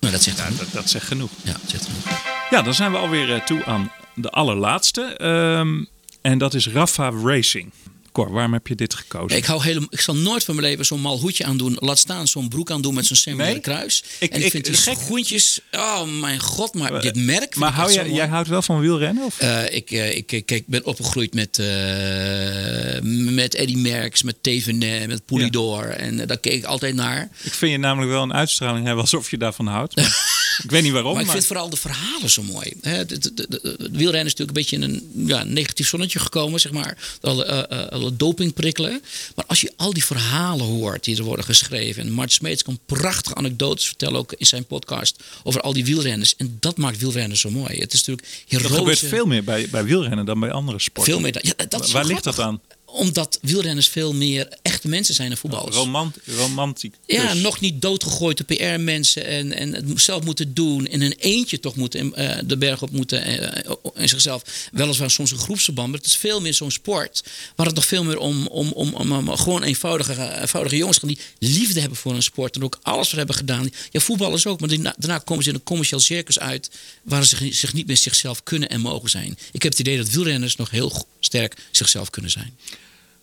Nou, 0.00 0.12
dat 0.12 0.22
zegt 0.22 0.36
ja, 0.36 0.50
dat, 0.58 0.72
dat 0.72 0.90
zegt 0.90 1.06
genoeg. 1.06 1.30
Ja, 1.42 1.52
dat 1.52 1.70
zegt 1.70 1.84
genoeg. 1.84 2.22
Ja, 2.50 2.62
dan 2.62 2.74
zijn 2.74 2.92
we 2.92 2.98
alweer 2.98 3.34
eh, 3.34 3.44
toe 3.44 3.64
aan 3.64 3.92
de 4.14 4.30
allerlaatste. 4.30 5.02
Ehm, 5.02 5.84
en 6.20 6.38
dat 6.38 6.54
is 6.54 6.68
Rafa 6.68 7.10
Racing. 7.10 7.72
Cor, 8.12 8.32
waarom 8.32 8.52
heb 8.52 8.66
je 8.66 8.74
dit 8.74 8.94
gekozen? 8.94 9.36
Ik, 9.38 9.44
hou 9.44 9.62
helemaal, 9.62 9.88
ik 9.90 10.00
zal 10.00 10.14
nooit 10.14 10.44
van 10.44 10.54
mijn 10.54 10.66
leven 10.66 10.84
zo'n 10.86 11.00
mal 11.00 11.18
hoedje 11.18 11.44
aandoen. 11.44 11.76
Laat 11.80 11.98
staan 11.98 12.28
zo'n 12.28 12.48
broek 12.48 12.70
aandoen 12.70 12.94
met 12.94 13.06
zo'n 13.06 13.16
semulaire 13.16 13.52
Nee? 13.54 13.62
kruis. 13.62 14.04
Ik- 14.18 14.30
en 14.30 14.38
ik, 14.38 14.44
ik- 14.44 14.50
vind 14.50 14.64
die 14.64 14.74
gek- 14.74 14.98
schoentjes... 15.00 15.60
Oh 15.72 16.02
mijn 16.20 16.40
god, 16.40 16.74
maar 16.74 17.00
dit 17.00 17.14
merk 17.16 17.40
vind 17.40 17.54
maar 17.56 17.72
hou 17.72 17.92
jij, 17.92 18.10
jij 18.10 18.26
houdt 18.28 18.48
wel 18.48 18.62
van 18.62 18.80
wielrennen? 18.80 19.24
Of? 19.24 19.38
Eh, 19.40 19.74
ik, 19.74 19.90
eh, 19.90 20.16
ik, 20.16 20.32
ik, 20.32 20.50
ik 20.50 20.64
ben 20.66 20.84
opgegroeid 20.86 21.34
met, 21.34 21.58
eh 21.58 23.00
met 23.32 23.54
Eddy 23.54 23.74
Merckx, 23.76 24.22
met 24.22 24.36
Tevenet, 24.42 25.06
met 25.08 25.24
Poulidor. 25.26 25.84
En 25.88 26.20
eh, 26.20 26.26
daar 26.26 26.38
keek 26.38 26.52
ik 26.52 26.64
altijd 26.64 26.94
naar. 26.94 27.28
Ik 27.42 27.52
vind 27.54 27.72
je 27.72 27.78
namelijk 27.78 28.10
wel 28.12 28.22
een 28.22 28.32
uitstraling 28.34 28.84
hebben 28.84 29.02
alsof 29.02 29.30
je 29.30 29.38
daarvan 29.38 29.66
houdt. 29.66 29.96
Maar 29.96 30.38
ik 30.62 30.70
weet 30.70 30.82
niet 30.82 30.92
waarom. 30.92 31.12
maar 31.14 31.22
ik 31.24 31.30
vind 31.30 31.46
vooral 31.46 31.70
de 31.70 31.76
verhalen 31.76 32.30
zo 32.30 32.42
mooi. 32.42 32.72
Hè, 32.80 33.06
de, 33.06 33.18
de, 33.18 33.34
de, 33.34 33.46
de- 33.48 33.74
het 33.78 33.90
wielrennen 33.96 34.26
is 34.26 34.34
natuurlijk 34.34 34.48
een 34.48 34.52
beetje 34.54 34.76
in 34.76 34.82
een 34.82 35.26
ja, 35.26 35.44
negatief 35.44 35.88
zonnetje 35.88 36.18
gekomen, 36.18 36.60
zeg 36.60 36.72
maar. 36.72 36.98
Alle, 37.20 37.44
eh, 37.44 37.86
alle 37.88 38.16
dopingprikkelen. 38.16 39.02
Maar 39.34 39.44
als 39.46 39.60
je 39.60 39.72
al 39.76 39.92
die 39.92 40.04
verhalen 40.04 40.66
hoort 40.66 41.04
die 41.04 41.16
er 41.16 41.22
worden 41.22 41.44
geschreven. 41.44 42.02
En 42.02 42.10
Mart 42.12 42.32
Smeets 42.32 42.62
kan 42.62 42.78
prachtige 42.86 43.34
anekdotes 43.34 43.86
vertellen, 43.86 44.18
ook 44.18 44.32
in 44.32 44.46
zijn 44.46 44.64
podcast, 44.64 45.22
over 45.42 45.60
al 45.60 45.72
die 45.72 45.84
wielrenners. 45.84 46.34
En 46.36 46.56
dat 46.60 46.76
maakt 46.76 46.98
wielrennen 46.98 47.36
zo 47.36 47.50
mooi. 47.50 47.78
Het 47.78 47.92
is 47.92 47.98
natuurlijk 48.04 48.26
er 48.28 48.44
heroïsche... 48.60 48.76
gebeurt 48.78 48.98
veel 48.98 49.26
meer 49.26 49.44
bij, 49.44 49.68
bij 49.70 49.84
wielrennen 49.84 50.24
dan 50.26 50.40
bij 50.40 50.50
andere 50.50 50.78
sporten. 50.80 51.12
Veel 51.12 51.22
meer 51.22 51.32
dan- 51.32 51.42
ja, 51.44 51.64
dat 51.68 51.90
Waar 51.90 52.04
ligt 52.04 52.24
dat 52.24 52.38
aan? 52.38 52.60
Omdat 52.92 53.38
wielrenners 53.42 53.88
veel 53.88 54.12
meer 54.14 54.48
echte 54.62 54.88
mensen 54.88 55.14
zijn 55.14 55.28
dan 55.28 55.36
voetballers. 55.38 55.76
Romant, 55.76 56.16
romantiek. 56.36 56.94
Ja, 57.06 57.34
nog 57.34 57.60
niet 57.60 57.82
doodgegooide 57.82 58.44
PR-mensen 58.44 59.24
en, 59.26 59.52
en 59.52 59.74
het 59.74 60.00
zelf 60.00 60.24
moeten 60.24 60.54
doen. 60.54 60.86
In 60.86 61.02
een 61.02 61.14
eentje 61.18 61.60
toch 61.60 61.76
moeten 61.76 62.14
eh, 62.14 62.38
de 62.44 62.56
berg 62.56 62.82
op 62.82 62.90
moeten. 62.90 63.24
eh, 63.24 63.70
en 63.94 64.08
zichzelf 64.08 64.42
weliswaar 64.72 65.10
soms 65.10 65.30
een 65.30 65.38
groepsverband. 65.38 65.88
Maar 65.88 65.98
het 65.98 66.06
is 66.08 66.16
veel 66.16 66.40
meer 66.40 66.54
zo'n 66.54 66.70
sport. 66.70 67.22
Waar 67.56 67.66
het 67.66 67.74
nog 67.74 67.86
veel 67.86 68.04
meer 68.04 68.18
om, 68.18 68.46
om, 68.46 68.72
om, 68.72 68.94
om, 68.94 69.12
om 69.12 69.36
gewoon 69.36 69.62
eenvoudige, 69.62 70.38
eenvoudige 70.40 70.76
jongens 70.76 70.98
gaan. 70.98 71.08
Die 71.08 71.18
liefde 71.38 71.80
hebben 71.80 71.98
voor 71.98 72.14
een 72.14 72.22
sport. 72.22 72.56
En 72.56 72.64
ook 72.64 72.78
alles 72.82 73.08
voor 73.08 73.18
hebben 73.18 73.36
gedaan. 73.36 73.70
Ja, 73.90 74.00
voetballers 74.00 74.46
ook. 74.46 74.60
Maar 74.60 74.68
die- 74.68 74.82
daarna 74.82 75.18
komen 75.18 75.42
ze 75.44 75.48
in 75.50 75.54
een 75.54 75.62
commercieel 75.62 76.00
circus 76.00 76.38
uit. 76.38 76.70
Waar 77.02 77.24
ze 77.26 77.36
zich, 77.36 77.54
zich 77.54 77.72
niet 77.72 77.86
meer 77.86 77.96
zichzelf 77.96 78.42
kunnen 78.42 78.68
en 78.68 78.80
mogen 78.80 79.10
zijn. 79.10 79.38
Ik 79.52 79.62
heb 79.62 79.72
het 79.72 79.80
idee 79.80 79.96
dat 79.96 80.08
wielrenners 80.10 80.56
nog 80.56 80.70
heel 80.70 80.88
g- 80.88 81.02
sterk 81.30 81.56
zichzelf 81.70 82.10
kunnen 82.10 82.30
zijn. 82.30 82.56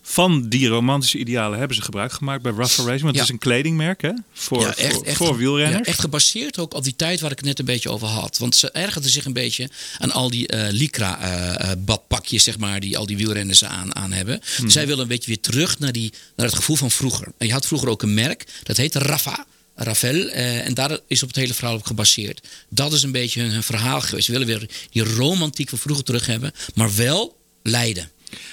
Van 0.02 0.48
die 0.48 0.66
romantische 0.68 1.18
idealen 1.18 1.58
hebben 1.58 1.76
ze 1.76 1.82
gebruik 1.82 2.12
gemaakt 2.12 2.42
bij 2.42 2.52
Rafa 2.52 2.82
Racing. 2.82 3.02
Want 3.02 3.14
Ja. 3.14 3.20
het 3.20 3.28
is 3.28 3.28
een 3.28 3.38
kledingmerk 3.38 4.02
hè? 4.02 4.12
Voor, 4.32 4.60
Ja, 4.60 4.74
echt, 4.76 4.94
voor, 4.94 5.04
echt, 5.04 5.16
voor 5.16 5.36
wielrenners. 5.36 5.78
ja, 5.78 5.84
echt 5.92 6.00
gebaseerd 6.00 6.58
ook 6.58 6.74
op 6.74 6.84
die 6.84 6.96
tijd 6.96 7.20
waar 7.20 7.30
ik 7.30 7.36
het 7.36 7.46
net 7.46 7.58
een 7.58 7.64
beetje 7.64 7.90
over 7.90 8.08
had. 8.08 8.38
Want 8.38 8.56
ze 8.56 8.70
ergerden 8.70 9.10
zich 9.10 9.24
een 9.24 9.32
beetje 9.32 9.68
aan 9.98 10.10
al 10.12 10.30
die 10.30 10.46
eh 10.46 10.72
lycra 10.72 11.20
eh, 11.20 11.70
eh, 11.70 11.78
badpakjes, 11.78 12.42
zeg 12.44 12.58
maar, 12.58 12.80
die 12.80 12.98
al 12.98 13.06
die 13.06 13.16
wielrenners 13.16 13.64
aan, 13.64 13.94
aan 13.94 14.12
hebben. 14.12 14.40
Mhm. 14.58 14.68
Zij 14.68 14.86
willen 14.86 15.02
een 15.02 15.08
beetje 15.08 15.26
weer 15.28 15.40
terug 15.40 15.78
naar, 15.78 15.92
die, 15.92 16.12
naar 16.36 16.46
het 16.46 16.56
gevoel 16.56 16.76
van 16.76 16.90
vroeger. 16.90 17.26
En 17.38 17.46
je 17.46 17.52
had 17.52 17.66
vroeger 17.66 17.88
ook 17.88 18.02
een 18.02 18.14
merk, 18.14 18.44
dat 18.62 18.76
heette 18.76 18.98
Rafa. 18.98 19.46
Ravel, 19.74 20.28
eh, 20.28 20.66
en 20.66 20.74
daar 20.74 20.98
is 21.06 21.22
op 21.22 21.28
het 21.28 21.36
hele 21.36 21.54
verhaal 21.54 21.74
op 21.74 21.84
gebaseerd. 21.86 22.46
Dat 22.68 22.92
is 22.92 23.02
een 23.02 23.12
beetje 23.12 23.40
hun, 23.40 23.50
hun 23.50 23.62
verhaal 23.62 24.00
geweest. 24.00 24.26
Ze 24.26 24.32
willen 24.32 24.46
weer 24.46 24.68
die 24.90 25.02
romantiek 25.04 25.68
van 25.68 25.78
vroeger 25.78 26.04
terug 26.04 26.26
hebben, 26.26 26.52
maar 26.74 26.94
wel 26.94 27.37
leiden. 27.68 28.10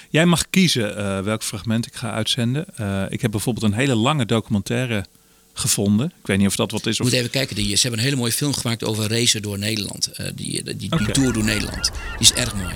Jij 0.09 0.25
mag 0.25 0.49
kiezen 0.49 0.97
eh, 0.97 1.19
welk 1.19 1.43
fragment 1.43 1.85
ik 1.85 1.95
ga 1.95 2.11
uitzenden. 2.11 2.65
Eh, 2.75 3.03
ik 3.09 3.21
heb 3.21 3.31
bijvoorbeeld 3.31 3.65
een 3.65 3.79
hele 3.79 3.95
lange 3.95 4.25
documentaire 4.25 5.05
gevonden. 5.53 6.05
Ik 6.05 6.27
weet 6.27 6.37
niet 6.37 6.47
of 6.47 6.55
dat 6.55 6.71
wat 6.71 6.85
is. 6.85 6.97
Je 6.97 7.03
Of... 7.03 7.09
moet 7.09 7.17
even 7.17 7.31
kijken, 7.31 7.55
die, 7.55 7.75
ze 7.75 7.81
hebben 7.81 7.99
een 7.99 8.05
hele 8.05 8.17
mooie 8.17 8.31
film 8.31 8.53
gemaakt 8.53 8.83
over 8.83 9.09
racen 9.09 9.41
door 9.41 9.59
Nederland. 9.59 10.07
Eh, 10.07 10.25
die, 10.35 10.63
die, 10.63 10.75
die, 10.75 11.11
tour 11.11 11.33
door 11.33 11.43
Nederland. 11.43 11.91
Die 12.17 12.19
is 12.19 12.33
erg 12.33 12.55
mooi. 12.55 12.75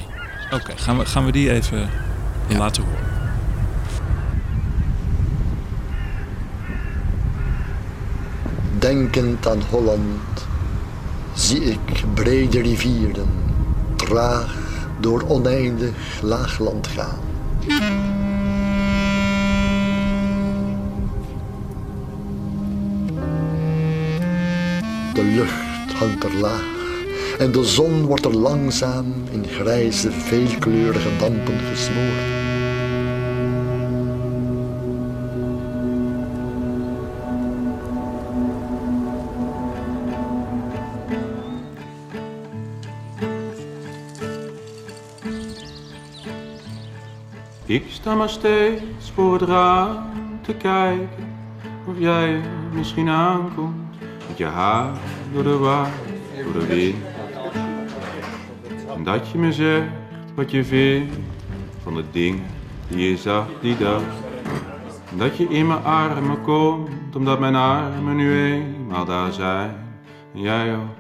Oké, 0.52 0.78
gaan, 0.78 0.98
we, 0.98 1.06
gaan 1.06 1.26
we 1.26 1.32
die 1.32 1.52
even 1.52 1.90
laten 2.58 2.84
horen. 2.84 3.08
Denkend 8.80 9.48
aan 9.48 9.62
Holland 9.62 10.48
zie 11.36 11.62
ik 11.62 11.80
brede 12.14 12.62
rivieren 12.62 13.28
traag 13.96 14.69
door 15.00 15.24
oneindig 15.28 16.22
laagland 16.22 16.88
gaan. 16.88 17.20
De 25.14 25.24
lucht 25.24 25.94
hangt 25.94 26.24
er 26.24 26.34
laag 26.34 26.78
en 27.40 27.52
de 27.52 27.64
zon 27.64 28.06
wordt 28.06 28.26
er 28.26 28.36
langzaam 28.36 29.14
in 29.32 29.46
grijze, 29.48 30.12
veelkleurige 30.12 31.10
dampen 31.20 31.60
gesmoord. 31.60 32.49
Ik 47.70 47.84
sta 47.90 48.16
maar 48.16 48.30
steeds 48.30 49.12
voor 49.14 49.34
het 49.34 49.42
raam 49.42 49.98
te 50.42 50.54
kijken 50.54 51.10
of 51.86 52.00
jij 52.00 52.34
er 52.34 52.42
misschien 52.74 53.10
aankomt 53.10 53.76
met 54.28 54.38
je 54.38 54.46
haar 54.46 54.98
door 55.34 55.44
de 55.44 55.58
waai, 55.58 55.92
door 56.44 56.54
de 56.54 56.66
wind. 56.66 56.96
En 58.96 59.04
dat 59.04 59.30
je 59.30 59.38
me 59.38 59.54
zegt 59.54 59.88
wat 60.36 60.52
je 60.52 60.64
vindt 60.64 61.16
van 61.84 61.96
de 61.96 62.04
dingen 62.12 62.46
die 62.88 63.10
je 63.10 63.18
zag 63.18 63.48
die 63.62 63.78
dag. 63.78 64.02
En 65.12 65.18
dat 65.18 65.38
je 65.38 65.48
in 65.48 65.68
mijn 65.68 65.84
armen 65.84 66.42
komt 66.42 67.16
omdat 67.16 67.40
mijn 67.40 67.56
armen 67.56 68.16
nu 68.16 68.44
eenmaal 68.44 69.06
daar 69.06 69.34
zijn. 69.34 69.76
En 70.34 70.42
jij 70.42 70.76
ook, 70.76 70.96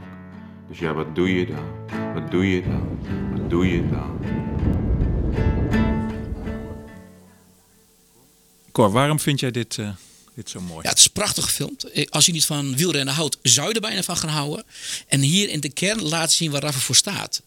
Dus 0.67 0.79
ja, 0.79 0.93
wat 0.93 1.15
doe 1.15 1.35
je 1.35 1.45
dan? 1.45 1.93
Wat 2.13 2.31
doe 2.31 2.49
je 2.55 2.61
dan? 2.61 2.99
Wat 3.31 3.49
doe 3.49 3.71
je 3.71 3.89
dan? 3.89 4.38
Waarom 8.87 9.19
vind 9.19 9.39
jij 9.39 9.51
dit, 9.51 9.77
eh, 9.77 9.89
dit 10.35 10.49
zo 10.49 10.61
mooi? 10.61 10.79
Ja, 10.83 10.89
het 10.89 10.99
is 10.99 11.07
prachtig 11.07 11.43
gefilmd. 11.43 11.83
Eh, 11.83 12.05
Als 12.09 12.25
je 12.25 12.31
niet 12.31 12.45
van 12.45 12.75
wielrennen 12.75 13.13
houdt, 13.13 13.37
zou 13.41 13.67
je 13.67 13.73
er 13.73 13.81
bijna 13.81 14.03
van 14.03 14.17
gaan 14.17 14.29
houden. 14.29 14.65
En 15.07 15.21
hier 15.21 15.49
in 15.49 15.59
de 15.59 15.69
kern 15.69 16.01
laat 16.01 16.31
zien 16.31 16.51
waar 16.51 16.61
Rafa 16.61 16.79
voor 16.79 16.95
staat. 16.95 17.41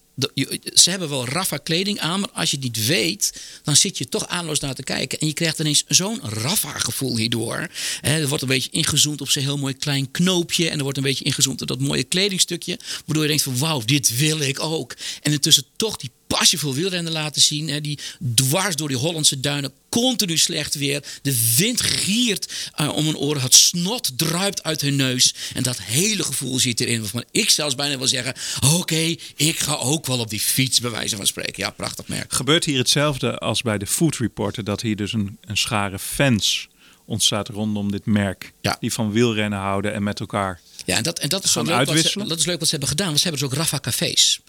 Ze 0.75 0.91
hebben 0.91 1.09
wel 1.09 1.29
Rafa 1.29 1.57
kleding 1.57 1.99
aan, 2.01 2.21
maar 2.21 2.31
als 2.31 2.51
je 2.51 2.57
het 2.57 2.65
niet 2.65 2.87
weet, 2.87 3.41
dan 3.63 3.77
zit 3.77 3.99
je 3.99 4.09
toch 4.09 4.27
aanloos 4.27 4.61
naar 4.61 4.75
te 4.75 4.83
kijken. 4.83 5.19
En 5.19 5.27
je 5.27 5.33
krijgt 5.33 5.59
ineens 5.59 5.85
zo'n 5.89 6.21
Rafa 6.23 6.79
gevoel 6.79 7.17
hierdoor. 7.17 7.69
Er 8.01 8.29
wordt 8.29 8.43
een 8.43 8.49
beetje 8.49 8.71
ingezoomd 8.71 9.21
op 9.21 9.31
zijn 9.31 9.45
heel 9.45 9.57
mooi 9.59 9.75
klein 9.75 10.11
knoopje. 10.11 10.69
En 10.69 10.77
er 10.77 10.83
wordt 10.83 10.99
een 10.99 11.05
beetje 11.05 11.25
ingezoomd 11.25 11.63
op 11.63 11.69
dat 11.69 11.81
mooie 11.81 12.05
kledingstukje. 12.05 12.79
Waardoor 13.05 13.23
je 13.23 13.29
denkt 13.29 13.43
van 13.43 13.59
wauw, 13.59 13.83
dit 13.85 14.17
wil 14.17 14.39
ik 14.41 14.61
ook. 14.61 14.95
En 15.23 15.33
intussen 15.33 15.65
toch 15.77 15.97
die 15.97 16.11
passievol 16.39 16.75
wielrennen 16.75 17.13
laten 17.13 17.43
zien. 17.43 17.69
Hè, 17.69 17.81
die 17.81 17.99
dwars 18.35 18.77
door 18.77 18.89
die 18.89 18.97
Hollandse 18.97 19.41
duinen, 19.41 19.73
continu 19.89 20.39
slecht 20.39 20.75
weer. 20.75 21.05
De 21.23 21.55
wind 21.57 21.81
giert 21.81 22.53
eh, 22.75 22.89
om 22.89 23.05
hun 23.05 23.17
oren. 23.17 23.43
Het 23.43 23.55
snot 23.55 24.19
druipt 24.19 24.63
uit 24.63 24.81
hun 24.81 24.97
neus. 24.97 25.35
En 25.55 25.63
dat 25.63 25.81
hele 25.81 26.23
gevoel 26.23 26.59
zit 26.59 26.81
erin. 26.81 27.01
Waarvan 27.01 27.25
ik 27.31 27.51
zelfs 27.51 27.75
bijna 27.75 27.99
wil 27.99 28.07
zeggen: 28.07 28.35
Oké, 28.75 29.15
ik 29.37 29.59
ga 29.59 29.75
ook 29.75 30.07
wel 30.07 30.19
op 30.19 30.31
die 30.31 30.41
fiets, 30.41 30.81
bij 30.81 30.91
wijze 30.91 31.17
van 31.17 31.27
spreken. 31.27 31.63
Ja, 31.63 31.71
prachtig 31.71 32.09
merk. 32.09 32.33
Gebeurt 32.33 32.65
hier 32.65 32.79
hetzelfde 32.79 33.39
als 33.39 33.63
bij 33.63 33.79
de 33.79 33.87
Food 33.87 34.17
Reporter, 34.17 34.65
dat 34.65 34.81
hier 34.81 34.97
dus 34.97 35.13
een, 35.13 35.39
een 35.41 35.57
schare 35.57 35.99
fans 35.99 36.69
ontstaat 37.05 37.49
rondom 37.49 37.91
dit 37.91 38.07
merk. 38.07 38.53
Die 38.81 38.93
van 38.93 39.13
wielrennen 39.13 39.59
houden 39.59 39.95
en 39.95 40.03
met 40.03 40.21
elkaar. 40.21 40.61
Ja, 40.85 40.97
en 40.97 41.03
dat, 41.03 41.19
en 41.19 41.29
dat, 41.29 41.45
is, 41.45 41.53
zo 41.53 41.63
leuk 41.63 41.87
wat 41.87 41.99
ze, 41.99 42.27
dat 42.27 42.39
is 42.39 42.47
leuk 42.47 42.59
wat 42.59 42.65
ze 42.65 42.71
hebben 42.71 42.89
gedaan. 42.89 43.07
Want 43.07 43.21
ze 43.21 43.29
hebben 43.29 43.49
dus 43.49 43.51
ook 43.51 43.59
Rafa 43.59 43.81
Cafés. 43.81 44.41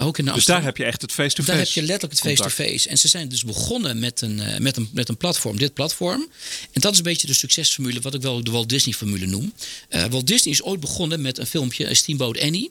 Ook 0.00 0.18
in 0.18 0.24
Dus 0.24 0.32
Amsterdam. 0.32 0.62
daar 0.62 0.70
heb 0.70 0.76
je 0.76 0.84
echt 0.84 1.02
het 1.02 1.12
face-to-face. 1.12 1.56
Daar 1.56 1.66
heb 1.66 1.74
je 1.74 1.82
letterlijk 1.82 2.12
het 2.20 2.30
face-to-face. 2.30 2.88
En 2.88 2.98
ze 2.98 3.08
zijn 3.08 3.28
dus 3.28 3.44
begonnen 3.44 3.98
met 3.98 4.20
een, 4.20 4.40
eh, 4.40 4.58
met, 4.58 4.76
een, 4.76 4.88
met 4.92 5.08
een 5.08 5.16
platform, 5.16 5.58
dit 5.58 5.74
platform. 5.74 6.28
En 6.72 6.80
dat 6.80 6.92
is 6.92 6.98
een 6.98 7.04
beetje 7.04 7.26
de 7.26 7.34
succesformule, 7.34 8.00
wat 8.00 8.14
ik 8.14 8.22
wel 8.22 8.44
de 8.44 8.50
Walt 8.50 8.68
Disney-formule 8.68 9.26
noem. 9.26 9.52
Eh, 9.88 10.04
Walt 10.04 10.26
Disney 10.26 10.54
is 10.54 10.62
ooit 10.62 10.80
begonnen 10.80 11.20
met 11.20 11.38
een 11.38 11.46
filmpje, 11.46 11.86
eh, 11.86 11.94
Steamboat 11.94 12.40
Annie. 12.40 12.70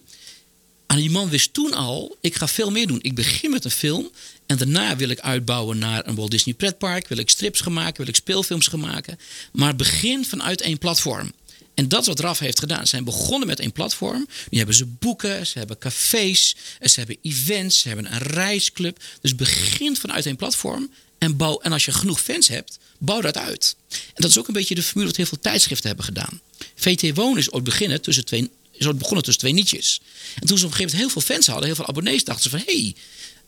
En 0.87 0.97
die 0.97 1.09
man 1.09 1.29
wist 1.29 1.53
toen 1.53 1.73
al, 1.73 2.17
ik 2.21 2.35
ga 2.35 2.47
veel 2.47 2.71
meer 2.71 2.87
doen. 2.87 2.99
Ik 3.01 3.15
begin 3.15 3.49
met 3.51 3.65
een 3.65 3.71
film 3.71 4.11
en 4.45 4.57
daarna 4.57 4.95
wil 4.95 5.09
ik 5.09 5.19
uitbouwen 5.19 5.77
naar 5.77 6.07
een 6.07 6.15
Walt 6.15 6.31
Disney 6.31 6.55
pretpark. 6.55 7.07
Wil 7.07 7.17
ik 7.17 7.29
strips 7.29 7.61
gaan 7.61 7.73
maken, 7.73 7.97
wil 7.97 8.07
ik 8.07 8.15
speelfilms 8.15 8.67
gaan 8.67 8.79
maken. 8.79 9.19
Maar 9.51 9.75
begin 9.75 10.25
vanuit 10.25 10.61
één 10.61 10.77
platform. 10.77 11.31
En 11.77 11.87
dat 11.87 12.01
is 12.01 12.07
wat 12.07 12.19
RAF 12.19 12.39
heeft 12.39 12.59
gedaan. 12.59 12.81
Ze 12.81 12.87
zijn 12.87 13.03
begonnen 13.03 13.47
met 13.47 13.59
één 13.59 13.71
platform. 13.71 14.27
Nu 14.49 14.57
hebben 14.57 14.75
ze 14.75 14.85
boeken, 14.85 15.47
ze 15.47 15.57
hebben 15.57 15.77
cafés, 15.77 16.55
ze 16.81 16.99
hebben 16.99 17.17
events, 17.21 17.79
ze 17.79 17.87
hebben 17.87 18.13
een 18.13 18.17
reisclub. 18.17 18.99
Dus 19.21 19.35
begin 19.35 19.95
vanuit 19.95 20.25
één 20.25 20.35
platform 20.35 20.91
en 21.17 21.37
bouw. 21.37 21.59
En 21.59 21.71
als 21.71 21.85
je 21.85 21.91
genoeg 21.91 22.21
fans 22.21 22.47
hebt, 22.47 22.79
bouw 22.97 23.21
dat 23.21 23.37
uit. 23.37 23.75
En 23.89 24.21
dat 24.21 24.29
is 24.29 24.37
ook 24.37 24.47
een 24.47 24.53
beetje 24.53 24.75
de 24.75 24.83
formule 24.83 25.07
wat 25.07 25.17
heel 25.17 25.25
veel 25.25 25.39
tijdschriften 25.39 25.87
hebben 25.87 26.05
gedaan. 26.05 26.41
VT 26.75 27.15
Wonen 27.15 27.37
is 27.37 27.51
ooit 27.51 27.63
beginnen 27.63 28.01
tussen 28.01 28.25
twee, 28.25 28.49
is 28.71 28.87
ooit 28.87 28.97
begonnen 28.97 29.23
tussen 29.23 29.41
twee 29.41 29.53
nietjes. 29.53 30.01
En 30.39 30.47
toen 30.47 30.57
ze 30.57 30.65
op 30.65 30.71
een 30.71 30.77
gegeven 30.77 30.97
moment 30.97 31.13
heel 31.13 31.21
veel 31.21 31.35
fans 31.35 31.47
hadden, 31.47 31.65
heel 31.65 31.75
veel 31.75 31.87
abonnees, 31.87 32.23
dachten 32.23 32.43
ze 32.43 32.57
van 32.57 32.65
hé, 32.65 32.81
hey, 32.81 32.95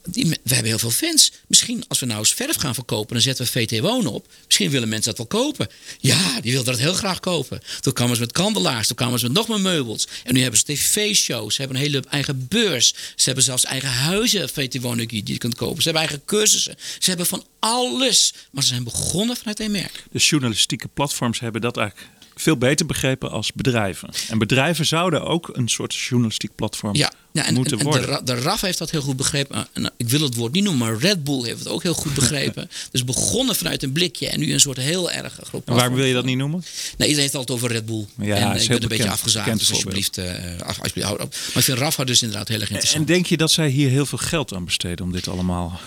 we 0.04 0.38
hebben 0.44 0.66
heel 0.66 0.80
veel 0.80 0.92
fans. 0.92 1.32
Misschien 1.48 1.84
als 1.88 2.00
we 2.00 2.06
nou 2.06 2.20
eens 2.20 2.34
verf 2.34 2.56
gaan 2.56 2.74
verkopen, 2.74 3.14
dan 3.14 3.22
zetten 3.22 3.46
we 3.46 3.52
VT 3.52 3.80
Wonen 3.80 4.12
op. 4.12 4.28
Misschien 4.46 4.70
willen 4.70 4.90
mensen 4.90 5.16
dat 5.16 5.30
wel 5.30 5.42
kopen. 5.42 5.68
Ja, 6.00 6.42
die 6.42 6.52
wilden 6.52 6.74
dat 6.74 6.82
heel 6.82 6.94
graag 6.94 7.20
kopen. 7.20 7.62
Toen 7.80 7.94
kwamen 7.94 8.16
ze 8.16 8.22
met 8.22 8.32
kandelaars, 8.32 8.88
toen 8.88 8.96
kwamen 8.96 9.20
ze 9.20 9.26
met 9.26 9.36
nog 9.36 9.48
meer 9.48 9.60
meubels. 9.60 10.08
En 10.24 10.34
nu 10.34 10.42
hebben 10.42 10.60
ze 10.60 10.66
tv-shows, 10.66 11.56
ze 11.56 11.62
hebben 11.62 11.80
een 11.80 11.86
hele 11.86 12.04
eigen 12.10 12.48
beurs. 12.48 12.94
Ze 13.16 13.26
hebben 13.26 13.44
zelfs 13.44 13.64
eigen 13.64 13.90
huizen, 13.90 14.50
VT 14.50 14.82
Wonen, 14.82 15.08
die 15.08 15.22
je 15.26 15.38
kunt 15.38 15.56
kopen. 15.56 15.82
Ze 15.82 15.90
hebben 15.90 16.08
eigen 16.08 16.26
cursussen. 16.26 16.76
Ze 17.00 17.10
hebben 17.10 17.28
van 17.28 17.46
alles. 17.60 18.34
Maar 18.52 18.64
ze 18.64 18.70
zijn 18.70 18.84
begonnen 18.84 19.38
vanuit 19.38 19.60
één 19.60 19.72
merk. 19.72 20.04
De 20.12 20.20
journalistieke 20.20 20.88
platforms 20.88 21.40
hebben 21.40 21.62
dat 21.62 21.78
eigenlijk 21.78 22.10
veel 22.42 22.58
beter 22.58 22.86
begrepen 22.86 23.32
als 23.32 23.52
bedrijven. 23.54 24.10
En 24.30 24.38
bedrijven 24.38 24.86
zouden 24.86 25.24
ook 25.26 25.50
een 25.54 25.68
soort 25.68 25.96
journalistiek 25.96 26.56
platform 26.56 26.96
Ja, 26.96 27.12
ja 27.32 27.46
en, 27.46 27.54
moeten 27.54 27.74
en- 27.80 27.86
en 27.86 27.92
de, 27.92 27.98
worden. 27.98 28.10
Ra- 28.16 28.22
de 28.22 28.42
RAF 28.42 28.62
heeft 28.62 28.78
dat 28.78 28.92
heel 28.92 29.02
goed 29.02 29.18
begrepen. 29.18 29.68
En, 29.74 29.82
uh, 29.82 29.88
ik 29.98 30.10
wil 30.10 30.22
het 30.22 30.36
woord 30.36 30.52
niet 30.52 30.64
noemen, 30.64 30.88
maar 30.88 30.98
Red 30.98 31.24
Bull 31.24 31.44
heeft 31.44 31.60
het 31.60 31.68
ook 31.68 31.84
heel 31.84 31.94
goed 31.94 32.14
begrepen. 32.14 32.70
dus 32.92 33.04
begonnen 33.04 33.56
vanuit 33.56 33.84
een 33.84 33.92
blikje 33.92 34.28
en 34.30 34.40
nu 34.40 34.54
een 34.54 34.60
soort 34.60 34.78
heel 34.78 35.12
erg 35.12 35.40
groot 35.44 35.62
en 35.66 35.74
waarom 35.76 35.96
wil 35.96 36.06
je 36.06 36.14
dat 36.14 36.26
niet 36.26 36.38
noemen? 36.38 36.60
Nee, 36.60 37.08
iedereen 37.10 37.16
heeft 37.16 37.32
het 37.34 37.36
altijd 37.42 37.58
over 37.58 37.72
Red 37.72 37.86
Bull. 37.86 38.06
Ja, 38.28 38.36
en 38.36 38.62
ik 38.62 38.68
ben 38.68 38.82
een 38.82 38.88
beetje 38.88 39.10
afgezaagd, 39.10 39.60
dus 39.60 39.70
alsjeblieft, 39.72 40.18
uh, 40.18 40.26
af, 40.60 40.78
alsjeblieft 40.80 41.08
houd 41.08 41.22
op. 41.22 41.30
Maar 41.32 41.58
ik 41.58 41.64
vind 41.64 41.78
RAF 41.78 41.96
dus 41.96 42.22
inderdaad 42.22 42.48
heel 42.48 42.60
erg 42.60 42.70
interessant. 42.70 43.08
En 43.08 43.14
denk 43.14 43.26
je 43.26 43.38
dat 43.38 43.52
zij 43.52 43.70
hier 43.70 43.90
heel 43.90 44.06
veel 44.06 44.18
geld 44.18 44.54
aan 44.54 44.66
besteden 44.66 45.06
om 45.06 45.12
dit 45.12 45.28
allemaal... 45.28 45.80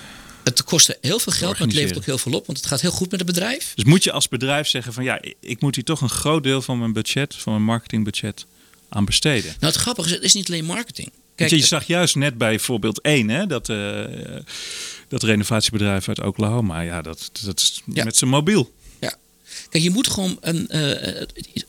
Het 0.44 0.64
kostte 0.64 0.98
heel 1.00 1.18
veel 1.18 1.32
geld, 1.32 1.58
maar 1.58 1.66
het 1.68 1.76
levert 1.76 1.96
ook 1.96 2.04
heel 2.04 2.18
veel 2.18 2.32
op. 2.32 2.46
Want 2.46 2.58
het 2.58 2.66
gaat 2.66 2.80
heel 2.80 2.90
goed 2.90 3.10
met 3.10 3.20
het 3.20 3.28
bedrijf. 3.28 3.72
Dus 3.74 3.84
moet 3.84 4.04
je 4.04 4.12
als 4.12 4.28
bedrijf 4.28 4.68
zeggen 4.68 4.92
van 4.92 5.04
ja, 5.04 5.20
ik 5.40 5.60
moet 5.60 5.74
hier 5.74 5.84
toch 5.84 6.00
een 6.00 6.08
groot 6.10 6.42
deel 6.42 6.62
van 6.62 6.78
mijn 6.78 6.92
budget, 6.92 7.34
van 7.34 7.52
mijn 7.52 7.64
marketingbudget 7.64 8.46
aan 8.88 9.04
besteden. 9.04 9.54
Nou, 9.60 9.72
het 9.72 9.82
grappige 9.82 10.08
is, 10.08 10.14
het 10.14 10.24
is 10.24 10.34
niet 10.34 10.48
alleen 10.48 10.64
marketing. 10.64 11.10
Want 11.36 11.50
je 11.50 11.60
zag 11.60 11.86
juist 11.86 12.14
net 12.14 12.38
bij 12.38 12.58
voorbeeld 12.58 13.00
1, 13.00 13.28
hè, 13.28 13.46
dat, 13.46 13.68
eh, 13.68 14.04
dat 15.08 15.22
renovatiebedrijf 15.22 16.08
uit 16.08 16.20
Oklahoma, 16.20 16.80
ja, 16.80 17.02
dat, 17.02 17.30
dat 17.42 17.60
is 17.60 17.82
met 17.84 18.16
zijn 18.16 18.30
mobiel. 18.30 18.72
Ja. 19.00 19.14
Kijk, 19.68 19.84
je 19.84 19.90
moet 19.90 20.08
gewoon 20.08 20.38
een. 20.40 20.68
eh, 20.68 21.22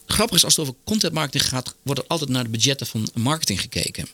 grappig 0.06 0.36
is, 0.38 0.44
als 0.44 0.56
het 0.56 0.66
over 0.66 0.80
content 0.84 1.14
marketing 1.14 1.50
gaat, 1.50 1.76
wordt 1.82 2.02
er 2.02 2.08
altijd 2.08 2.30
naar 2.30 2.44
de 2.44 2.50
budgetten 2.50 2.88
van 2.88 3.08
marketing 3.14 3.62
gekeken. 3.62 4.08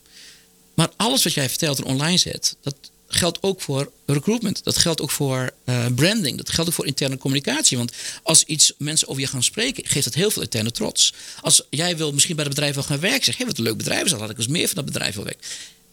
Maar 0.73 0.89
alles 0.95 1.23
wat 1.23 1.33
jij 1.33 1.49
vertelt 1.49 1.77
en 1.77 1.83
online 1.83 2.17
zet, 2.17 2.55
dat 2.61 2.75
geldt 3.09 3.37
ook 3.41 3.61
voor 3.61 3.91
recruitment. 4.05 4.63
Dat 4.63 4.77
geldt 4.77 5.01
ook 5.01 5.11
voor 5.11 5.51
eh, 5.63 5.85
branding. 5.95 6.37
Dat 6.37 6.49
geldt 6.49 6.69
ook 6.69 6.75
voor 6.75 6.85
interne 6.85 7.17
communicatie. 7.17 7.77
Want 7.77 7.91
als 8.23 8.43
iets 8.43 8.73
mensen 8.77 9.07
over 9.07 9.21
je 9.21 9.27
gaan 9.27 9.43
spreken, 9.43 9.85
geeft 9.85 10.05
dat 10.05 10.13
heel 10.13 10.31
veel 10.31 10.41
interne 10.41 10.71
trots. 10.71 11.13
Als 11.41 11.61
jij 11.69 11.97
wil 11.97 12.13
misschien 12.13 12.35
bij 12.35 12.45
het 12.45 12.53
bedrijf 12.53 12.75
wel 12.75 12.83
gaan 12.83 12.99
werken, 12.99 13.23
zeg 13.23 13.37
hé, 13.37 13.45
wat 13.45 13.57
een 13.57 13.63
leuk 13.63 13.77
bedrijf 13.77 14.03
is 14.03 14.11
dat, 14.11 14.19
laat 14.19 14.29
ik 14.29 14.37
eens 14.37 14.47
meer 14.47 14.67
van 14.67 14.75
dat 14.75 14.85
bedrijf 14.85 15.15
wil 15.15 15.23
werken. 15.23 15.47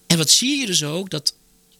En 0.07 0.17
wat 0.17 0.31
zie 0.31 0.61
je 0.61 0.67
dus 0.67 0.85
ook? 0.85 1.11
Dat 1.11 1.35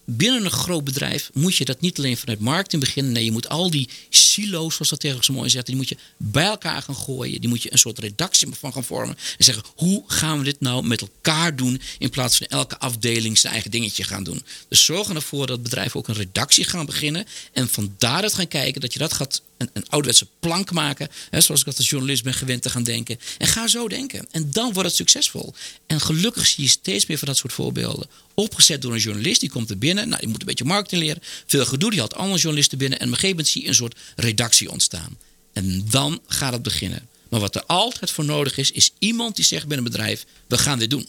binnen 0.07 0.45
een 0.45 0.51
groot 0.51 0.85
bedrijf 0.85 1.31
moet 1.33 1.57
je 1.57 1.65
dat 1.65 1.81
niet 1.81 1.99
alleen 1.99 2.17
vanuit 2.17 2.41
marketing 2.41 2.83
beginnen. 2.83 3.13
Nee, 3.13 3.25
je 3.25 3.33
moet 3.33 3.49
al 3.49 3.71
die 3.71 3.89
silo's, 4.09 4.75
zoals 4.75 4.91
dat 4.91 5.01
tegen 5.01 5.25
zo 5.25 5.33
mooi 5.33 5.51
zegt, 5.51 5.67
die 5.67 5.77
moet 5.77 5.89
je 5.89 5.97
bij 6.17 6.45
elkaar 6.45 6.83
gaan 6.83 6.97
gooien. 6.97 7.41
Die 7.41 7.49
moet 7.49 7.63
je 7.63 7.73
een 7.73 7.79
soort 7.79 7.99
redactie 7.99 8.49
van 8.51 8.73
gaan 8.73 8.85
vormen. 8.85 9.17
En 9.39 9.45
zeggen, 9.45 9.65
hoe 9.75 10.05
gaan 10.07 10.39
we 10.39 10.45
dit 10.45 10.61
nou 10.61 10.87
met 10.87 11.01
elkaar 11.01 11.57
doen 11.57 11.81
in 11.99 12.11
plaats 12.11 12.37
van 12.37 12.47
elke 12.47 12.79
afdeling 12.79 13.39
zijn 13.39 13.53
eigen 13.53 13.71
dingetje 13.71 14.05
gaan 14.05 14.25
doen. 14.25 14.43
Dus 14.69 14.85
zorg 14.85 15.09
ervoor 15.09 15.47
dat 15.47 15.63
bedrijven 15.63 15.99
ook 16.01 16.09
een 16.09 16.15
redactie 16.15 16.65
gaan 16.65 16.87
beginnen. 16.87 17.27
En 17.53 17.69
van 17.69 17.95
daaruit 17.99 18.35
gaan 18.35 18.49
kijken 18.49 18.81
dat 18.81 18.93
je 18.93 18.99
dat 18.99 19.13
gaat 19.13 19.43
een, 19.59 19.71
een 19.73 19.89
ouderwetse 19.89 20.27
plank 20.41 20.71
maken. 20.73 21.09
Hè, 21.31 21.41
zoals 21.41 21.61
ik 21.61 21.67
dat 21.67 21.77
als 21.77 21.89
journalist 21.91 22.23
ben 22.23 22.35
gewend 22.35 22.63
te 22.63 22.71
gaan 22.71 22.83
denken. 22.83 23.19
En 23.39 23.47
ga 23.47 23.67
zo 23.69 23.89
denken. 23.89 24.27
En 24.31 24.51
dan 24.51 24.73
wordt 24.73 24.89
het 24.89 24.97
succesvol. 24.97 25.55
En 25.87 26.01
gelukkig 26.01 26.47
zie 26.47 26.65
je 26.65 26.71
steeds 26.71 27.07
meer 27.07 27.19
van 27.19 27.29
dat 27.29 27.37
soort 27.37 27.53
voorbeelden. 27.53 28.07
Opgezet 28.35 28.83
door 28.83 28.93
een 28.93 28.99
journalist, 29.01 29.41
die 29.41 29.51
komt 29.51 29.71
er 29.71 29.79
binnen. 29.79 30.09
Nou, 30.09 30.21
die 30.21 30.29
moet 30.31 30.41
een 30.41 30.47
beetje 30.47 30.65
marketing 30.65 31.03
leren. 31.03 31.23
Veel 31.47 31.65
gedoe, 31.67 31.91
die 31.91 32.01
had 32.01 32.15
andere 32.15 32.39
journalisten 32.41 32.79
binnen. 32.79 32.99
En 32.99 33.07
op 33.07 33.13
een 33.13 33.19
gegeven 33.19 33.37
moment 33.37 33.53
zie 33.55 33.63
je 33.63 33.69
een 33.69 33.75
soort 33.75 33.99
redactie 34.17 34.71
ontstaan. 34.71 35.17
En 35.53 35.85
dan 35.91 36.21
gaat 36.27 36.53
het 36.53 36.63
beginnen. 36.63 37.09
Maar 37.29 37.41
wat 37.41 37.55
er 37.55 37.65
altijd 37.65 38.11
voor 38.11 38.25
nodig 38.25 38.59
is, 38.59 38.71
is 38.71 38.91
iemand 38.99 39.37
die 39.37 39.45
zegt 39.45 39.67
binnen 39.67 39.87
een 39.87 39.93
bedrijf: 39.93 40.25
we 40.47 40.59
gaan 40.59 40.79
dit 40.79 40.91
doen. 40.91 41.07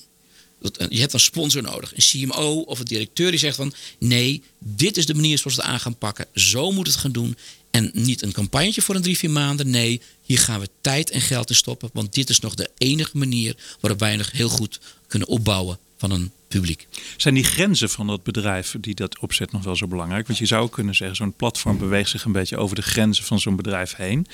Dat- 0.61 0.85
Je 0.89 0.99
hebt 0.99 1.13
een 1.13 1.19
sponsor 1.19 1.61
nodig, 1.61 1.93
een 1.95 2.03
CMO 2.29 2.59
of 2.59 2.79
een 2.79 2.85
directeur 2.85 3.29
die 3.31 3.39
zegt 3.39 3.55
van 3.55 3.73
nee, 3.99 4.43
dit 4.59 4.97
is 4.97 5.05
de 5.05 5.13
manier 5.13 5.37
zoals 5.37 5.55
we 5.57 5.61
het 5.61 5.71
aan 5.71 5.79
gaan 5.79 5.97
pakken. 5.97 6.25
Zo 6.33 6.71
moet 6.71 6.87
het 6.87 6.95
gaan 6.95 7.11
doen. 7.11 7.37
En 7.77 7.91
niet 7.93 8.21
een 8.21 8.31
campagne 8.31 8.81
voor 8.81 8.95
een 8.95 9.01
drie, 9.01 9.17
vier 9.17 9.29
maanden. 9.29 9.69
Nee, 9.69 10.01
hier 10.21 10.39
gaan 10.39 10.59
we 10.59 10.69
tijd 10.81 11.09
en 11.09 11.21
geld 11.21 11.49
in 11.49 11.55
stoppen. 11.55 11.89
Want 11.93 12.13
dit 12.13 12.29
is 12.29 12.39
nog 12.39 12.55
de 12.55 12.69
enige 12.77 13.17
manier 13.17 13.55
waarop 13.79 13.99
wij 13.99 14.15
nog 14.15 14.31
heel 14.31 14.49
goed 14.49 14.79
kunnen 15.07 15.27
opbouwen 15.27 15.79
van 15.97 16.11
een 16.11 16.31
publiek. 16.47 16.87
Zijn 17.17 17.33
die 17.33 17.43
grenzen 17.43 17.89
van 17.89 18.07
dat 18.07 18.23
bedrijf 18.23 18.75
die 18.79 18.95
dat 18.95 19.19
opzet 19.19 19.51
nog 19.51 19.63
wel 19.63 19.75
zo 19.75 19.87
belangrijk? 19.87 20.27
Want 20.27 20.39
je 20.39 20.45
zou 20.45 20.69
kunnen 20.69 20.95
zeggen, 20.95 21.15
zo'n 21.17 21.33
platform 21.33 21.77
beweegt 21.77 22.09
zich 22.09 22.23
een 22.23 22.31
beetje 22.31 22.57
over 22.57 22.75
de 22.75 22.81
grenzen 22.81 23.23
van 23.23 23.39
zo'n 23.39 23.55
bedrijf 23.55 23.95
heen. 23.95 24.27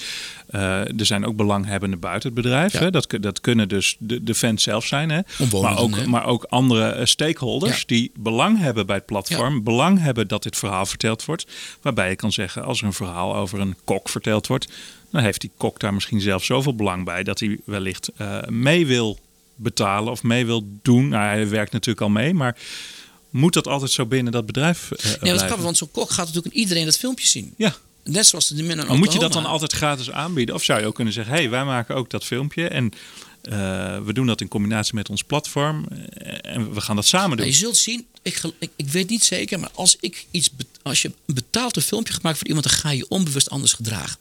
Eh, 0.48 1.00
er 1.00 1.06
zijn 1.06 1.26
ook 1.26 1.36
belanghebbenden 1.36 2.00
buiten 2.00 2.34
het 2.34 2.42
bedrijf. 2.42 2.72
Hè? 2.72 2.92
Dat, 2.92 3.16
dat 3.20 3.42
kunnen 3.42 3.70
dus 3.70 3.96
de, 4.00 4.24
de 4.24 4.36
fans 4.36 4.64
zelf 4.64 4.86
zijn. 4.86 5.10
Hè? 5.10 5.20
Maar, 5.62 5.78
ook, 5.78 5.96
hè? 5.96 6.08
maar 6.08 6.26
ook 6.26 6.44
andere 6.44 6.90
eh, 6.90 7.06
stakeholders 7.06 7.78
Ja. 7.78 7.84
die 7.86 8.12
belang 8.16 8.60
hebben 8.60 8.86
bij 8.86 8.96
het 8.96 9.06
platform. 9.06 9.64
Belang 9.64 10.00
hebben 10.00 10.28
dat 10.28 10.44
dit 10.44 10.58
verhaal 10.58 10.86
verteld 10.86 11.26
wordt. 11.26 11.46
Waarbij 11.82 12.10
je 12.10 12.16
kan 12.16 12.32
zeggen, 12.32 12.64
als 12.64 12.80
er 12.80 12.86
een 12.86 12.94
verhaal 12.94 13.36
over 13.36 13.60
een 13.60 13.76
kok 13.84 14.10
verteld 14.10 14.48
wordt. 14.48 14.68
Dan 15.12 15.24
heeft 15.24 15.42
die 15.42 15.52
kok 15.58 15.80
daar 15.80 15.94
misschien 15.94 16.22
zelf 16.22 16.44
zoveel 16.44 16.76
belang 16.76 17.06
bij 17.06 17.24
dat 17.24 17.40
hij 17.40 17.60
wellicht 17.66 18.10
eh, 18.18 18.42
mee 18.48 18.86
wil 18.86 19.20
betalen 19.56 20.12
of 20.12 20.24
mee 20.24 20.46
wil 20.46 20.68
doen. 20.82 21.08
Nou, 21.08 21.24
hij 21.24 21.50
werkt 21.50 21.72
natuurlijk 21.72 22.02
al 22.02 22.10
mee, 22.10 22.34
maar 22.34 22.58
moet 23.30 23.54
dat 23.54 23.68
altijd 23.68 23.92
zo 23.92 24.06
binnen 24.06 24.32
dat 24.34 24.46
bedrijf 24.46 24.92
eh 24.92 25.12
Ja, 25.12 25.18
dat 25.20 25.36
is 25.36 25.42
grappig, 25.42 25.64
want 25.64 25.78
zo'n 25.78 25.92
kok 25.92 26.12
gaat 26.12 26.26
natuurlijk 26.26 26.56
iedereen 26.56 26.86
dat 26.86 26.98
filmpje 26.98 27.28
zien. 27.28 27.54
Ja. 27.58 27.76
net 28.04 28.26
zoals 28.26 28.48
de 28.48 28.64
men 28.64 28.78
Maar 28.78 28.98
moet 28.98 29.14
je 29.14 29.20
dat 29.20 29.34
dan 29.34 29.46
altijd 29.46 29.74
gratis 29.74 30.12
aanbieden? 30.12 30.56
Of 30.56 30.64
zou 30.64 30.80
je 30.80 30.86
ook 30.86 30.96
kunnen 30.96 31.14
zeggen, 31.14 31.34
hé, 31.34 31.40
hey, 31.40 31.50
wij 31.50 31.66
maken 31.66 31.96
ook 31.96 32.10
dat 32.10 32.24
filmpje 32.24 32.68
en 32.68 32.94
eh, 33.42 33.54
we 34.06 34.14
doen 34.14 34.26
dat 34.26 34.42
in 34.42 34.48
combinatie 34.48 34.96
met 34.96 35.10
ons 35.10 35.24
platform 35.24 35.86
eh, 35.88 36.54
en 36.54 36.74
we 36.74 36.82
gaan 36.82 36.96
dat 36.96 37.06
samen 37.06 37.30
doen. 37.30 37.46
Nou, 37.46 37.50
je 37.50 37.56
zult 37.56 37.78
zien, 37.78 38.06
ik, 38.22 38.42
ik, 38.60 38.70
ik 38.76 38.88
weet 38.88 39.10
niet 39.10 39.24
zeker, 39.24 39.60
maar 39.60 39.70
als, 39.74 39.98
ik 40.00 40.26
iets 40.32 40.50
als 40.82 41.02
je 41.02 41.08
een 41.08 41.34
betaald 41.34 41.76
een 41.76 41.82
filmpje 41.82 42.14
gemaakt 42.14 42.38
voor 42.38 42.48
iemand, 42.48 42.66
dan 42.66 42.78
ga 42.78 42.90
je 42.90 43.08
onbewust 43.08 43.50
anders 43.50 43.74
gedragen. 43.74 44.18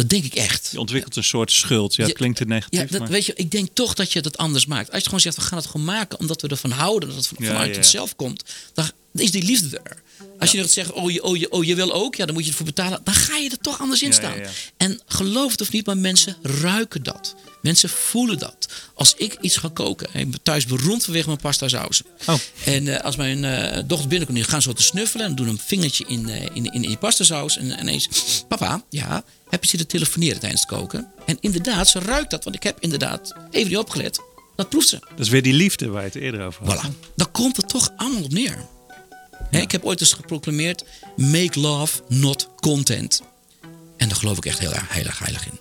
Dat 0.00 0.10
denk 0.10 0.24
ik 0.24 0.34
echt. 0.34 0.68
Je 0.72 0.78
ontwikkelt 0.78 1.16
een 1.16 1.24
soort 1.24 1.52
schuld. 1.52 1.94
Ja, 1.94 2.04
het 2.04 2.12
klinkt 2.12 2.36
te 2.36 2.44
negatief. 2.44 2.80
Ja, 2.80 2.86
dat, 2.86 3.00
maar- 3.00 3.08
weet 3.08 3.26
je, 3.26 3.32
ik 3.34 3.50
denk 3.50 3.68
toch 3.72 3.94
dat 3.94 4.12
je 4.12 4.20
dat 4.20 4.36
anders 4.36 4.66
maakt. 4.66 4.88
Als 4.88 4.98
je 4.98 5.04
gewoon 5.04 5.20
zegt, 5.20 5.36
we 5.36 5.42
gaan 5.42 5.58
het 5.58 5.66
gewoon 5.66 5.86
maken 5.86 6.18
omdat 6.18 6.42
we 6.42 6.48
ervan 6.48 6.70
houden, 6.70 7.08
dat 7.08 7.18
het 7.18 7.26
vanuit 7.26 7.66
ja, 7.66 7.72
ja. 7.72 7.76
onszelf 7.76 8.16
komt, 8.16 8.44
dan 8.74 8.90
is 9.12 9.30
die 9.30 9.42
liefde 9.42 9.80
er. 9.82 10.02
Als 10.38 10.50
je 10.50 10.58
gaat 10.58 10.70
zeggen, 10.70 10.94
oh 10.94 11.10
je, 11.10 11.22
oh, 11.22 11.36
je, 11.36 11.50
oh 11.50 11.64
je 11.64 11.74
wil 11.74 11.92
ook, 11.92 12.14
ja, 12.14 12.24
dan 12.24 12.34
moet 12.34 12.44
je 12.44 12.50
ervoor 12.50 12.66
betalen. 12.66 13.00
Dan 13.04 13.14
ga 13.14 13.36
je 13.36 13.50
er 13.50 13.58
toch 13.58 13.80
anders 13.80 14.02
in 14.02 14.12
staan. 14.12 14.38
En 14.76 15.00
geloof 15.06 15.50
het 15.50 15.60
of 15.60 15.72
niet, 15.72 15.86
maar 15.86 15.98
mensen 15.98 16.36
ruiken 16.42 17.02
dat. 17.02 17.34
Mensen 17.62 17.88
voelen 17.88 18.38
dat. 18.38 18.68
Als 18.94 19.14
ik 19.16 19.36
iets 19.40 19.56
ga 19.56 19.68
koken, 19.72 20.08
ik 20.12 20.30
ben 20.30 20.42
thuis 20.42 20.66
beroemd 20.66 21.04
vanwege 21.04 21.26
mijn 21.26 21.40
pasta 21.40 21.68
saus. 21.68 22.02
Oh. 22.26 22.34
En 22.64 22.88
eh, 22.88 23.04
als 23.04 23.16
mijn 23.16 23.44
eh, 23.44 23.82
dochter 23.86 24.08
binnenkomt, 24.08 24.38
die 24.38 24.48
gaan 24.48 24.62
zo 24.62 24.72
te 24.72 24.82
snuffelen 24.82 25.26
en 25.26 25.34
doen 25.34 25.48
een 25.48 25.60
vingertje 25.64 26.04
in, 26.06 26.28
eh, 26.28 26.42
in, 26.42 26.54
in, 26.54 26.72
in 26.72 26.80
die 26.80 26.96
pasta 26.96 27.24
saus. 27.24 27.56
En 27.56 27.80
ineens, 27.80 28.08
papa, 28.48 28.84
ja, 28.88 29.24
heb 29.48 29.62
je 29.62 29.68
zitten 29.70 29.88
telefoneren 29.88 30.40
tijdens 30.40 30.60
het 30.60 30.70
koken? 30.70 31.12
En 31.26 31.38
inderdaad, 31.40 31.88
ze 31.88 31.98
ruikt 31.98 32.30
dat, 32.30 32.44
want 32.44 32.56
ik 32.56 32.62
heb 32.62 32.76
inderdaad 32.80 33.34
even 33.50 33.68
niet 33.68 33.78
opgelet. 33.78 34.20
Dat 34.56 34.68
proeft 34.68 34.88
ze. 34.88 34.98
Dat 35.10 35.18
is 35.18 35.28
weer 35.28 35.42
die 35.42 35.52
liefde 35.52 35.88
waar 35.88 36.02
je 36.02 36.08
het 36.08 36.16
eerder 36.16 36.46
over 36.46 36.66
had. 36.66 36.84
Voilà. 36.84 37.14
Dan 37.16 37.30
komt 37.30 37.56
het 37.56 37.68
toch 37.68 37.90
allemaal 37.96 38.22
op 38.22 38.32
neer. 38.32 38.66
Ik 39.50 39.72
heb 39.72 39.84
ooit 39.84 40.00
eens 40.00 40.12
geproclameerd: 40.12 40.84
make 41.16 41.60
love, 41.60 42.02
not 42.08 42.48
content. 42.60 43.22
En 43.96 44.08
daar 44.08 44.16
geloof 44.16 44.36
ik 44.36 44.44
echt 44.44 44.58
heel 44.58 44.72
erg 44.72 44.92
heilig, 44.92 45.18
heilig 45.18 45.46
in. 45.46 45.58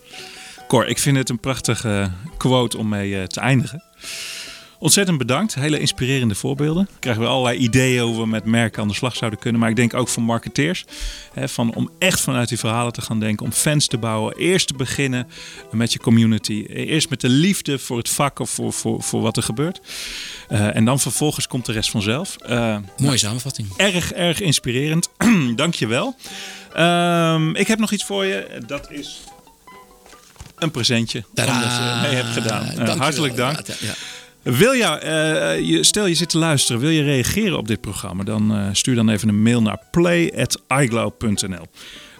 Cor, 0.67 0.87
ik 0.87 0.99
vind 0.99 1.17
het 1.17 1.29
een 1.29 1.39
prachtige 1.39 2.11
quote 2.37 2.77
om 2.77 2.89
mee 2.89 3.19
eh, 3.19 3.23
te 3.23 3.39
eindigen. 3.39 3.83
Ontzettend 4.79 5.17
bedankt. 5.17 5.55
Hele 5.55 5.79
inspirerende 5.79 6.35
voorbeelden. 6.35 6.83
We 6.93 6.99
krijgen 6.99 7.21
weer 7.21 7.31
allerlei 7.31 7.57
ideeën 7.57 8.03
hoe 8.03 8.17
we 8.17 8.27
met 8.27 8.45
merken 8.45 8.81
aan 8.81 8.87
de 8.87 8.93
slag 8.93 9.15
zouden 9.15 9.39
kunnen. 9.39 9.61
Maar 9.61 9.69
ik 9.69 9.75
denk 9.75 9.93
ook 9.93 10.07
voor 10.07 10.23
marketeers. 10.23 10.85
Hè, 11.33 11.49
van, 11.49 11.73
om 11.75 11.89
echt 11.97 12.21
vanuit 12.21 12.49
die 12.49 12.59
verhalen 12.59 12.93
te 12.93 13.01
gaan 13.01 13.19
denken. 13.19 13.45
Om 13.45 13.51
fans 13.51 13.87
te 13.87 13.97
bouwen. 13.97 14.35
Eerst 14.37 14.67
te 14.67 14.73
beginnen 14.73 15.27
met 15.71 15.93
je 15.93 15.99
community. 15.99 16.65
Eerst 16.67 17.09
met 17.09 17.21
de 17.21 17.29
liefde 17.29 17.79
voor 17.79 17.97
het 17.97 18.09
vak 18.09 18.39
of 18.39 18.49
voor, 18.49 18.73
voor, 18.73 19.03
voor 19.03 19.21
wat 19.21 19.37
er 19.37 19.43
gebeurt. 19.43 19.81
Eh, 20.47 20.75
en 20.75 20.85
dan 20.85 20.99
vervolgens 20.99 21.47
komt 21.47 21.65
de 21.65 21.71
rest 21.71 21.89
vanzelf. 21.89 22.35
Eh, 22.35 22.77
Mooie 22.97 23.17
samenvatting. 23.17 23.67
Erg, 23.77 24.13
erg 24.13 24.41
inspirerend. 24.41 25.09
Dank 25.55 25.73
je 25.73 25.87
wel. 25.87 26.15
Ehm, 26.73 27.55
ik 27.55 27.67
heb 27.67 27.79
nog 27.79 27.91
iets 27.91 28.03
voor 28.03 28.25
je. 28.25 28.61
Dat 28.67 28.91
is 28.91 29.19
een 30.55 30.71
presentje. 30.71 31.23
Omdat 31.35 31.45
je 31.45 31.99
mee 32.01 32.15
hebt 32.15 32.29
gedaan. 32.29 32.69
Eh, 32.69 32.95
hartelijk 32.95 33.35
dank. 33.35 33.67
Ja, 33.67 33.73
ja. 33.79 33.93
Wil 34.57 34.75
jou, 34.75 34.99
eh, 34.99 35.59
je, 35.59 35.83
stel 35.83 36.05
je 36.05 36.15
zit 36.15 36.29
te 36.29 36.37
luisteren, 36.37 36.81
wil 36.81 36.89
je 36.89 37.03
reageren 37.03 37.57
op 37.57 37.67
dit 37.67 37.81
programma? 37.81 38.23
Dan 38.23 38.55
eh, 38.55 38.67
stuur 38.71 38.95
dan 38.95 39.09
even 39.09 39.29
een 39.29 39.41
mail 39.41 39.61
naar 39.61 39.79
play.iglow.nl. 39.91 41.65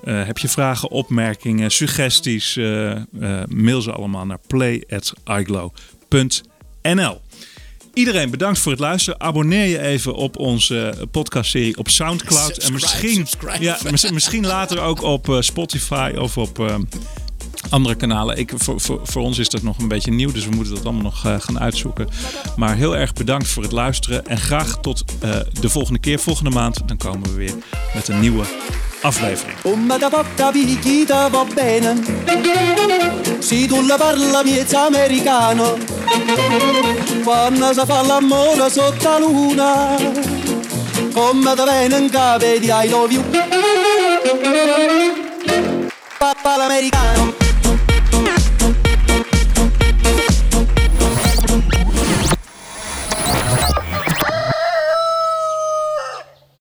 Eh, 0.04 0.26
heb 0.26 0.38
je 0.38 0.48
vragen, 0.48 0.90
opmerkingen, 0.90 1.72
suggesties? 1.72 2.56
mail 3.48 3.82
ze 3.82 3.92
allemaal 3.92 4.26
naar 4.26 4.40
play.iglow.nl. 4.48 7.22
Iedereen 7.94 8.30
bedankt 8.30 8.60
voor 8.60 8.72
het 8.72 8.82
luisteren. 8.82 9.20
Abonneer 9.20 9.66
je 9.66 9.80
even 9.80 10.16
op 10.16 10.38
onze 10.38 11.08
podcastserie 11.12 11.78
op 11.78 11.90
Soundcloud. 11.90 12.58
en 12.58 12.74
misschien, 12.74 13.14
subscribe. 13.14 13.64
Ja, 13.64 13.78
mis- 13.92 14.12
misschien 14.12 14.46
later 14.46 14.82
ook 14.82 15.02
op 15.02 15.38
Spotify 15.40 16.14
of 16.18 16.38
op 16.38 16.80
andere 17.70 17.96
kanalen. 17.96 18.38
Ik, 18.38 18.52
voor, 18.56 18.82
voor, 18.82 19.00
voor 19.04 19.22
ons 19.22 19.38
is 19.38 19.50
dat 19.50 19.62
nog 19.62 19.78
een 19.78 19.88
beetje 19.88 20.12
nieuw, 20.12 20.32
dus 20.32 20.46
we 20.46 20.56
moeten 20.56 20.74
dat 20.74 20.84
allemaal 20.84 21.04
nog 21.04 21.26
eh, 21.26 21.36
gaan 21.40 21.60
uitzoeken. 21.60 22.08
Maar 22.56 22.76
heel 22.76 22.98
erg 22.98 23.14
bedankt 23.14 23.48
voor 23.48 23.64
het 23.64 23.72
luisteren. 23.72 24.26
En 24.26 24.38
graag 24.38 24.78
tot 24.82 25.04
eh, 25.20 25.30
de 25.60 25.70
volgende 25.70 26.00
keer, 26.00 26.20
volgende 26.20 26.50
maand. 26.50 26.88
Dan 26.88 26.98
komen 26.98 27.24
we 27.24 27.34
weer 27.36 27.54
met 27.94 28.08
een 28.08 28.20
nieuwe 28.20 28.44
aflevering. 29.02 29.58
Se 33.40 33.66
tu 33.68 33.88
la 33.88 33.98
parla 33.98 34.44
si 34.44 34.56
di 34.56 34.66
l'americano 34.72 35.78